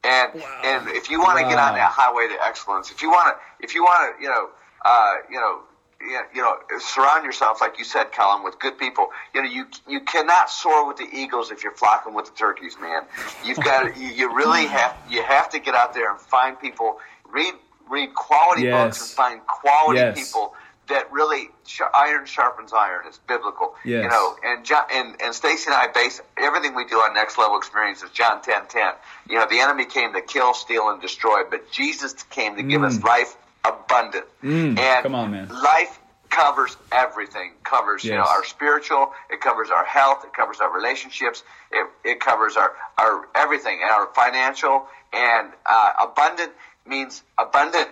And 0.04 0.34
and 0.64 0.88
if 0.90 1.10
you 1.10 1.20
want 1.22 1.40
to 1.40 1.46
get 1.46 1.60
on 1.60 1.76
that 1.76 1.92
highway 1.92 2.28
to 2.28 2.38
excellence, 2.46 2.92
if 2.92 3.02
you 3.02 3.10
want 3.10 3.36
to, 3.36 3.64
if 3.64 3.74
you 3.76 3.84
want 3.84 4.18
to, 4.18 4.24
you 4.24 4.30
know, 4.30 4.50
uh, 4.84 5.14
you 5.30 5.40
know, 5.40 5.62
you 6.02 6.22
you 6.36 6.42
know, 6.42 6.56
surround 6.80 7.24
yourself, 7.24 7.62
like 7.62 7.78
you 7.78 7.86
said, 7.86 8.12
Colin, 8.12 8.44
with 8.44 8.60
good 8.60 8.78
people. 8.78 9.08
You 9.34 9.44
know, 9.44 9.50
you 9.50 9.66
you 9.88 10.02
cannot 10.02 10.50
soar 10.50 10.88
with 10.88 10.98
the 10.98 11.08
eagles 11.14 11.52
if 11.52 11.64
you're 11.64 11.76
flocking 11.76 12.14
with 12.14 12.26
the 12.26 12.36
turkeys, 12.36 12.76
man. 12.82 13.04
You've 13.46 13.60
got 13.64 13.96
you, 13.96 14.08
you 14.08 14.36
really 14.36 14.68
have 14.68 14.94
you 15.10 15.24
have 15.24 15.50
to 15.52 15.60
get 15.60 15.76
out 15.76 15.94
there 15.94 16.12
and 16.12 16.20
find 16.20 16.60
people, 16.60 16.98
read 17.32 17.54
read 17.90 18.14
quality 18.14 18.70
books, 18.70 19.00
and 19.02 19.10
find 19.10 19.46
quality 19.46 20.00
Yes. 20.00 20.18
people 20.18 20.54
that 20.89 21.12
really 21.12 21.50
sh- 21.65 21.82
iron 21.93 22.26
sharpens 22.26 22.74
iron. 22.74 23.04
It's 23.08 23.17
biblical, 23.19 23.76
Yes. 23.86 24.04
you 24.04 24.10
know. 24.10 24.36
And 24.43 24.65
John 24.65 24.84
and 24.91 25.22
and 25.22 25.34
Stacy 25.34 25.67
and 25.72 25.76
I 25.76 25.88
base 25.88 26.22
everything 26.38 26.76
we 26.76 26.86
do 26.86 26.98
on 26.98 27.13
next 27.13 27.38
level 27.38 27.58
experiences. 27.58 28.10
John 28.12 28.41
ten 28.41 28.65
ten. 28.67 28.93
You 29.30 29.39
know, 29.39 29.48
the 29.50 29.60
enemy 29.60 29.86
came 29.86 30.13
to 30.13 30.22
kill, 30.22 30.54
steal, 30.54 30.89
and 30.89 31.02
destroy, 31.02 31.43
but 31.50 31.72
Jesus 31.72 32.13
came 32.24 32.56
to 32.58 32.63
give 32.63 32.84
us 32.84 33.02
life 33.04 33.36
abundant. 33.65 34.26
and 34.41 34.78
Mm. 34.78 35.02
come 35.04 35.15
on, 35.15 35.32
man. 35.32 35.48
life 35.50 36.00
covers 36.30 36.76
everything. 36.91 37.52
Covers 37.63 38.04
you 38.04 38.12
know 38.15 38.24
our 38.24 38.43
spiritual. 38.43 39.13
It 39.30 39.39
covers 39.39 39.69
our 39.69 39.86
health. 39.86 40.26
It 40.26 40.34
covers 40.34 40.60
our 40.60 40.72
relationships. 40.74 41.43
It 41.72 41.88
it 42.04 42.19
covers 42.19 42.58
our 42.58 42.74
our 42.98 43.28
everything 43.36 43.80
and 43.82 43.89
our 43.91 44.08
financial 44.13 44.86
and 45.13 45.52
uh, 45.65 45.91
abundant 46.02 46.52
means 46.86 47.24
abundant. 47.38 47.89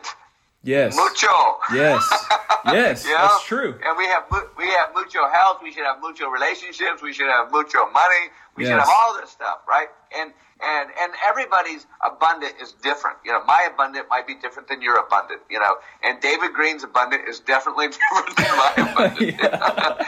Yes. 0.63 0.95
Mucho. 0.95 1.57
Yes. 1.73 2.07
Yes. 2.63 3.05
You 3.05 3.11
know? 3.13 3.17
That's 3.17 3.43
true. 3.45 3.79
And 3.83 3.97
we 3.97 4.05
have 4.05 4.25
we 4.55 4.65
have 4.77 4.93
mucho 4.93 5.27
health. 5.33 5.61
We 5.63 5.71
should 5.71 5.83
have 5.83 5.99
mucho 5.99 6.27
relationships. 6.27 7.01
We 7.01 7.11
should 7.11 7.27
have 7.27 7.51
mucho 7.51 7.89
money. 7.89 8.29
We 8.55 8.65
should 8.65 8.73
have 8.77 8.87
all 8.87 9.19
this 9.19 9.31
stuff, 9.31 9.61
right? 9.67 9.87
And 10.17 10.31
and 10.63 10.89
and 11.01 11.11
everybody's 11.27 11.87
abundant 12.05 12.53
is 12.61 12.73
different. 12.83 13.17
You 13.25 13.31
know, 13.31 13.43
my 13.45 13.67
abundant 13.73 14.05
might 14.09 14.27
be 14.27 14.35
different 14.35 14.67
than 14.67 14.81
your 14.81 14.97
abundant. 14.99 15.41
You 15.49 15.59
know, 15.59 15.75
and 16.03 16.21
David 16.21 16.53
Green's 16.53 16.83
abundant 16.83 17.27
is 17.27 17.39
definitely 17.39 17.87
different 17.97 18.37
than 18.37 18.57
my 18.57 18.73
abundant. 18.77 19.39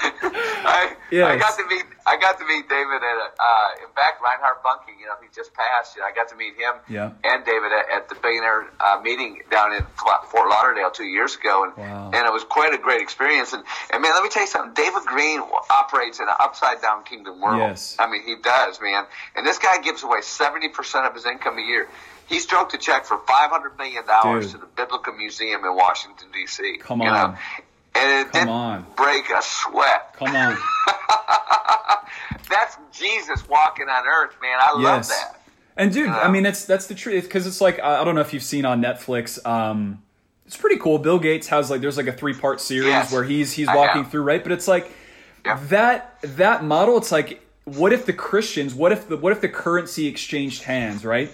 I, 0.66 0.96
I 0.96 0.96
Yes. 1.12 1.40
got 1.40 1.58
to 1.58 1.66
meet 1.70 1.86
I 2.06 2.18
got 2.18 2.38
to 2.40 2.46
meet 2.46 2.68
David 2.68 3.00
at 3.00 3.18
a, 3.18 3.30
uh, 3.40 3.86
in 3.86 3.90
fact 3.96 4.22
Reinhard 4.22 4.58
Bonnke. 4.66 4.92
You 5.00 5.06
know, 5.06 5.14
he 5.22 5.28
just 5.34 5.54
passed. 5.54 5.96
You 5.96 6.02
know, 6.02 6.08
I 6.08 6.12
got 6.12 6.28
to 6.30 6.36
meet 6.36 6.56
him 6.58 6.74
Yeah. 6.90 7.12
and 7.24 7.46
David 7.46 7.72
at, 7.72 7.90
at 7.96 8.10
the 8.10 8.16
billionaire 8.16 8.68
uh, 8.80 9.00
meeting 9.02 9.42
down 9.50 9.74
in 9.74 9.86
Fort 10.28 10.50
Lauderdale 10.50 10.92
two 10.92 11.06
years 11.06 11.36
ago, 11.36 11.64
and 11.64 11.74
Wow. 11.78 12.12
and 12.14 12.26
it 12.28 12.34
was 12.34 12.44
quite 12.44 12.74
a 12.74 12.78
great 12.78 13.02
experience. 13.02 13.54
And 13.54 13.64
and 13.92 14.02
man, 14.02 14.12
let 14.14 14.24
me 14.24 14.30
tell 14.30 14.44
you 14.44 14.48
something. 14.50 14.74
David 14.74 15.04
Green 15.06 15.42
operates 15.70 16.20
in 16.20 16.28
an 16.28 16.36
upside 16.40 16.82
down 16.82 17.04
kingdom 17.04 17.40
world. 17.42 17.60
Yes. 17.60 17.96
I 18.00 18.10
mean 18.10 18.24
he 18.24 18.36
does, 18.36 18.82
man. 18.82 19.06
And 19.36 19.46
this 19.48 19.58
guy 19.60 19.78
gives 19.94 20.04
away 20.04 20.22
seventy 20.22 20.70
percent 20.70 21.06
of 21.06 21.14
his 21.14 21.26
income 21.26 21.58
a 21.58 21.62
year. 21.62 21.88
He 22.28 22.40
stroked 22.40 22.74
a 22.74 22.78
check 22.78 23.06
for 23.06 23.18
five 23.28 23.50
hundred 23.52 23.78
million 23.78 24.06
dollars 24.06 24.46
Dude. 24.52 24.54
to 24.54 24.58
the 24.60 24.66
Biblical 24.76 25.14
Museum 25.14 25.64
in 25.66 25.76
Washington 25.76 26.28
D.C. 26.34 26.78
Come 26.80 27.02
you 27.02 27.08
on. 27.10 27.32
know? 27.34 27.38
and 27.96 28.28
it 28.28 28.32
Come 28.32 28.42
didn't 28.42 28.50
on. 28.50 28.86
break 28.98 29.30
a 29.30 29.42
sweat. 29.42 30.14
Come 30.18 30.36
on. 30.36 30.58
That's 32.50 32.78
Jesus 32.92 33.48
walking 33.48 33.88
on 33.88 34.04
earth, 34.08 34.36
man. 34.42 34.58
I 34.62 34.80
love 34.80 35.08
that. 35.08 35.40
And 35.76 35.92
dude, 35.92 36.10
I 36.10 36.30
mean, 36.30 36.46
it's 36.46 36.66
that's 36.66 36.86
the 36.88 36.94
truth 36.96 37.24
because 37.24 37.48
it's 37.48 37.60
like 37.62 37.80
I 37.80 38.02
I 38.02 38.04
don't 38.04 38.16
know 38.16 38.22
if 38.22 38.34
you've 38.34 38.44
seen 38.44 38.66
on 38.66 38.82
Netflix. 38.82 39.44
Um, 39.46 40.04
it's 40.46 40.58
pretty 40.58 40.78
cool. 40.78 41.00
Bill 41.00 41.18
Gates 41.20 41.48
has 41.48 41.72
like 41.72 41.82
there's 41.82 41.98
like 41.98 42.08
a 42.08 42.14
three 42.14 42.34
part 42.36 42.62
series 42.62 42.88
Yes. 42.90 43.12
where 43.12 43.24
he's 43.24 43.52
he's 43.54 43.68
walking 43.68 44.06
through 44.06 44.22
right, 44.24 44.44
but 44.44 44.52
it's 44.52 44.68
like 44.68 44.92
Yeah. 45.46 45.60
that 45.70 46.20
that 46.22 46.64
model. 46.64 46.98
It's 46.98 47.12
like 47.12 47.42
what 47.66 47.94
if 47.94 48.06
the 48.06 48.14
Christians? 48.14 48.74
What 48.74 48.92
if 48.92 49.08
the 49.08 49.18
what 49.18 49.32
if 49.32 49.42
the 49.42 49.50
currency 49.50 50.08
exchanged 50.08 50.64
hands, 50.64 51.06
right? 51.06 51.32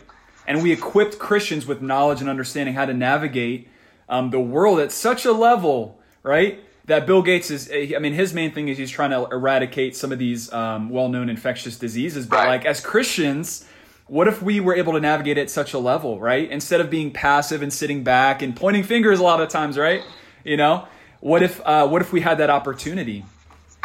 And 0.48 0.64
we 0.64 0.72
equipped 0.72 1.20
Christians 1.20 1.66
with 1.66 1.82
knowledge 1.82 2.22
and 2.22 2.30
understanding 2.30 2.76
how 2.76 2.86
to 2.86 2.94
navigate 2.94 3.68
um, 4.08 4.32
the 4.32 4.40
world 4.40 4.80
at 4.80 4.92
such 4.92 5.26
a 5.26 5.32
level, 5.32 6.00
right? 6.24 6.64
That 6.86 7.06
Bill 7.06 7.22
Gates 7.22 7.52
is, 7.52 7.70
I 7.72 8.00
mean, 8.00 8.14
his 8.14 8.34
main 8.34 8.52
thing 8.52 8.68
is 8.68 8.80
he's 8.80 8.90
trying 8.90 9.12
to 9.12 9.28
eradicate 9.32 9.96
some 9.96 10.12
of 10.12 10.18
these 10.18 10.52
um, 10.52 10.90
well 10.90 11.08
known 11.08 11.30
infectious 11.30 11.78
diseases. 11.78 12.26
But, 12.26 12.48
like, 12.48 12.66
as 12.66 12.82
Christians, 12.82 13.68
what 14.08 14.28
if 14.28 14.42
we 14.42 14.60
were 14.60 14.76
able 14.76 14.94
to 14.94 15.00
navigate 15.00 15.38
at 15.38 15.52
such 15.52 15.74
a 15.74 15.80
level, 15.80 16.20
right? 16.20 16.50
Instead 16.50 16.82
of 16.82 16.90
being 16.90 17.12
passive 17.12 17.62
and 17.62 17.72
sitting 17.72 18.04
back 18.04 18.42
and 18.42 18.56
pointing 18.56 18.82
fingers 18.82 19.20
a 19.20 19.24
lot 19.24 19.40
of 19.40 19.50
times, 19.50 19.78
right? 19.78 20.02
You 20.44 20.58
know, 20.58 20.88
what 21.20 21.44
if 21.44 21.62
uh, 21.64 21.88
what 21.88 22.02
if 22.02 22.12
we 22.12 22.22
had 22.22 22.40
that 22.40 22.50
opportunity? 22.50 23.24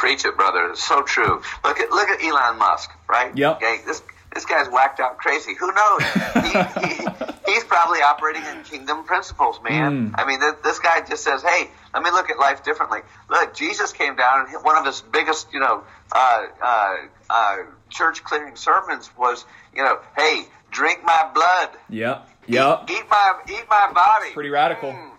Preach 0.05 0.27
it, 0.27 0.37
brother. 0.37 0.69
It's 0.69 0.87
so 0.87 1.01
true. 1.01 1.40
Look 1.64 1.81
at 1.81 1.90
look 1.90 2.11
at 2.11 2.23
Elon 2.23 2.59
Musk, 2.59 2.90
right? 3.09 3.35
Yep. 3.35 3.57
Okay, 3.57 3.79
this 3.87 4.03
this 4.35 4.45
guy's 4.45 4.69
whacked 4.69 5.01
out 5.01 5.17
crazy. 5.17 5.55
Who 5.55 5.73
knows? 5.73 6.03
he, 6.35 6.87
he, 6.87 7.07
he's 7.47 7.64
probably 7.64 8.01
operating 8.03 8.43
in 8.45 8.64
kingdom 8.64 9.05
principles, 9.05 9.61
man. 9.64 10.09
Hmm. 10.09 10.14
I 10.14 10.27
mean, 10.27 10.40
this, 10.40 10.57
this 10.62 10.79
guy 10.79 11.01
just 11.09 11.25
says, 11.25 11.43
"Hey, 11.43 11.71
let 11.95 12.03
me 12.03 12.11
look 12.11 12.29
at 12.29 12.38
life 12.38 12.62
differently." 12.62 12.99
Look, 13.31 13.55
Jesus 13.55 13.95
came 13.95 14.14
down, 14.14 14.47
and 14.53 14.62
one 14.62 14.77
of 14.77 14.85
his 14.85 15.01
biggest, 15.01 15.51
you 15.55 15.61
know, 15.61 15.85
uh, 16.12 16.43
uh, 16.62 16.97
uh, 17.31 17.57
church 17.88 18.23
clearing 18.25 18.57
sermons 18.57 19.09
was, 19.17 19.47
you 19.75 19.83
know, 19.83 20.01
"Hey, 20.19 20.43
drink 20.71 21.01
my 21.03 21.31
blood, 21.33 21.71
Yep. 21.88 22.29
Yep. 22.47 22.90
eat 22.90 23.05
my 23.09 23.40
eat 23.49 23.64
my 23.71 23.90
body." 23.95 24.35
Pretty 24.35 24.51
radical. 24.51 24.93
Mm. 24.93 25.11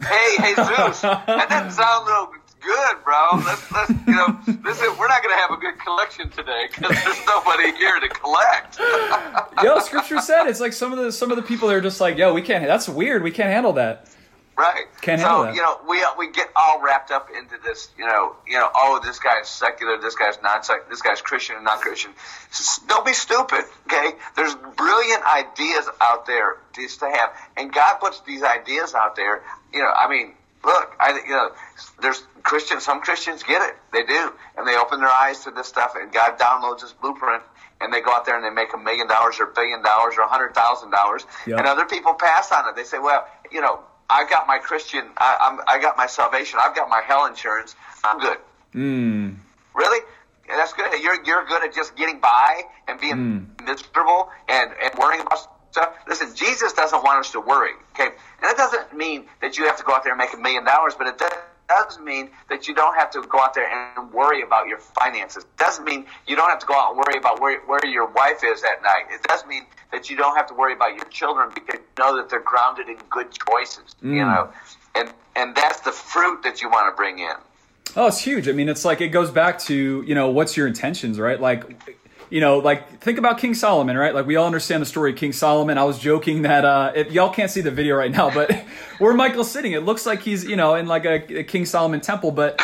Hey, 0.00 0.36
Jesus, 0.36 1.00
that 1.00 1.46
doesn't 1.48 1.70
sound 1.70 2.06
real 2.06 2.43
good, 2.64 3.04
bro. 3.04 3.28
Let's, 3.44 3.72
let's, 3.72 3.90
you 3.90 4.14
know, 4.14 4.38
this 4.46 4.80
is, 4.80 4.98
we're 4.98 5.08
not 5.08 5.22
going 5.22 5.34
to 5.34 5.40
have 5.40 5.50
a 5.50 5.56
good 5.56 5.78
collection 5.78 6.30
today 6.30 6.68
because 6.68 6.96
there's 7.04 7.26
nobody 7.26 7.72
here 7.76 8.00
to 8.00 8.08
collect. 8.08 8.78
Yo, 9.62 9.78
Scripture 9.80 10.20
said 10.20 10.46
it's 10.46 10.60
like 10.60 10.72
some 10.72 10.92
of 10.92 10.98
the 10.98 11.12
some 11.12 11.30
of 11.30 11.36
the 11.36 11.42
people 11.42 11.70
are 11.70 11.80
just 11.80 12.00
like, 12.00 12.16
yo, 12.16 12.32
we 12.34 12.42
can't. 12.42 12.64
That's 12.66 12.88
weird. 12.88 13.22
We 13.22 13.30
can't 13.30 13.50
handle 13.50 13.74
that. 13.74 14.08
right? 14.56 14.84
Can't 15.00 15.20
so 15.20 15.26
handle 15.26 15.42
that. 15.44 15.54
you 15.54 15.62
know, 15.62 15.80
we 15.88 16.02
uh, 16.02 16.06
we 16.18 16.30
get 16.30 16.48
all 16.56 16.80
wrapped 16.82 17.10
up 17.10 17.28
into 17.36 17.56
this. 17.62 17.88
You 17.98 18.06
know, 18.06 18.36
you 18.46 18.54
know, 18.54 18.70
oh, 18.74 19.00
this 19.04 19.18
guy's 19.18 19.48
secular, 19.48 20.00
this 20.00 20.14
guy's 20.14 20.40
not 20.42 20.64
secular, 20.66 20.88
this 20.90 21.02
guy's 21.02 21.20
Christian 21.20 21.56
and 21.56 21.64
not 21.64 21.80
Christian. 21.80 22.12
Don't 22.88 23.04
be 23.06 23.12
stupid, 23.12 23.64
okay? 23.86 24.12
There's 24.36 24.54
brilliant 24.76 25.22
ideas 25.24 25.88
out 26.00 26.26
there 26.26 26.56
just 26.74 27.00
to 27.00 27.06
have, 27.06 27.32
and 27.56 27.72
God 27.72 27.98
puts 28.00 28.20
these 28.20 28.42
ideas 28.42 28.94
out 28.94 29.16
there. 29.16 29.42
You 29.72 29.80
know, 29.80 29.90
I 29.90 30.08
mean, 30.08 30.34
look, 30.64 30.94
I 31.00 31.12
think 31.12 31.26
you 31.26 31.32
know, 31.34 31.50
there's 32.00 32.22
Christians. 32.42 32.84
Some 32.84 33.00
Christians 33.00 33.42
get 33.42 33.62
it, 33.62 33.76
they 33.92 34.02
do, 34.04 34.32
and 34.56 34.66
they 34.66 34.76
open 34.76 35.00
their 35.00 35.10
eyes 35.10 35.44
to 35.44 35.50
this 35.50 35.66
stuff, 35.68 35.94
and 35.96 36.12
God 36.12 36.38
downloads 36.38 36.82
His 36.82 36.92
blueprint. 36.92 37.42
And 37.80 37.92
they 37.92 38.00
go 38.00 38.12
out 38.12 38.24
there 38.24 38.36
and 38.36 38.44
they 38.44 38.50
make 38.50 38.72
a 38.72 38.78
million 38.78 39.08
dollars 39.08 39.40
or 39.40 39.44
a 39.50 39.52
billion 39.52 39.82
dollars 39.82 40.14
or 40.16 40.22
a 40.22 40.28
hundred 40.28 40.54
thousand 40.54 40.90
dollars, 40.90 41.26
Yep. 41.46 41.58
and 41.58 41.66
other 41.66 41.84
people 41.84 42.14
pass 42.14 42.50
on 42.52 42.68
it. 42.68 42.76
They 42.76 42.84
say, 42.84 42.98
"Well, 42.98 43.26
you 43.50 43.60
know, 43.60 43.80
I 44.08 44.24
got 44.30 44.46
my 44.46 44.58
Christian, 44.58 45.04
I, 45.18 45.36
I'm, 45.40 45.60
I 45.68 45.82
got 45.82 45.96
my 45.96 46.06
salvation, 46.06 46.60
I've 46.62 46.74
got 46.76 46.88
my 46.88 47.02
hell 47.04 47.26
insurance. 47.26 47.74
I'm 48.04 48.20
good." 48.20 48.38
Mm. 48.74 49.36
Really? 49.74 50.00
Yeah, 50.48 50.56
that's 50.56 50.72
good. 50.72 50.92
You're 51.02 51.22
you're 51.24 51.44
good 51.46 51.64
at 51.64 51.74
just 51.74 51.96
getting 51.96 52.20
by 52.20 52.62
and 52.86 53.00
being 53.00 53.50
miserable 53.64 54.30
and 54.48 54.70
and 54.82 54.94
worrying 54.98 55.20
about 55.22 55.38
stuff. 55.74 55.94
Listen, 56.08 56.34
Jesus 56.34 56.72
doesn't 56.72 57.02
want 57.02 57.18
us 57.18 57.32
to 57.32 57.40
worry. 57.40 57.72
Okay, 57.94 58.14
and 58.42 58.50
it 58.50 58.56
doesn't 58.56 58.96
mean 58.96 59.26
that 59.42 59.58
you 59.58 59.66
have 59.66 59.76
to 59.76 59.82
go 59.82 59.92
out 59.92 60.04
there 60.04 60.12
and 60.12 60.18
make 60.18 60.32
a 60.32 60.36
million 60.36 60.64
dollars, 60.64 60.94
but 60.96 61.06
it 61.06 61.18
does. 61.18 61.32
Does 61.66 61.98
mean 61.98 62.28
that 62.50 62.68
you 62.68 62.74
don't 62.74 62.94
have 62.94 63.10
to 63.12 63.22
go 63.22 63.40
out 63.40 63.54
there 63.54 63.66
and 63.66 64.12
worry 64.12 64.42
about 64.42 64.68
your 64.68 64.78
finances. 64.78 65.46
Doesn't 65.56 65.86
mean 65.86 66.04
you 66.26 66.36
don't 66.36 66.50
have 66.50 66.58
to 66.58 66.66
go 66.66 66.74
out 66.74 66.90
and 66.90 66.98
worry 66.98 67.16
about 67.16 67.40
where 67.40 67.58
where 67.60 67.84
your 67.86 68.06
wife 68.06 68.44
is 68.44 68.62
at 68.62 68.82
night. 68.82 69.06
It 69.10 69.22
does 69.22 69.46
mean 69.46 69.64
that 69.90 70.10
you 70.10 70.16
don't 70.18 70.36
have 70.36 70.46
to 70.48 70.54
worry 70.54 70.74
about 70.74 70.94
your 70.94 71.06
children 71.06 71.50
because 71.54 71.80
you 71.80 72.02
know 72.04 72.18
that 72.18 72.28
they're 72.28 72.40
grounded 72.40 72.90
in 72.90 72.98
good 73.08 73.28
choices. 73.32 73.96
You 74.02 74.10
mm. 74.10 74.34
know, 74.34 74.50
and 74.94 75.10
and 75.34 75.56
that's 75.56 75.80
the 75.80 75.92
fruit 75.92 76.42
that 76.42 76.60
you 76.60 76.68
want 76.68 76.92
to 76.92 76.96
bring 76.96 77.18
in. 77.18 77.36
Oh, 77.96 78.08
it's 78.08 78.20
huge. 78.20 78.46
I 78.46 78.52
mean, 78.52 78.68
it's 78.68 78.84
like 78.84 79.00
it 79.00 79.08
goes 79.08 79.30
back 79.30 79.58
to 79.60 80.04
you 80.06 80.14
know 80.14 80.28
what's 80.28 80.58
your 80.58 80.66
intentions, 80.66 81.18
right? 81.18 81.40
Like, 81.40 81.93
you 82.30 82.40
know, 82.40 82.58
like 82.58 83.00
think 83.00 83.18
about 83.18 83.38
King 83.38 83.54
Solomon, 83.54 83.96
right? 83.96 84.14
Like 84.14 84.26
we 84.26 84.36
all 84.36 84.46
understand 84.46 84.82
the 84.82 84.86
story 84.86 85.12
of 85.12 85.16
King 85.16 85.32
Solomon. 85.32 85.78
I 85.78 85.84
was 85.84 85.98
joking 85.98 86.42
that 86.42 86.64
uh, 86.64 86.92
if 86.94 87.12
y'all 87.12 87.30
can't 87.30 87.50
see 87.50 87.60
the 87.60 87.70
video 87.70 87.96
right 87.96 88.10
now, 88.10 88.30
but 88.32 88.52
where 88.98 89.14
Michael's 89.14 89.50
sitting, 89.50 89.72
it 89.72 89.84
looks 89.84 90.06
like 90.06 90.22
he's 90.22 90.44
you 90.44 90.56
know 90.56 90.74
in 90.74 90.86
like 90.86 91.04
a, 91.04 91.38
a 91.38 91.44
King 91.44 91.66
Solomon 91.66 92.00
temple. 92.00 92.30
But 92.30 92.60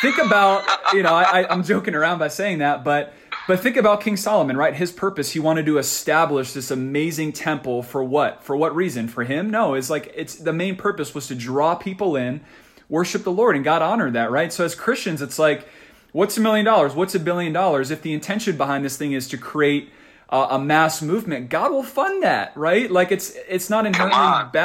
think 0.00 0.18
about 0.18 0.64
you 0.92 1.02
know 1.02 1.14
I, 1.14 1.42
I, 1.42 1.52
I'm 1.52 1.62
joking 1.62 1.94
around 1.94 2.18
by 2.18 2.28
saying 2.28 2.58
that, 2.58 2.84
but 2.84 3.12
but 3.48 3.60
think 3.60 3.76
about 3.76 4.00
King 4.00 4.16
Solomon, 4.16 4.56
right? 4.56 4.74
His 4.74 4.92
purpose, 4.92 5.32
he 5.32 5.40
wanted 5.40 5.66
to 5.66 5.78
establish 5.78 6.52
this 6.52 6.70
amazing 6.70 7.32
temple 7.32 7.82
for 7.82 8.02
what? 8.04 8.44
For 8.44 8.56
what 8.56 8.74
reason? 8.74 9.08
For 9.08 9.24
him? 9.24 9.50
No, 9.50 9.74
it's 9.74 9.90
like 9.90 10.12
it's 10.14 10.36
the 10.36 10.52
main 10.52 10.76
purpose 10.76 11.14
was 11.14 11.26
to 11.26 11.34
draw 11.34 11.74
people 11.74 12.16
in, 12.16 12.40
worship 12.88 13.24
the 13.24 13.32
Lord, 13.32 13.56
and 13.56 13.64
God 13.64 13.82
honored 13.82 14.12
that, 14.12 14.30
right? 14.30 14.52
So 14.52 14.64
as 14.64 14.74
Christians, 14.74 15.22
it's 15.22 15.38
like, 15.38 15.66
what's 16.12 16.36
a 16.36 16.40
million 16.40 16.64
dollars? 16.64 16.94
What's 16.94 17.14
a 17.14 17.20
billion 17.20 17.52
dollars? 17.52 17.90
If 17.90 18.02
the 18.02 18.12
intention 18.12 18.56
behind 18.56 18.84
this 18.84 18.96
thing 18.96 19.12
is 19.12 19.28
to 19.28 19.38
create 19.38 19.90
uh, 20.28 20.48
a 20.50 20.58
mass 20.58 21.02
movement, 21.02 21.50
God 21.50 21.72
will 21.72 21.82
fund 21.82 22.22
that, 22.22 22.56
right? 22.56 22.90
Like 22.90 23.12
it's 23.12 23.36
it's 23.48 23.68
not 23.68 23.86
inherently 23.86 24.18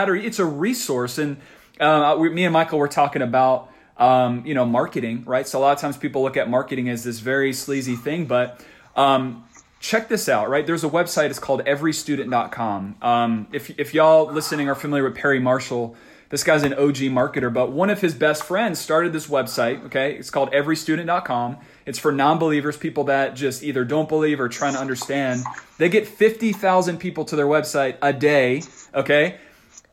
or 0.10 0.16
it's 0.16 0.40
a 0.40 0.46
resource. 0.46 1.18
And 1.18 1.38
uh, 1.80 2.16
we, 2.20 2.30
me 2.30 2.46
and 2.46 2.54
Michael 2.54 2.80
were 2.80 2.88
talking 2.88 3.22
about 3.22 3.70
um, 3.98 4.46
you 4.46 4.54
know 4.54 4.66
marketing, 4.66 5.24
right? 5.26 5.48
So 5.48 5.60
a 5.60 5.62
lot 5.62 5.72
of 5.72 5.80
times 5.80 5.98
people 5.98 6.22
look 6.22 6.38
at 6.38 6.50
marketing 6.50 6.90
as 6.90 7.04
this 7.04 7.20
very 7.20 7.54
sleazy 7.54 7.96
thing, 7.96 8.26
but 8.26 8.64
um, 8.96 9.46
check 9.80 10.08
this 10.08 10.30
out, 10.30 10.50
right? 10.50 10.66
There's 10.66 10.84
a 10.84 10.90
website. 10.90 11.30
It's 11.30 11.40
called 11.40 11.66
EveryStudent.com. 11.66 12.96
Um, 13.02 13.48
if 13.52 13.78
if 13.80 13.94
y'all 13.94 14.32
listening 14.32 14.70
are 14.70 14.76
familiar 14.76 15.04
with 15.04 15.16
Perry 15.16 15.40
Marshall. 15.40 15.96
This 16.30 16.44
guy's 16.44 16.64
an 16.64 16.74
OG 16.74 16.98
marketer, 17.14 17.54
but 17.54 17.72
one 17.72 17.90
of 17.90 18.02
his 18.02 18.14
best 18.14 18.44
friends 18.44 18.80
started 18.80 19.14
this 19.14 19.28
website. 19.28 19.86
Okay, 19.86 20.16
it's 20.16 20.30
called 20.30 20.52
EveryStudent.com. 20.52 21.58
It's 21.86 22.00
for 22.00 22.12
non-believers, 22.12 22.76
people 22.78 23.06
that 23.06 23.36
just 23.36 23.64
either 23.64 23.86
don't 23.86 24.10
believe 24.10 24.40
or 24.40 24.50
trying 24.50 24.74
to 24.74 24.80
understand. 24.80 25.44
They 25.78 25.88
get 25.88 26.06
50,000 26.06 26.98
people 26.98 27.24
to 27.26 27.36
their 27.36 27.46
website 27.46 27.96
a 28.02 28.12
day, 28.12 28.64
okay? 28.94 29.38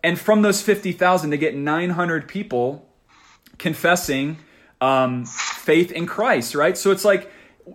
And 0.03 0.18
from 0.18 0.43
those 0.43 0.61
50,000, 0.61 1.30
they 1.30 1.39
get 1.39 1.55
900 1.55 2.26
people 2.26 2.89
confessing 3.59 4.39
um, 4.80 5.24
faith 5.24 5.93
in 5.93 6.07
Christ, 6.07 6.55
right? 6.55 6.76
So 6.76 6.91
it's 6.91 7.05
like 7.05 7.30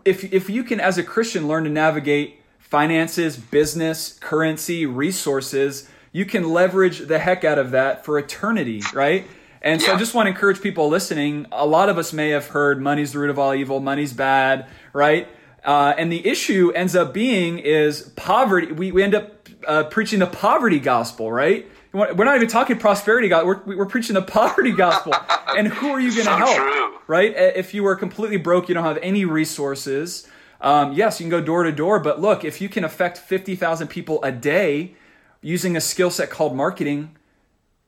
if 0.06 0.32
if 0.32 0.50
you 0.50 0.64
can, 0.64 0.80
as 0.80 0.98
a 0.98 1.04
Christian, 1.04 1.48
learn 1.48 1.64
to 1.64 1.70
navigate 1.70 2.40
finances, 2.60 3.38
business, 3.38 4.18
currency, 4.20 4.86
resources, 4.86 5.90
you 6.12 6.26
can 6.26 6.50
leverage 6.50 7.00
the 7.00 7.20
heck 7.20 7.44
out 7.44 7.58
of 7.60 7.72
that 7.72 8.06
for 8.06 8.18
eternity, 8.18 8.82
right? 8.94 9.28
And 9.62 9.82
so 9.82 9.94
I 9.94 9.98
just 9.98 10.14
want 10.14 10.28
to 10.28 10.32
encourage 10.32 10.62
people 10.62 10.88
listening. 10.88 11.46
A 11.52 11.66
lot 11.66 11.90
of 11.90 11.98
us 11.98 12.14
may 12.14 12.30
have 12.30 12.48
heard 12.48 12.82
money's 12.82 13.14
the 13.14 13.20
root 13.20 13.30
of 13.30 13.38
all 13.38 13.54
evil, 13.54 13.80
money's 13.80 14.14
bad, 14.14 14.68
right? 14.94 15.28
Uh, 15.64 15.94
and 15.98 16.12
the 16.12 16.26
issue 16.26 16.72
ends 16.72 16.96
up 16.96 17.14
being 17.14 17.60
is 17.60 18.14
poverty. 18.16 18.72
We, 18.72 18.92
we 18.92 19.04
end 19.04 19.16
up 19.16 19.50
uh, 19.68 19.84
preaching 19.86 20.20
the 20.20 20.28
poverty 20.28 20.80
gospel, 20.80 21.32
right? 21.32 21.70
We're 21.92 22.24
not 22.24 22.36
even 22.36 22.48
talking 22.48 22.78
prosperity 22.78 23.28
gospel. 23.28 23.48
We're, 23.66 23.78
we're 23.78 23.86
preaching 23.86 24.14
the 24.14 24.22
poverty 24.40 24.72
gospel. 24.72 25.14
and 25.58 25.68
who 25.68 25.90
are 25.90 26.00
you 26.00 26.10
going 26.10 26.28
to 26.28 26.32
so 26.32 26.38
help? 26.38 26.56
True. 26.56 26.98
Right? 27.08 27.34
If 27.36 27.74
you 27.74 27.86
are 27.88 27.96
completely 27.96 28.38
broke, 28.38 28.70
you 28.70 28.76
don't 28.76 28.84
have 28.84 29.00
any 29.02 29.26
resources. 29.26 30.28
Um, 30.62 30.94
yes, 30.94 31.20
you 31.20 31.26
can 31.26 31.32
go 31.32 31.42
door 31.42 31.64
to 31.64 31.72
door, 31.72 32.00
but 32.00 32.22
look, 32.22 32.46
if 32.46 32.62
you 32.62 32.70
can 32.70 32.84
affect 32.84 33.18
50,000 33.18 33.88
people 33.88 34.24
a 34.24 34.32
day 34.32 34.94
using 35.42 35.76
a 35.76 35.82
skill 35.82 36.12
set 36.12 36.30
called 36.30 36.56
marketing, 36.56 37.16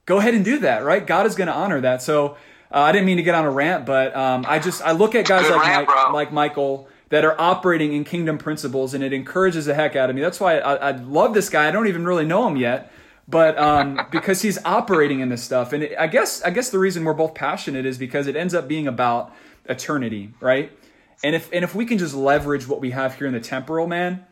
go 0.05 0.17
ahead 0.17 0.33
and 0.33 0.43
do 0.43 0.59
that, 0.59 0.83
right? 0.83 1.05
God 1.05 1.25
is 1.25 1.35
going 1.35 1.47
to 1.47 1.53
honor 1.53 1.81
that. 1.81 2.01
So 2.01 2.37
uh, 2.73 2.79
I 2.79 2.91
didn't 2.91 3.05
mean 3.05 3.17
to 3.17 3.23
get 3.23 3.35
on 3.35 3.45
a 3.45 3.51
rant, 3.51 3.85
but 3.85 4.15
um, 4.15 4.45
I 4.47 4.59
just 4.59 4.81
I 4.81 4.91
look 4.91 5.15
at 5.15 5.27
guys 5.27 5.49
like 5.49 5.61
rant, 5.61 5.87
Mike, 5.87 6.13
like 6.13 6.33
Michael 6.33 6.87
that 7.09 7.25
are 7.25 7.39
operating 7.39 7.93
in 7.93 8.05
kingdom 8.05 8.37
principles, 8.37 8.93
and 8.93 9.03
it 9.03 9.11
encourages 9.11 9.65
the 9.65 9.73
heck 9.73 9.95
out 9.95 10.09
of 10.09 10.15
me. 10.15 10.21
That's 10.21 10.39
why 10.39 10.59
I, 10.59 10.75
I 10.75 10.91
love 10.91 11.33
this 11.33 11.49
guy. 11.49 11.67
I 11.67 11.71
don't 11.71 11.87
even 11.87 12.05
really 12.05 12.25
know 12.25 12.47
him 12.47 12.55
yet, 12.55 12.91
but 13.27 13.57
um, 13.59 13.99
because 14.11 14.41
he's 14.41 14.63
operating 14.63 15.19
in 15.19 15.29
this 15.29 15.43
stuff, 15.43 15.73
and 15.73 15.83
it, 15.83 15.95
I 15.99 16.07
guess 16.07 16.41
I 16.43 16.49
guess 16.49 16.69
the 16.69 16.79
reason 16.79 17.03
we're 17.03 17.13
both 17.13 17.35
passionate 17.35 17.85
is 17.85 17.97
because 17.97 18.27
it 18.27 18.37
ends 18.37 18.53
up 18.53 18.67
being 18.67 18.87
about 18.87 19.33
eternity, 19.65 20.33
right? 20.39 20.71
And 21.23 21.35
if 21.35 21.49
and 21.51 21.63
if 21.63 21.75
we 21.75 21.85
can 21.85 21.97
just 21.97 22.15
leverage 22.15 22.67
what 22.67 22.79
we 22.79 22.91
have 22.91 23.15
here 23.15 23.27
in 23.27 23.33
the 23.33 23.41
temporal, 23.41 23.87
man, 23.87 24.25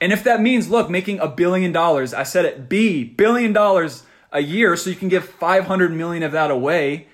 and 0.00 0.12
if 0.12 0.24
that 0.24 0.40
means, 0.40 0.68
look, 0.68 0.88
making 0.88 1.18
a 1.20 1.28
billion 1.28 1.72
dollars, 1.72 2.14
I 2.14 2.22
said 2.22 2.44
it, 2.44 2.68
B, 2.68 3.04
billion 3.04 3.52
dollars 3.52 4.04
a 4.32 4.40
year 4.40 4.76
so 4.76 4.90
you 4.90 4.96
can 4.96 5.08
give 5.08 5.24
500 5.24 5.92
million 5.92 6.22
of 6.22 6.32
that 6.32 6.50
away. 6.50 7.08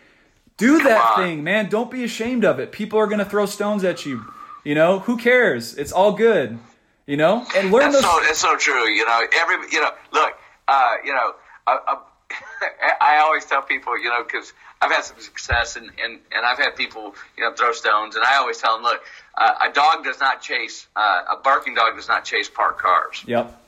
Do 0.57 0.82
that 0.82 1.16
thing, 1.16 1.43
man. 1.43 1.68
Don't 1.68 1.91
be 1.91 2.05
ashamed 2.05 2.45
of 2.45 2.61
it. 2.61 2.72
People 2.72 2.99
are 2.99 3.07
going 3.07 3.18
to 3.18 3.24
throw 3.24 3.47
stones 3.47 3.82
at 3.85 4.07
you. 4.07 4.24
You 4.64 4.74
know, 4.74 5.01
who 5.01 5.16
cares? 5.16 5.74
It's 5.74 5.93
all 5.93 6.12
good. 6.12 6.59
You 7.07 7.18
know, 7.18 7.47
and 7.55 7.70
learn 7.70 7.93
that's 7.93 7.97
those. 7.97 8.05
So, 8.05 8.20
that's 8.22 8.39
so 8.39 8.57
true. 8.57 8.89
You 8.89 9.05
know, 9.05 9.26
every, 9.37 9.57
you 9.70 9.80
know, 9.80 9.91
look, 10.12 10.39
uh, 10.68 10.95
you 11.05 11.12
know, 11.12 11.35
I, 11.66 11.99
I 13.01 13.18
always 13.18 13.45
tell 13.45 13.61
people, 13.61 13.99
you 13.99 14.09
know, 14.09 14.24
because 14.24 14.55
I've 14.85 14.93
had 14.93 15.05
some 15.05 15.18
success 15.18 15.76
and, 15.76 15.91
and, 16.03 16.20
and 16.30 16.45
I've 16.45 16.59
had 16.59 16.76
people, 16.76 17.14
you 17.37 17.45
know, 17.45 17.55
throw 17.55 17.72
stones. 17.72 18.16
And 18.16 18.24
I 18.24 18.37
always 18.37 18.59
tell 18.59 18.74
them, 18.74 18.82
look, 18.82 19.03
uh, 19.37 19.68
a 19.70 19.72
dog 19.72 20.05
does 20.05 20.20
not 20.20 20.43
chase, 20.43 20.87
uh, 20.95 21.22
a 21.32 21.37
barking 21.43 21.74
dog 21.74 21.97
does 21.97 22.09
not 22.09 22.24
chase 22.24 22.49
parked 22.49 22.80
cars. 22.80 23.24
Yep. 23.26 23.61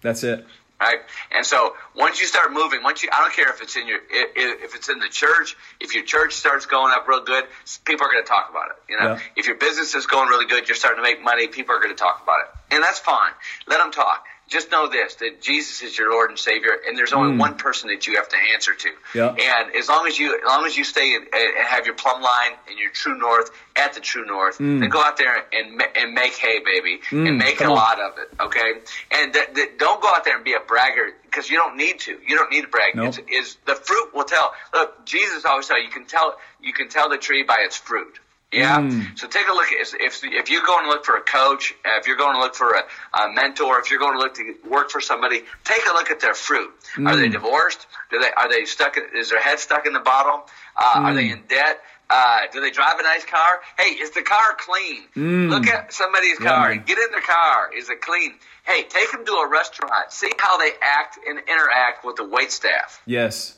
That's 0.00 0.24
it 0.24 0.44
right? 0.82 0.98
And 1.30 1.46
so 1.46 1.76
once 1.94 2.20
you 2.20 2.26
start 2.26 2.52
moving, 2.52 2.82
once 2.82 3.04
you, 3.04 3.08
I 3.12 3.20
don't 3.20 3.32
care 3.32 3.48
if 3.50 3.62
it's 3.62 3.76
in 3.76 3.86
your, 3.86 4.00
if 4.10 4.74
it's 4.74 4.88
in 4.88 4.98
the 4.98 5.08
church, 5.08 5.56
if 5.78 5.94
your 5.94 6.04
church 6.04 6.34
starts 6.34 6.66
going 6.66 6.92
up 6.92 7.06
real 7.06 7.22
good, 7.22 7.44
people 7.84 8.06
are 8.06 8.10
going 8.10 8.24
to 8.24 8.28
talk 8.28 8.50
about 8.50 8.70
it. 8.70 8.76
You 8.88 8.98
know, 8.98 9.12
yeah. 9.14 9.20
if 9.36 9.46
your 9.46 9.56
business 9.56 9.94
is 9.94 10.06
going 10.06 10.28
really 10.28 10.46
good, 10.46 10.66
you're 10.66 10.74
starting 10.74 11.02
to 11.02 11.08
make 11.08 11.22
money, 11.22 11.46
people 11.46 11.76
are 11.76 11.78
going 11.78 11.94
to 11.94 12.00
talk 12.00 12.20
about 12.22 12.40
it, 12.40 12.74
and 12.74 12.82
that's 12.82 12.98
fine. 12.98 13.30
Let 13.68 13.78
them 13.78 13.92
talk 13.92 14.26
just 14.48 14.70
know 14.70 14.88
this 14.88 15.16
that 15.16 15.40
Jesus 15.40 15.82
is 15.82 15.96
your 15.96 16.10
Lord 16.10 16.30
and 16.30 16.38
Savior, 16.38 16.72
and 16.86 16.96
there's 16.96 17.12
only 17.12 17.34
mm. 17.34 17.38
one 17.38 17.54
person 17.56 17.88
that 17.88 18.06
you 18.06 18.16
have 18.16 18.28
to 18.28 18.36
answer 18.52 18.74
to. 18.74 18.90
Yeah. 19.14 19.28
And 19.28 19.74
as 19.74 19.88
long 19.88 20.06
as 20.06 20.18
you, 20.18 20.36
as 20.36 20.46
long 20.46 20.66
as 20.66 20.76
you 20.76 20.84
stay 20.84 21.14
and, 21.14 21.26
and 21.32 21.66
have 21.66 21.86
your 21.86 21.94
plumb 21.94 22.22
line 22.22 22.52
and 22.68 22.78
your 22.78 22.90
true 22.90 23.16
north 23.18 23.50
at 23.76 23.94
the 23.94 24.00
true 24.00 24.26
north, 24.26 24.58
mm. 24.58 24.80
then 24.80 24.88
go 24.90 25.00
out 25.02 25.16
there 25.16 25.44
and 25.52 25.82
and 25.96 26.14
make 26.14 26.34
hay, 26.34 26.60
baby, 26.64 27.00
mm. 27.10 27.28
and 27.28 27.38
make 27.38 27.58
Come 27.58 27.68
a 27.68 27.70
on. 27.70 27.76
lot 27.76 28.00
of 28.00 28.18
it. 28.18 28.30
Okay. 28.40 28.72
And 29.10 29.32
th- 29.32 29.54
th- 29.54 29.70
don't 29.78 30.00
go 30.02 30.08
out 30.08 30.24
there 30.24 30.36
and 30.36 30.44
be 30.44 30.54
a 30.54 30.60
bragger 30.60 31.12
because 31.24 31.48
you 31.48 31.56
don't 31.56 31.76
need 31.76 32.00
to. 32.00 32.18
You 32.26 32.36
don't 32.36 32.50
need 32.50 32.62
to 32.62 32.68
brag. 32.68 32.94
Nope. 32.94 33.14
It's, 33.28 33.52
is 33.52 33.56
the 33.66 33.74
fruit 33.74 34.14
will 34.14 34.24
tell. 34.24 34.52
Look, 34.74 35.04
Jesus 35.06 35.44
always 35.44 35.66
tell 35.66 35.82
you 35.82 35.90
can 35.90 36.04
tell 36.04 36.36
you 36.60 36.72
can 36.72 36.88
tell 36.88 37.08
the 37.08 37.18
tree 37.18 37.42
by 37.42 37.62
its 37.64 37.76
fruit. 37.76 38.18
Yeah. 38.52 38.80
Mm. 38.80 39.18
So 39.18 39.28
take 39.28 39.48
a 39.48 39.52
look 39.52 39.72
at 39.72 39.94
if 39.98 40.22
if 40.22 40.50
you're 40.50 40.64
going 40.64 40.84
to 40.84 40.90
look 40.90 41.04
for 41.04 41.16
a 41.16 41.22
coach, 41.22 41.74
uh, 41.84 41.98
if 41.98 42.06
you're 42.06 42.16
going 42.16 42.34
to 42.34 42.40
look 42.40 42.54
for 42.54 42.72
a, 42.72 42.82
a 43.18 43.32
mentor, 43.32 43.78
if 43.80 43.90
you're 43.90 43.98
going 43.98 44.14
to 44.14 44.18
look 44.18 44.34
to 44.34 44.54
work 44.68 44.90
for 44.90 45.00
somebody, 45.00 45.40
take 45.64 45.82
a 45.90 45.94
look 45.94 46.10
at 46.10 46.20
their 46.20 46.34
fruit. 46.34 46.70
Mm. 46.96 47.08
Are 47.08 47.16
they 47.16 47.28
mm. 47.28 47.32
divorced? 47.32 47.86
Do 48.10 48.18
they 48.18 48.30
are 48.30 48.50
they 48.50 48.66
stuck? 48.66 48.96
Is 49.14 49.30
their 49.30 49.40
head 49.40 49.58
stuck 49.58 49.86
in 49.86 49.94
the 49.94 50.00
bottle? 50.00 50.46
Uh, 50.76 50.94
mm. 50.94 51.00
Are 51.00 51.14
they 51.14 51.28
mm. 51.28 51.32
in 51.32 51.42
debt? 51.48 51.80
Uh, 52.10 52.40
do 52.52 52.60
they 52.60 52.70
drive 52.70 52.98
a 52.98 53.02
nice 53.02 53.24
car? 53.24 53.60
Hey, 53.78 53.92
is 53.94 54.10
the 54.10 54.20
car 54.20 54.54
clean? 54.58 55.04
Mm. 55.16 55.48
Look 55.48 55.66
at 55.66 55.94
somebody's 55.94 56.38
car. 56.38 56.76
Get 56.76 56.98
in 56.98 57.10
their 57.10 57.22
car. 57.22 57.70
Is 57.74 57.88
it 57.88 58.02
clean? 58.02 58.34
Hey, 58.64 58.82
take 58.82 59.10
them 59.12 59.24
to 59.24 59.32
a 59.32 59.48
restaurant. 59.48 60.12
See 60.12 60.30
how 60.38 60.58
they 60.58 60.72
act 60.82 61.18
and 61.26 61.38
interact 61.38 62.04
with 62.04 62.16
the 62.16 62.28
wait 62.28 62.52
staff. 62.52 63.00
Yes. 63.06 63.56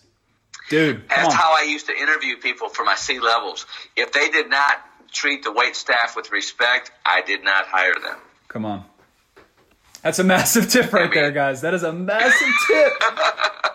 Dude, 0.71 1.09
that's 1.09 1.35
how 1.35 1.55
I 1.57 1.65
used 1.65 1.87
to 1.87 1.97
interview 1.97 2.37
people 2.37 2.69
for 2.69 2.85
my 2.85 2.95
C 2.95 3.21
levels. 3.21 3.67
If 3.97 4.13
they 4.13 4.29
did 4.29 4.49
not 4.49 4.79
treat 5.13 5.45
the 5.45 5.53
wait 5.53 5.77
staff 5.77 6.17
with 6.17 6.33
respect, 6.33 6.91
I 7.05 7.23
did 7.23 7.45
not 7.45 7.67
hire 7.67 7.95
them. 7.95 8.17
Come 8.49 8.65
on. 8.65 8.85
That's 10.03 10.19
a 10.19 10.25
massive 10.25 10.69
tip 10.71 10.93
right 10.93 11.03
I 11.03 11.05
mean, 11.05 11.15
there, 11.15 11.33
guys. 11.33 11.63
That 11.63 11.75
is 11.75 11.83
a 11.83 11.93
massive 11.93 12.49
tip. 12.67 12.93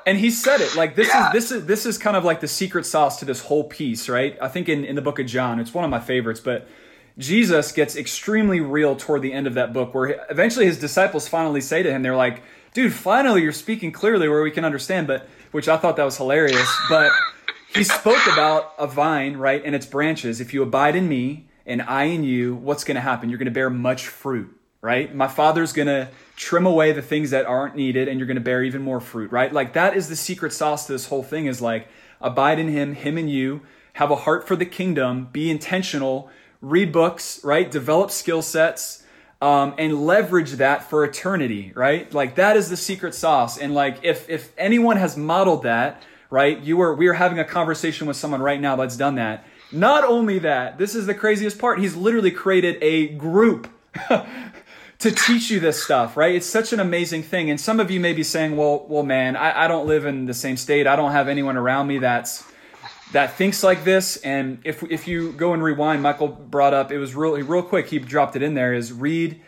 and 0.05 0.17
he 0.17 0.29
said 0.29 0.61
it 0.61 0.75
like 0.75 0.95
this 0.95 1.07
yeah. 1.07 1.27
is 1.27 1.33
this 1.33 1.51
is 1.51 1.65
this 1.65 1.85
is 1.85 1.97
kind 1.97 2.15
of 2.15 2.23
like 2.23 2.39
the 2.39 2.47
secret 2.47 2.85
sauce 2.85 3.19
to 3.19 3.25
this 3.25 3.41
whole 3.41 3.63
piece, 3.63 4.07
right? 4.07 4.37
I 4.41 4.47
think 4.47 4.69
in, 4.69 4.85
in 4.85 4.95
the 4.95 5.01
book 5.01 5.19
of 5.19 5.25
John, 5.25 5.59
it's 5.59 5.73
one 5.73 5.83
of 5.83 5.89
my 5.89 5.99
favorites, 5.99 6.39
but 6.39 6.67
Jesus 7.17 7.71
gets 7.71 7.95
extremely 7.95 8.61
real 8.61 8.95
toward 8.95 9.21
the 9.21 9.33
end 9.33 9.47
of 9.47 9.55
that 9.55 9.73
book 9.73 9.93
where 9.93 10.25
eventually 10.29 10.65
his 10.65 10.79
disciples 10.79 11.27
finally 11.27 11.61
say 11.61 11.83
to 11.83 11.91
him, 11.91 12.01
they're 12.01 12.15
like, 12.15 12.43
dude, 12.73 12.93
finally 12.93 13.41
you're 13.41 13.51
speaking 13.51 13.91
clearly 13.91 14.29
where 14.29 14.41
we 14.41 14.51
can 14.51 14.63
understand, 14.63 15.07
but 15.07 15.27
which 15.51 15.67
I 15.67 15.77
thought 15.77 15.95
that 15.97 16.03
was 16.03 16.17
hilarious. 16.17 16.69
But 16.89 17.11
he 17.73 17.83
spoke 17.83 18.25
about 18.31 18.73
a 18.77 18.87
vine, 18.87 19.37
right, 19.37 19.61
and 19.63 19.75
its 19.75 19.85
branches. 19.85 20.41
If 20.41 20.53
you 20.53 20.63
abide 20.63 20.95
in 20.95 21.07
me 21.07 21.47
and 21.65 21.81
I 21.83 22.05
in 22.05 22.23
you, 22.23 22.55
what's 22.55 22.83
going 22.83 22.95
to 22.95 23.01
happen? 23.01 23.29
You're 23.29 23.37
going 23.37 23.45
to 23.45 23.51
bear 23.51 23.69
much 23.69 24.07
fruit, 24.07 24.55
right? 24.81 25.13
My 25.13 25.27
father's 25.27 25.73
going 25.73 25.87
to 25.87 26.09
trim 26.35 26.65
away 26.65 26.91
the 26.91 27.01
things 27.01 27.31
that 27.31 27.45
aren't 27.45 27.75
needed 27.75 28.07
and 28.07 28.19
you're 28.19 28.27
going 28.27 28.35
to 28.35 28.41
bear 28.41 28.63
even 28.63 28.81
more 28.81 28.99
fruit, 28.99 29.31
right? 29.31 29.51
Like 29.51 29.73
that 29.73 29.95
is 29.95 30.09
the 30.09 30.15
secret 30.15 30.53
sauce 30.53 30.87
to 30.87 30.93
this 30.93 31.07
whole 31.07 31.23
thing 31.23 31.45
is 31.45 31.61
like 31.61 31.87
abide 32.21 32.59
in 32.59 32.69
him, 32.69 32.95
him 32.95 33.17
and 33.17 33.29
you, 33.29 33.61
have 33.93 34.11
a 34.11 34.15
heart 34.15 34.47
for 34.47 34.55
the 34.55 34.65
kingdom, 34.65 35.27
be 35.31 35.51
intentional, 35.51 36.29
read 36.61 36.91
books, 36.91 37.43
right? 37.43 37.69
Develop 37.69 38.11
skill 38.11 38.41
sets, 38.41 39.03
um, 39.41 39.73
and 39.77 40.05
leverage 40.05 40.53
that 40.53 40.89
for 40.89 41.03
eternity, 41.03 41.71
right? 41.75 42.11
Like 42.13 42.35
that 42.35 42.57
is 42.57 42.69
the 42.69 42.77
secret 42.77 43.15
sauce. 43.15 43.57
And 43.57 43.73
like 43.73 43.99
if 44.03 44.29
if 44.29 44.51
anyone 44.57 44.97
has 44.97 45.15
modeled 45.15 45.63
that, 45.63 46.03
right? 46.29 46.59
You 46.59 46.81
are 46.81 46.93
we 46.93 47.07
are 47.07 47.13
having 47.13 47.39
a 47.39 47.45
conversation 47.45 48.07
with 48.07 48.17
someone 48.17 48.41
right 48.41 48.59
now 48.59 48.75
that's 48.75 48.97
done 48.97 49.15
that. 49.15 49.45
Not 49.71 50.03
only 50.03 50.39
that, 50.39 50.77
this 50.77 50.95
is 50.95 51.05
the 51.05 51.13
craziest 51.13 51.59
part. 51.59 51.79
He's 51.79 51.95
literally 51.95 52.31
created 52.31 52.77
a 52.81 53.09
group 53.09 53.69
to 54.99 55.11
teach 55.11 55.49
you 55.51 55.59
this 55.59 55.81
stuff, 55.81 56.17
right? 56.17 56.35
It's 56.35 56.47
such 56.47 56.73
an 56.73 56.79
amazing 56.79 57.23
thing. 57.23 57.49
And 57.49 57.61
some 57.61 57.79
of 57.79 57.91
you 57.91 57.99
may 57.99 58.13
be 58.13 58.23
saying, 58.23 58.57
well, 58.57 58.85
well, 58.89 59.03
man, 59.03 59.35
I, 59.35 59.65
I 59.65 59.67
don't 59.67 59.85
live 59.85 60.05
in 60.05 60.25
the 60.25 60.33
same 60.33 60.57
state. 60.57 60.87
I 60.87 60.95
don't 60.95 61.11
have 61.11 61.27
anyone 61.27 61.55
around 61.55 61.87
me 61.87 61.99
that's 61.99 62.43
that 63.11 63.35
thinks 63.35 63.63
like 63.63 63.83
this. 63.83 64.17
And 64.17 64.59
if 64.63 64.83
if 64.83 65.07
you 65.07 65.31
go 65.31 65.53
and 65.53 65.63
rewind, 65.63 66.01
Michael 66.03 66.27
brought 66.27 66.73
up 66.73 66.91
it 66.91 66.97
was 66.97 67.15
really 67.15 67.41
real 67.41 67.63
quick. 67.63 67.87
He 67.87 67.99
dropped 67.99 68.35
it 68.35 68.43
in 68.43 68.53
there. 68.53 68.73
Is 68.73 68.91
read 68.93 69.41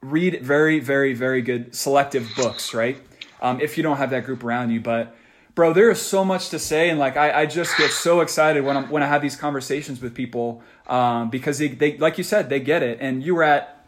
read 0.00 0.42
very 0.42 0.80
very 0.80 1.14
very 1.14 1.42
good 1.42 1.74
selective 1.74 2.28
books, 2.36 2.74
right? 2.74 2.98
Um, 3.40 3.60
if 3.60 3.76
you 3.76 3.82
don't 3.82 3.96
have 3.96 4.10
that 4.10 4.24
group 4.24 4.44
around 4.44 4.70
you, 4.70 4.80
but 4.80 5.14
bro, 5.54 5.72
there 5.72 5.90
is 5.90 6.00
so 6.00 6.24
much 6.24 6.48
to 6.50 6.58
say, 6.58 6.88
and 6.88 6.98
like 6.98 7.16
I, 7.16 7.42
I 7.42 7.46
just 7.46 7.76
get 7.76 7.90
so 7.90 8.20
excited 8.20 8.64
when 8.64 8.76
I'm 8.76 8.90
when 8.90 9.02
I 9.02 9.06
have 9.06 9.22
these 9.22 9.36
conversations 9.36 10.00
with 10.00 10.14
people 10.14 10.62
um, 10.86 11.30
because 11.30 11.58
they, 11.58 11.68
they 11.68 11.98
like 11.98 12.18
you 12.18 12.24
said 12.24 12.48
they 12.48 12.60
get 12.60 12.82
it. 12.82 12.98
And 13.00 13.22
you 13.22 13.34
were 13.34 13.42
at 13.42 13.84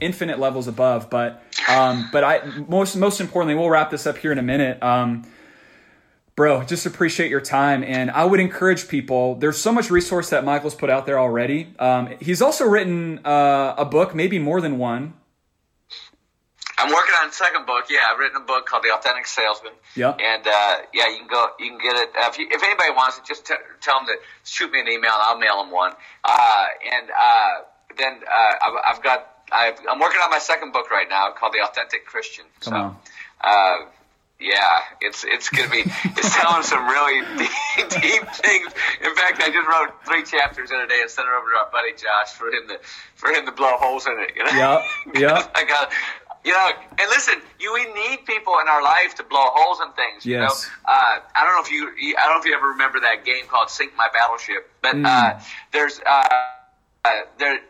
infinite 0.00 0.38
levels 0.38 0.68
above. 0.68 1.10
But 1.10 1.42
um, 1.68 2.08
but 2.12 2.24
I 2.24 2.44
most 2.68 2.96
most 2.96 3.20
importantly, 3.20 3.54
we'll 3.54 3.70
wrap 3.70 3.90
this 3.90 4.06
up 4.06 4.18
here 4.18 4.32
in 4.32 4.38
a 4.38 4.42
minute. 4.42 4.82
Um, 4.82 5.24
bro, 6.36 6.62
just 6.64 6.86
appreciate 6.86 7.30
your 7.30 7.40
time, 7.40 7.84
and 7.84 8.10
I 8.10 8.24
would 8.24 8.40
encourage 8.40 8.88
people. 8.88 9.36
There's 9.36 9.58
so 9.58 9.72
much 9.72 9.90
resource 9.90 10.30
that 10.30 10.44
Michael's 10.44 10.74
put 10.74 10.90
out 10.90 11.06
there 11.06 11.18
already. 11.18 11.74
Um, 11.78 12.14
he's 12.20 12.42
also 12.42 12.64
written 12.66 13.20
uh, 13.24 13.74
a 13.78 13.84
book, 13.84 14.14
maybe 14.14 14.38
more 14.38 14.60
than 14.60 14.78
one. 14.78 15.14
I'm 16.76 16.92
working 16.92 17.14
on 17.22 17.28
a 17.28 17.32
second 17.32 17.66
book. 17.66 17.84
Yeah, 17.88 18.00
I've 18.10 18.18
written 18.18 18.42
a 18.42 18.44
book 18.44 18.66
called 18.66 18.82
The 18.82 18.92
Authentic 18.92 19.26
Salesman. 19.26 19.72
Yeah. 19.94 20.10
And 20.10 20.46
uh, 20.46 20.76
yeah, 20.92 21.08
you 21.08 21.18
can 21.18 21.28
go, 21.28 21.46
you 21.60 21.70
can 21.70 21.78
get 21.78 21.94
it. 21.96 22.10
Uh, 22.16 22.28
if, 22.28 22.38
you, 22.38 22.48
if 22.50 22.62
anybody 22.64 22.90
wants 22.90 23.16
it, 23.16 23.24
just 23.24 23.46
t- 23.46 23.54
tell 23.80 24.00
them 24.00 24.06
to 24.08 24.16
shoot 24.44 24.72
me 24.72 24.80
an 24.80 24.88
email. 24.88 25.12
and 25.14 25.22
I'll 25.22 25.38
mail 25.38 25.62
them 25.62 25.70
one. 25.70 25.92
Uh, 26.24 26.66
and 26.92 27.10
uh, 27.10 27.50
then 27.96 28.20
uh, 28.26 28.54
I've, 28.66 28.96
I've 28.96 29.02
got, 29.02 29.30
I've, 29.52 29.78
I'm 29.88 30.00
working 30.00 30.20
on 30.20 30.30
my 30.30 30.40
second 30.40 30.72
book 30.72 30.90
right 30.90 31.06
now 31.08 31.30
called 31.30 31.52
The 31.52 31.62
Authentic 31.64 32.06
Christian. 32.06 32.44
Come 32.60 32.72
so, 32.72 32.76
on. 32.76 33.86
Yeah, 34.40 34.80
it's 35.00 35.24
it's 35.24 35.48
gonna 35.48 35.70
be 35.70 35.84
it's 35.86 36.34
telling 36.36 36.62
some 36.64 36.84
really 36.86 37.22
deep, 37.38 37.88
deep 38.02 38.22
things. 38.34 38.72
In 39.02 39.14
fact, 39.14 39.40
I 39.40 39.50
just 39.50 39.66
wrote 39.68 40.04
three 40.04 40.24
chapters 40.24 40.70
in 40.70 40.80
a 40.80 40.86
day 40.86 40.98
and 41.00 41.08
sent 41.10 41.28
it 41.28 41.32
over 41.32 41.48
to 41.50 41.56
our 41.64 41.70
buddy 41.70 41.92
Josh 41.92 42.32
for 42.32 42.48
him 42.48 42.68
to 42.68 42.78
for 43.14 43.30
him 43.30 43.46
to 43.46 43.52
blow 43.52 43.76
holes 43.78 44.06
in 44.06 44.12
it. 44.18 44.32
You 44.36 44.44
know? 44.44 44.50
Yeah, 44.50 44.82
yeah. 45.14 45.46
I 45.54 45.64
got 45.64 45.92
you 46.44 46.52
know, 46.52 46.68
and 46.98 47.08
listen, 47.10 47.36
you 47.58 47.72
we 47.72 47.84
need 47.94 48.26
people 48.26 48.54
in 48.60 48.68
our 48.68 48.82
life 48.82 49.14
to 49.14 49.22
blow 49.22 49.46
holes 49.54 49.78
in 49.80 49.92
things. 49.92 50.26
You 50.26 50.40
Yes. 50.40 50.68
know, 50.86 50.92
uh, 50.92 51.18
I 51.34 51.42
don't 51.42 51.54
know 51.56 51.62
if 51.62 51.70
you, 51.70 51.90
you- 51.98 52.16
I 52.18 52.24
don't 52.24 52.34
know 52.34 52.40
if 52.40 52.44
you 52.44 52.54
ever 52.54 52.68
remember 52.68 53.00
that 53.00 53.24
game 53.24 53.46
called 53.48 53.70
Sink 53.70 53.92
My 53.96 54.08
Battleship, 54.12 54.68
but 54.82 54.94
Mm. 54.96 55.06
uh, 55.06 55.40
there's 55.72 56.00
uh, 56.04 56.28
uh, 57.06 57.10
there. 57.38 57.60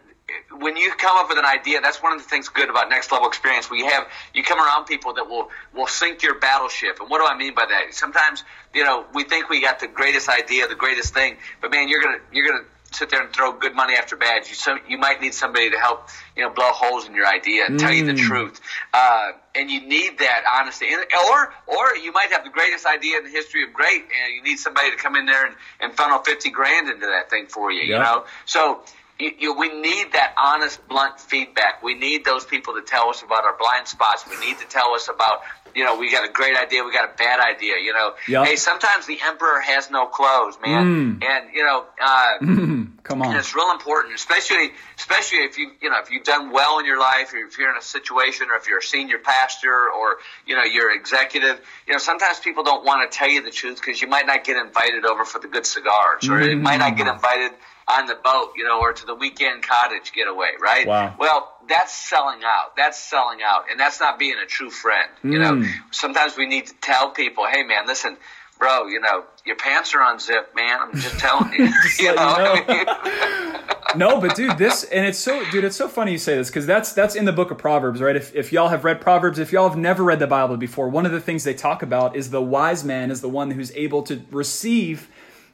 When 0.58 0.76
you 0.76 0.90
come 0.96 1.18
up 1.18 1.28
with 1.28 1.38
an 1.38 1.44
idea, 1.44 1.80
that's 1.82 2.02
one 2.02 2.12
of 2.12 2.22
the 2.22 2.28
things 2.28 2.48
good 2.48 2.70
about 2.70 2.88
next 2.88 3.12
level 3.12 3.28
experience. 3.28 3.70
We 3.70 3.84
have 3.84 4.06
you 4.32 4.42
come 4.42 4.58
around 4.58 4.86
people 4.86 5.14
that 5.14 5.28
will 5.28 5.50
will 5.74 5.86
sink 5.86 6.22
your 6.22 6.38
battleship, 6.38 6.98
and 7.00 7.10
what 7.10 7.18
do 7.18 7.26
I 7.26 7.36
mean 7.36 7.54
by 7.54 7.66
that? 7.66 7.94
Sometimes 7.94 8.42
you 8.72 8.84
know 8.84 9.04
we 9.12 9.24
think 9.24 9.50
we 9.50 9.60
got 9.60 9.80
the 9.80 9.86
greatest 9.86 10.28
idea, 10.30 10.66
the 10.66 10.76
greatest 10.76 11.12
thing, 11.12 11.36
but 11.60 11.70
man, 11.70 11.88
you're 11.88 12.00
gonna 12.00 12.20
you're 12.32 12.46
gonna 12.46 12.64
sit 12.94 13.10
there 13.10 13.20
and 13.22 13.32
throw 13.32 13.52
good 13.52 13.74
money 13.74 13.94
after 13.94 14.16
bad. 14.16 14.48
You 14.48 14.54
some 14.54 14.80
you 14.88 14.98
might 14.98 15.20
need 15.20 15.34
somebody 15.34 15.70
to 15.70 15.78
help 15.78 16.08
you 16.36 16.42
know 16.42 16.50
blow 16.50 16.70
holes 16.70 17.06
in 17.06 17.14
your 17.14 17.26
idea 17.26 17.66
and 17.66 17.78
tell 17.78 17.92
you 17.92 18.06
the 18.06 18.14
truth, 18.14 18.60
uh, 18.94 19.32
and 19.54 19.70
you 19.70 19.86
need 19.86 20.18
that 20.20 20.44
honesty. 20.58 20.86
And, 20.90 21.04
or 21.30 21.54
or 21.66 21.96
you 21.96 22.12
might 22.12 22.30
have 22.32 22.44
the 22.44 22.50
greatest 22.50 22.86
idea 22.86 23.18
in 23.18 23.24
the 23.24 23.30
history 23.30 23.64
of 23.64 23.72
great, 23.74 24.02
and 24.02 24.34
you 24.34 24.42
need 24.42 24.56
somebody 24.56 24.90
to 24.90 24.96
come 24.96 25.16
in 25.16 25.26
there 25.26 25.44
and, 25.46 25.54
and 25.80 25.92
funnel 25.94 26.20
fifty 26.20 26.50
grand 26.50 26.88
into 26.88 27.06
that 27.06 27.28
thing 27.30 27.46
for 27.46 27.70
you. 27.70 27.82
You 27.82 27.98
know, 27.98 28.24
so. 28.46 28.82
You, 29.18 29.30
you, 29.38 29.58
we 29.58 29.68
need 29.68 30.12
that 30.12 30.34
honest, 30.42 30.86
blunt 30.88 31.20
feedback. 31.20 31.82
We 31.82 31.94
need 31.94 32.24
those 32.24 32.44
people 32.44 32.74
to 32.74 32.82
tell 32.82 33.10
us 33.10 33.22
about 33.22 33.44
our 33.44 33.56
blind 33.56 33.86
spots. 33.86 34.24
We 34.28 34.44
need 34.44 34.58
to 34.58 34.66
tell 34.66 34.92
us 34.94 35.08
about, 35.08 35.42
you 35.72 35.84
know, 35.84 35.96
we 35.96 36.10
got 36.10 36.28
a 36.28 36.32
great 36.32 36.56
idea, 36.56 36.82
we 36.82 36.92
got 36.92 37.08
a 37.08 37.16
bad 37.16 37.38
idea. 37.38 37.74
You 37.78 37.92
know, 37.92 38.14
Yeah. 38.26 38.44
hey, 38.44 38.56
sometimes 38.56 39.06
the 39.06 39.18
emperor 39.24 39.60
has 39.60 39.88
no 39.88 40.06
clothes, 40.06 40.58
man, 40.64 41.20
mm. 41.20 41.24
and 41.24 41.54
you 41.54 41.64
know, 41.64 41.84
uh, 42.00 42.38
mm-hmm. 42.42 42.84
Come 43.04 43.22
on. 43.22 43.28
and 43.28 43.38
it's 43.38 43.54
real 43.54 43.70
important, 43.70 44.14
especially 44.14 44.72
especially 44.98 45.38
if 45.38 45.58
you 45.58 45.70
you 45.80 45.90
know 45.90 46.00
if 46.00 46.10
you've 46.10 46.24
done 46.24 46.50
well 46.50 46.78
in 46.78 46.86
your 46.86 46.98
life, 46.98 47.34
or 47.34 47.36
if 47.36 47.58
you're 47.58 47.70
in 47.70 47.76
a 47.76 47.82
situation, 47.82 48.48
or 48.50 48.56
if 48.56 48.66
you're 48.66 48.78
a 48.78 48.82
senior 48.82 49.18
pastor, 49.18 49.90
or 49.90 50.18
you 50.46 50.56
know 50.56 50.64
you're 50.64 50.94
executive. 50.94 51.60
You 51.86 51.92
know 51.92 51.98
sometimes 51.98 52.40
people 52.40 52.64
don't 52.64 52.84
want 52.84 53.10
to 53.10 53.16
tell 53.16 53.28
you 53.28 53.42
the 53.42 53.50
truth 53.50 53.76
because 53.76 54.00
you 54.00 54.08
might 54.08 54.26
not 54.26 54.42
get 54.42 54.56
invited 54.56 55.04
over 55.04 55.24
for 55.24 55.38
the 55.38 55.48
good 55.48 55.66
cigars, 55.66 56.28
or 56.28 56.40
it 56.40 56.56
might 56.58 56.78
not 56.78 56.96
get 56.96 57.06
mm. 57.06 57.14
invited 57.14 57.52
on 57.88 58.06
the 58.06 58.14
boat, 58.14 58.52
you 58.56 58.64
know, 58.64 58.80
or 58.80 58.92
to 58.92 59.06
the 59.06 59.14
weekend 59.14 59.62
cottage 59.62 60.12
getaway, 60.12 60.52
right? 60.60 60.86
Wow. 60.86 61.14
Well, 61.18 61.52
that's 61.68 61.92
selling 61.92 62.40
out. 62.44 62.76
That's 62.76 62.98
selling 62.98 63.40
out, 63.44 63.64
and 63.70 63.78
that's 63.78 64.00
not 64.00 64.18
being 64.18 64.36
a 64.42 64.46
true 64.46 64.70
friend. 64.70 65.08
You 65.22 65.38
know, 65.38 65.52
mm. 65.52 65.70
sometimes 65.90 66.36
we 66.36 66.46
need 66.46 66.66
to 66.66 66.74
tell 66.80 67.10
people, 67.10 67.46
hey, 67.50 67.62
man, 67.62 67.86
listen. 67.86 68.16
Bro, 68.56 68.86
you 68.86 69.00
know 69.00 69.24
your 69.44 69.56
pants 69.56 69.94
are 69.94 70.12
unzipped, 70.12 70.54
man. 70.56 70.78
I'm 70.80 70.94
just 70.94 71.18
telling 71.18 71.52
you. 71.52 71.64
you 71.98 72.14
letting 72.14 72.76
you 72.76 72.84
know, 72.84 72.92
know. 72.92 74.10
no, 74.10 74.20
but 74.20 74.34
dude, 74.34 74.56
this 74.56 74.84
and 74.84 75.06
it's 75.06 75.18
so, 75.18 75.44
dude, 75.50 75.64
it's 75.64 75.76
so 75.76 75.88
funny 75.88 76.12
you 76.12 76.18
say 76.18 76.34
this 76.36 76.48
because 76.48 76.66
that's 76.66 76.92
that's 76.92 77.14
in 77.14 77.24
the 77.26 77.32
book 77.32 77.50
of 77.50 77.58
Proverbs, 77.58 78.00
right? 78.00 78.16
If 78.16 78.34
if 78.34 78.52
y'all 78.52 78.68
have 78.68 78.84
read 78.84 79.00
Proverbs, 79.00 79.38
if 79.38 79.52
y'all 79.52 79.68
have 79.68 79.78
never 79.78 80.02
read 80.02 80.18
the 80.18 80.26
Bible 80.26 80.56
before, 80.56 80.88
one 80.88 81.04
of 81.04 81.12
the 81.12 81.20
things 81.20 81.44
they 81.44 81.54
talk 81.54 81.82
about 81.82 82.16
is 82.16 82.30
the 82.30 82.40
wise 82.40 82.84
man 82.84 83.10
is 83.10 83.20
the 83.20 83.28
one 83.28 83.50
who's 83.50 83.70
able 83.72 84.02
to 84.04 84.22
receive 84.30 85.10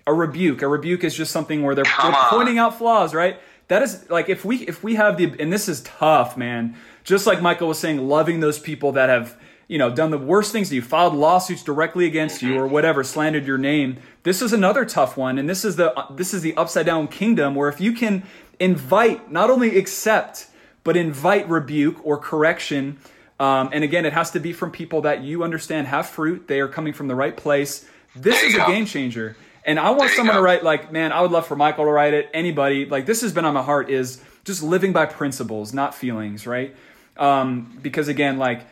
a 0.06 0.12
rebuke. 0.12 0.62
A 0.62 0.68
rebuke 0.68 1.04
is 1.04 1.14
just 1.14 1.32
something 1.32 1.62
where 1.62 1.74
they're, 1.74 1.84
they're 1.84 2.14
pointing 2.28 2.58
out 2.58 2.78
flaws, 2.78 3.14
right? 3.14 3.38
That 3.68 3.82
is 3.82 4.10
like 4.10 4.28
if 4.28 4.44
we 4.44 4.58
if 4.66 4.82
we 4.82 4.96
have 4.96 5.16
the 5.16 5.32
and 5.38 5.52
this 5.52 5.68
is 5.68 5.82
tough, 5.82 6.36
man. 6.36 6.76
Just 7.04 7.26
like 7.26 7.40
Michael 7.40 7.68
was 7.68 7.78
saying, 7.78 8.08
loving 8.08 8.40
those 8.40 8.58
people 8.58 8.92
that 8.92 9.08
have 9.08 9.36
you 9.68 9.78
know 9.78 9.94
done 9.94 10.10
the 10.10 10.18
worst 10.18 10.50
things 10.50 10.70
to 10.70 10.74
you, 10.74 10.82
filed 10.82 11.14
lawsuits 11.14 11.62
directly 11.62 12.06
against 12.06 12.42
you 12.42 12.58
or 12.58 12.66
whatever, 12.66 13.04
slandered 13.04 13.46
your 13.46 13.58
name. 13.58 13.98
This 14.24 14.42
is 14.42 14.52
another 14.52 14.84
tough 14.84 15.16
one, 15.16 15.38
and 15.38 15.48
this 15.48 15.64
is 15.64 15.76
the 15.76 15.94
this 16.10 16.34
is 16.34 16.42
the 16.42 16.56
upside 16.56 16.84
down 16.84 17.06
kingdom 17.06 17.54
where 17.54 17.68
if 17.68 17.80
you 17.80 17.92
can 17.92 18.24
invite, 18.58 19.30
not 19.30 19.50
only 19.50 19.78
accept, 19.78 20.48
but 20.82 20.96
invite 20.96 21.48
rebuke 21.48 22.04
or 22.04 22.18
correction. 22.18 22.98
Um, 23.38 23.70
and 23.72 23.84
again, 23.84 24.04
it 24.04 24.12
has 24.12 24.32
to 24.32 24.40
be 24.40 24.52
from 24.52 24.70
people 24.70 25.02
that 25.02 25.22
you 25.22 25.44
understand 25.44 25.86
have 25.86 26.06
fruit. 26.06 26.48
They 26.48 26.60
are 26.60 26.68
coming 26.68 26.92
from 26.92 27.08
the 27.08 27.14
right 27.14 27.36
place. 27.36 27.88
This 28.14 28.42
is 28.42 28.54
you 28.54 28.62
a 28.62 28.66
game 28.66 28.84
changer. 28.84 29.36
And 29.64 29.78
I 29.78 29.90
want 29.90 30.10
someone 30.12 30.36
to 30.36 30.42
write 30.42 30.64
like, 30.64 30.90
man, 30.90 31.12
I 31.12 31.20
would 31.20 31.30
love 31.30 31.46
for 31.46 31.56
Michael 31.56 31.84
to 31.84 31.90
write 31.90 32.14
it. 32.14 32.30
Anybody 32.32 32.86
like 32.86 33.06
this 33.06 33.20
has 33.22 33.32
been 33.32 33.44
on 33.44 33.54
my 33.54 33.62
heart 33.62 33.90
is 33.90 34.22
just 34.44 34.62
living 34.62 34.92
by 34.92 35.06
principles, 35.06 35.74
not 35.74 35.94
feelings, 35.94 36.46
right? 36.46 36.74
Um, 37.16 37.78
because 37.82 38.08
again, 38.08 38.38
like 38.38 38.62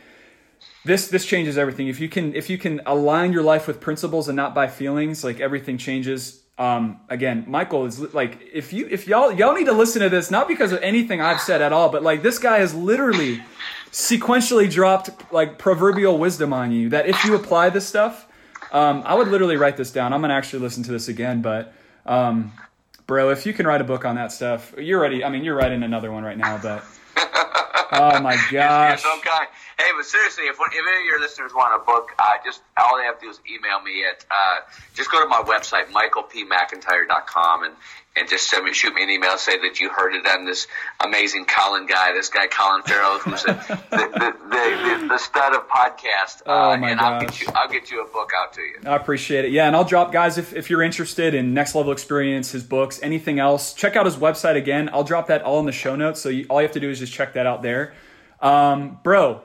this 0.84 1.09
this 1.09 1.24
changes 1.24 1.59
everything. 1.59 1.89
If 1.89 2.01
you 2.01 2.09
can 2.09 2.34
if 2.34 2.49
you 2.49 2.59
can 2.59 2.80
align 2.86 3.32
your 3.32 3.43
life 3.43 3.66
with 3.66 3.80
principles 3.80 4.28
and 4.28 4.36
not 4.36 4.55
by 4.55 4.66
feelings, 4.68 5.24
like 5.24 5.41
everything 5.41 5.78
changes. 5.78 6.43
Um, 6.57 7.01
again, 7.09 7.45
Michael 7.47 7.86
is 7.86 8.01
li- 8.01 8.09
like 8.12 8.41
if 8.53 8.72
you 8.72 8.89
if 8.91 9.07
y'all 9.07 9.30
y'all 9.30 9.55
need 9.55 9.66
to 9.66 9.72
listen 9.72 10.03
to 10.03 10.09
this 10.09 10.30
not 10.30 10.49
because 10.49 10.72
of 10.72 10.80
anything 10.82 11.20
I've 11.20 11.41
said 11.41 11.62
at 11.62 11.72
all, 11.72 11.89
but 11.91 12.03
like 12.03 12.22
this 12.22 12.39
guy 12.39 12.59
has 12.59 12.74
literally 12.74 13.43
sequentially 13.93 14.70
dropped 14.70 15.32
like 15.32 15.59
proverbial 15.59 16.18
wisdom 16.18 16.53
on 16.53 16.72
you 16.72 16.89
that 16.91 17.07
if 17.07 17.24
you 17.24 17.34
apply 17.34 17.70
this 17.70 17.86
stuff, 17.86 18.28
um, 18.73 19.03
I 19.05 19.14
would 19.14 19.29
literally 19.29 19.57
write 19.57 19.77
this 19.77 19.91
down. 19.91 20.12
I'm 20.12 20.21
gonna 20.21 20.35
actually 20.35 20.61
listen 20.61 20.83
to 20.85 20.93
this 20.93 21.09
again, 21.09 21.43
but 21.43 21.73
um, 22.07 22.53
bro, 23.07 23.31
if 23.31 23.47
you 23.47 23.53
can 23.53 23.66
write 23.66 23.81
a 23.81 23.85
book 23.85 24.05
on 24.05 24.16
that 24.16 24.33
stuff, 24.33 24.75
you're 24.79 25.01
ready. 25.01 25.25
I 25.25 25.31
mean, 25.31 25.45
you're 25.45 25.57
writing 25.57 25.83
another 25.83 26.12
one 26.12 26.25
right 26.25 26.39
now, 26.39 26.59
but 26.59 26.85
oh 27.93 28.21
my 28.21 28.35
You're 28.51 28.62
gosh, 28.62 29.03
so 29.03 29.19
kind. 29.23 29.49
Hey, 29.79 29.91
but 29.97 30.05
seriously, 30.05 30.45
if, 30.45 30.57
if 30.57 30.73
any 30.73 30.99
of 30.99 31.05
your 31.07 31.21
listeners 31.21 31.53
want 31.55 31.81
a 31.81 31.85
book, 31.85 32.11
uh, 32.19 32.33
just 32.45 32.62
all 32.77 32.99
they 32.99 33.05
have 33.05 33.19
to 33.21 33.27
do 33.27 33.31
is 33.31 33.41
email 33.51 33.81
me 33.81 34.05
at 34.05 34.25
uh, 34.31 34.61
just 34.95 35.11
go 35.11 35.21
to 35.23 35.29
my 35.29 35.43
website 35.43 35.87
michaelpmcintyre.com 35.87 37.64
and 37.64 37.75
and 38.19 38.29
just 38.29 38.51
send 38.51 38.64
me 38.64 38.73
shoot 38.73 38.95
me 38.95 39.03
an 39.03 39.11
email 39.11 39.37
say 39.39 39.59
that 39.59 39.81
you 39.81 39.91
heard 39.91 40.14
it 40.14 40.27
on 40.27 40.45
this 40.45 40.66
amazing 41.05 41.45
Colin 41.45 41.87
guy, 41.87 42.12
this 42.12 42.29
guy 42.29 42.47
Colin 42.47 42.83
Farrell, 42.83 43.19
who's 43.19 43.45
a, 43.45 43.47
the, 43.91 43.97
the, 43.97 44.37
the, 44.49 45.01
the, 45.01 45.09
the 45.09 45.19
stud 45.19 45.55
of 45.55 45.69
podcast. 45.69 46.43
Oh, 46.47 46.71
uh, 46.73 46.77
my 46.77 46.91
and 46.91 47.01
I'll 47.01 47.21
gosh. 47.21 47.39
get 47.39 47.41
you 47.41 47.53
I'll 47.55 47.69
get 47.69 47.91
you 47.91 48.03
a 48.05 48.09
book 48.09 48.31
out 48.37 48.53
to 48.55 48.61
you. 48.61 48.77
I 48.87 48.97
appreciate 48.97 49.45
it. 49.45 49.53
Yeah, 49.53 49.66
and 49.66 49.77
I'll 49.77 49.85
drop 49.85 50.12
guys 50.12 50.39
if, 50.39 50.55
if 50.55 50.71
you're 50.71 50.83
interested 50.83 51.35
in 51.35 51.55
Next 51.55 51.75
Level 51.75 51.93
Experience, 51.93 52.51
his 52.53 52.62
books, 52.62 53.01
anything 53.03 53.39
else. 53.39 53.75
Check 53.75 53.97
out 53.97 54.07
his 54.07 54.16
website 54.16 54.57
again. 54.57 54.91
I'll 54.93 55.05
drop 55.05 55.29
that 55.29 55.43
all 55.43 55.61
in 55.61 55.66
the 55.66 55.73
show 55.73 55.97
notes. 55.97 56.21
So 56.21 56.29
you, 56.29 56.47
all 56.51 56.61
you 56.61 56.66
have 56.66 56.75
to 56.75 56.81
do 56.81 56.91
is 56.91 56.99
just 56.99 57.12
check 57.12 57.35
that 57.35 57.47
out 57.47 57.62
there. 57.62 57.95
Um, 58.41 58.99
bro, 59.03 59.43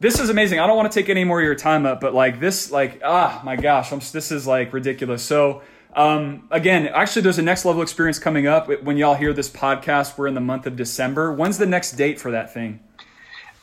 this 0.00 0.18
is 0.18 0.30
amazing. 0.30 0.58
I 0.58 0.66
don't 0.66 0.76
want 0.76 0.90
to 0.90 0.98
take 0.98 1.08
any 1.08 1.24
more 1.24 1.40
of 1.40 1.44
your 1.44 1.54
time 1.54 1.86
up, 1.86 2.00
but 2.00 2.14
like 2.14 2.40
this, 2.40 2.70
like 2.70 3.00
ah, 3.04 3.40
my 3.44 3.56
gosh, 3.56 3.92
I'm, 3.92 4.00
this 4.00 4.30
is 4.30 4.46
like 4.46 4.72
ridiculous. 4.72 5.22
So. 5.22 5.62
Um, 5.94 6.48
again, 6.50 6.88
actually, 6.88 7.22
there's 7.22 7.38
a 7.38 7.42
next 7.42 7.64
level 7.64 7.82
experience 7.82 8.18
coming 8.18 8.46
up. 8.46 8.68
When 8.82 8.96
y'all 8.96 9.14
hear 9.14 9.32
this 9.32 9.50
podcast, 9.50 10.16
we're 10.16 10.26
in 10.26 10.34
the 10.34 10.40
month 10.40 10.66
of 10.66 10.76
December. 10.76 11.32
When's 11.32 11.58
the 11.58 11.66
next 11.66 11.92
date 11.92 12.18
for 12.20 12.30
that 12.30 12.52
thing? 12.54 12.80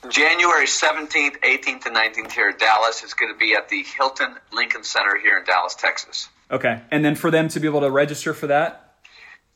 January 0.10 0.66
17th, 0.66 1.40
18th, 1.42 1.86
and 1.88 1.96
19th 1.96 2.32
here 2.32 2.50
in 2.50 2.58
Dallas. 2.58 3.04
It's 3.04 3.14
going 3.14 3.34
to 3.34 3.38
be 3.38 3.54
at 3.54 3.68
the 3.70 3.84
Hilton 3.84 4.36
Lincoln 4.54 4.84
Center 4.84 5.18
here 5.22 5.38
in 5.40 5.44
Dallas, 5.44 5.76
Texas. 5.76 6.30
Okay, 6.52 6.82
and 6.90 7.04
then 7.04 7.16
for 7.16 7.30
them 7.32 7.48
to 7.50 7.60
be 7.60 7.68
able 7.68 7.82
to 7.82 7.92
register 7.92 8.34
for 8.34 8.48
that, 8.48 8.94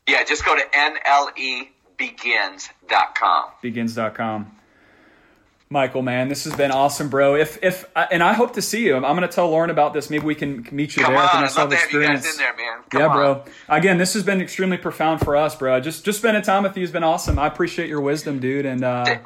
Yeah, 0.07 0.23
just 0.25 0.43
go 0.45 0.55
to 0.55 0.61
nlebegins.com. 1.99 3.43
begins.com. 3.61 4.51
Michael, 5.73 6.03
man, 6.03 6.29
this 6.29 6.43
has 6.43 6.55
been 6.55 6.69
awesome, 6.71 7.09
bro. 7.09 7.35
If 7.35 7.57
if 7.63 7.85
and 7.95 8.21
I 8.21 8.33
hope 8.33 8.53
to 8.53 8.61
see 8.61 8.85
you. 8.85 8.95
I'm, 8.95 9.03
I'm 9.03 9.17
going 9.17 9.27
to 9.27 9.35
tell 9.35 9.49
Lauren 9.49 9.71
about 9.71 9.93
this. 9.93 10.09
Maybe 10.09 10.23
we 10.23 10.35
can 10.35 10.67
meet 10.71 10.95
you 10.95 11.03
Come 11.03 11.13
there 11.13 11.23
at 11.23 11.31
the 11.31 11.37
on, 11.37 11.41
next 11.41 11.57
level 11.57 11.71
to 11.71 11.77
have 11.77 11.91
you 11.91 12.01
guys 12.01 12.25
experience. 12.25 12.39
in 12.39 12.57
there, 12.91 13.01
yeah, 13.01 13.07
on. 13.07 13.15
bro. 13.17 13.43
Again, 13.67 13.97
this 13.97 14.13
has 14.13 14.21
been 14.21 14.39
extremely 14.39 14.77
profound 14.77 15.21
for 15.21 15.35
us, 15.35 15.55
bro. 15.55 15.79
Just 15.79 16.05
just 16.05 16.19
spending 16.19 16.43
time 16.43 16.61
with 16.61 16.77
you 16.77 16.83
has 16.83 16.91
been 16.91 17.03
awesome. 17.03 17.39
I 17.39 17.47
appreciate 17.47 17.89
your 17.89 18.01
wisdom, 18.01 18.39
dude. 18.39 18.67
And 18.67 18.83
uh, 18.83 19.17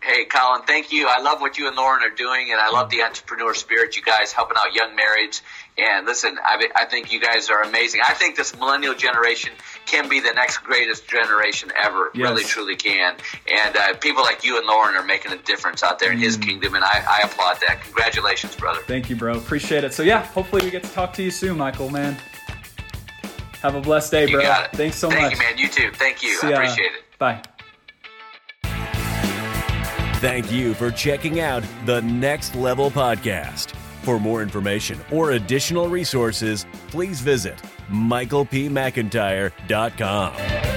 Hey, 0.00 0.24
Colin, 0.26 0.62
thank 0.62 0.92
you. 0.92 1.08
I 1.10 1.20
love 1.20 1.40
what 1.40 1.58
you 1.58 1.66
and 1.66 1.76
Lauren 1.76 2.04
are 2.04 2.14
doing, 2.14 2.52
and 2.52 2.60
I 2.60 2.70
love 2.70 2.90
the 2.90 3.02
entrepreneur 3.02 3.54
spirit. 3.54 3.96
You 3.96 4.02
guys 4.02 4.32
helping 4.32 4.56
out 4.56 4.72
young 4.72 4.96
marrieds. 4.96 5.42
And 5.76 6.06
listen, 6.06 6.38
I, 6.40 6.68
I 6.76 6.84
think 6.84 7.10
you 7.12 7.20
guys 7.20 7.50
are 7.50 7.62
amazing. 7.62 8.02
I 8.06 8.12
think 8.14 8.36
this 8.36 8.56
millennial 8.56 8.94
generation 8.94 9.52
can 9.86 10.08
be 10.08 10.20
the 10.20 10.32
next 10.34 10.58
greatest 10.58 11.08
generation 11.08 11.70
ever. 11.82 12.10
Yes. 12.14 12.22
Really, 12.28 12.44
truly 12.44 12.76
can. 12.76 13.16
And 13.50 13.76
uh, 13.76 13.94
people 13.94 14.22
like 14.22 14.44
you 14.44 14.58
and 14.58 14.66
Lauren 14.66 14.94
are 14.96 15.04
making 15.04 15.32
a 15.32 15.36
difference 15.38 15.82
out 15.82 15.98
there 15.98 16.12
in 16.12 16.18
Mm. 16.18 16.22
His 16.22 16.36
kingdom, 16.36 16.74
and 16.74 16.84
I, 16.84 17.04
I 17.08 17.20
applaud 17.24 17.58
that. 17.66 17.80
Congratulations, 17.82 18.56
brother. 18.56 18.80
Thank 18.86 19.08
you, 19.10 19.16
bro. 19.16 19.36
Appreciate 19.36 19.84
it. 19.84 19.94
So 19.94 20.02
yeah, 20.02 20.24
hopefully 20.26 20.62
we 20.64 20.70
get 20.70 20.82
to 20.84 20.90
talk 20.90 21.12
to 21.14 21.22
you 21.22 21.30
soon, 21.30 21.56
Michael. 21.58 21.88
Man, 21.90 22.16
have 23.62 23.74
a 23.74 23.80
blessed 23.80 24.10
day, 24.10 24.26
You 24.26 24.36
bro. 24.36 24.42
got 24.42 24.64
it. 24.72 24.76
Thanks 24.76 24.96
so 24.96 25.08
Thank 25.08 25.22
much. 25.22 25.32
you, 25.32 25.38
man. 25.38 25.58
You 25.58 25.68
too. 25.68 25.90
Thank 25.94 26.22
you. 26.22 26.36
See 26.36 26.48
I 26.48 26.50
ya. 26.50 26.56
appreciate 26.56 26.92
it. 26.92 27.18
Bye. 27.18 27.42
Thank 30.20 30.50
you 30.50 30.72
for 30.74 30.90
checking 30.90 31.40
out 31.40 31.62
the 31.84 32.00
Next 32.02 32.54
Level 32.54 32.90
Podcast. 32.90 33.72
For 34.02 34.18
more 34.18 34.40
information 34.40 34.98
or 35.12 35.32
additional 35.32 35.88
resources, 35.88 36.64
please 36.88 37.20
visit 37.20 37.60
michaelpmcintyre.com. 37.90 40.75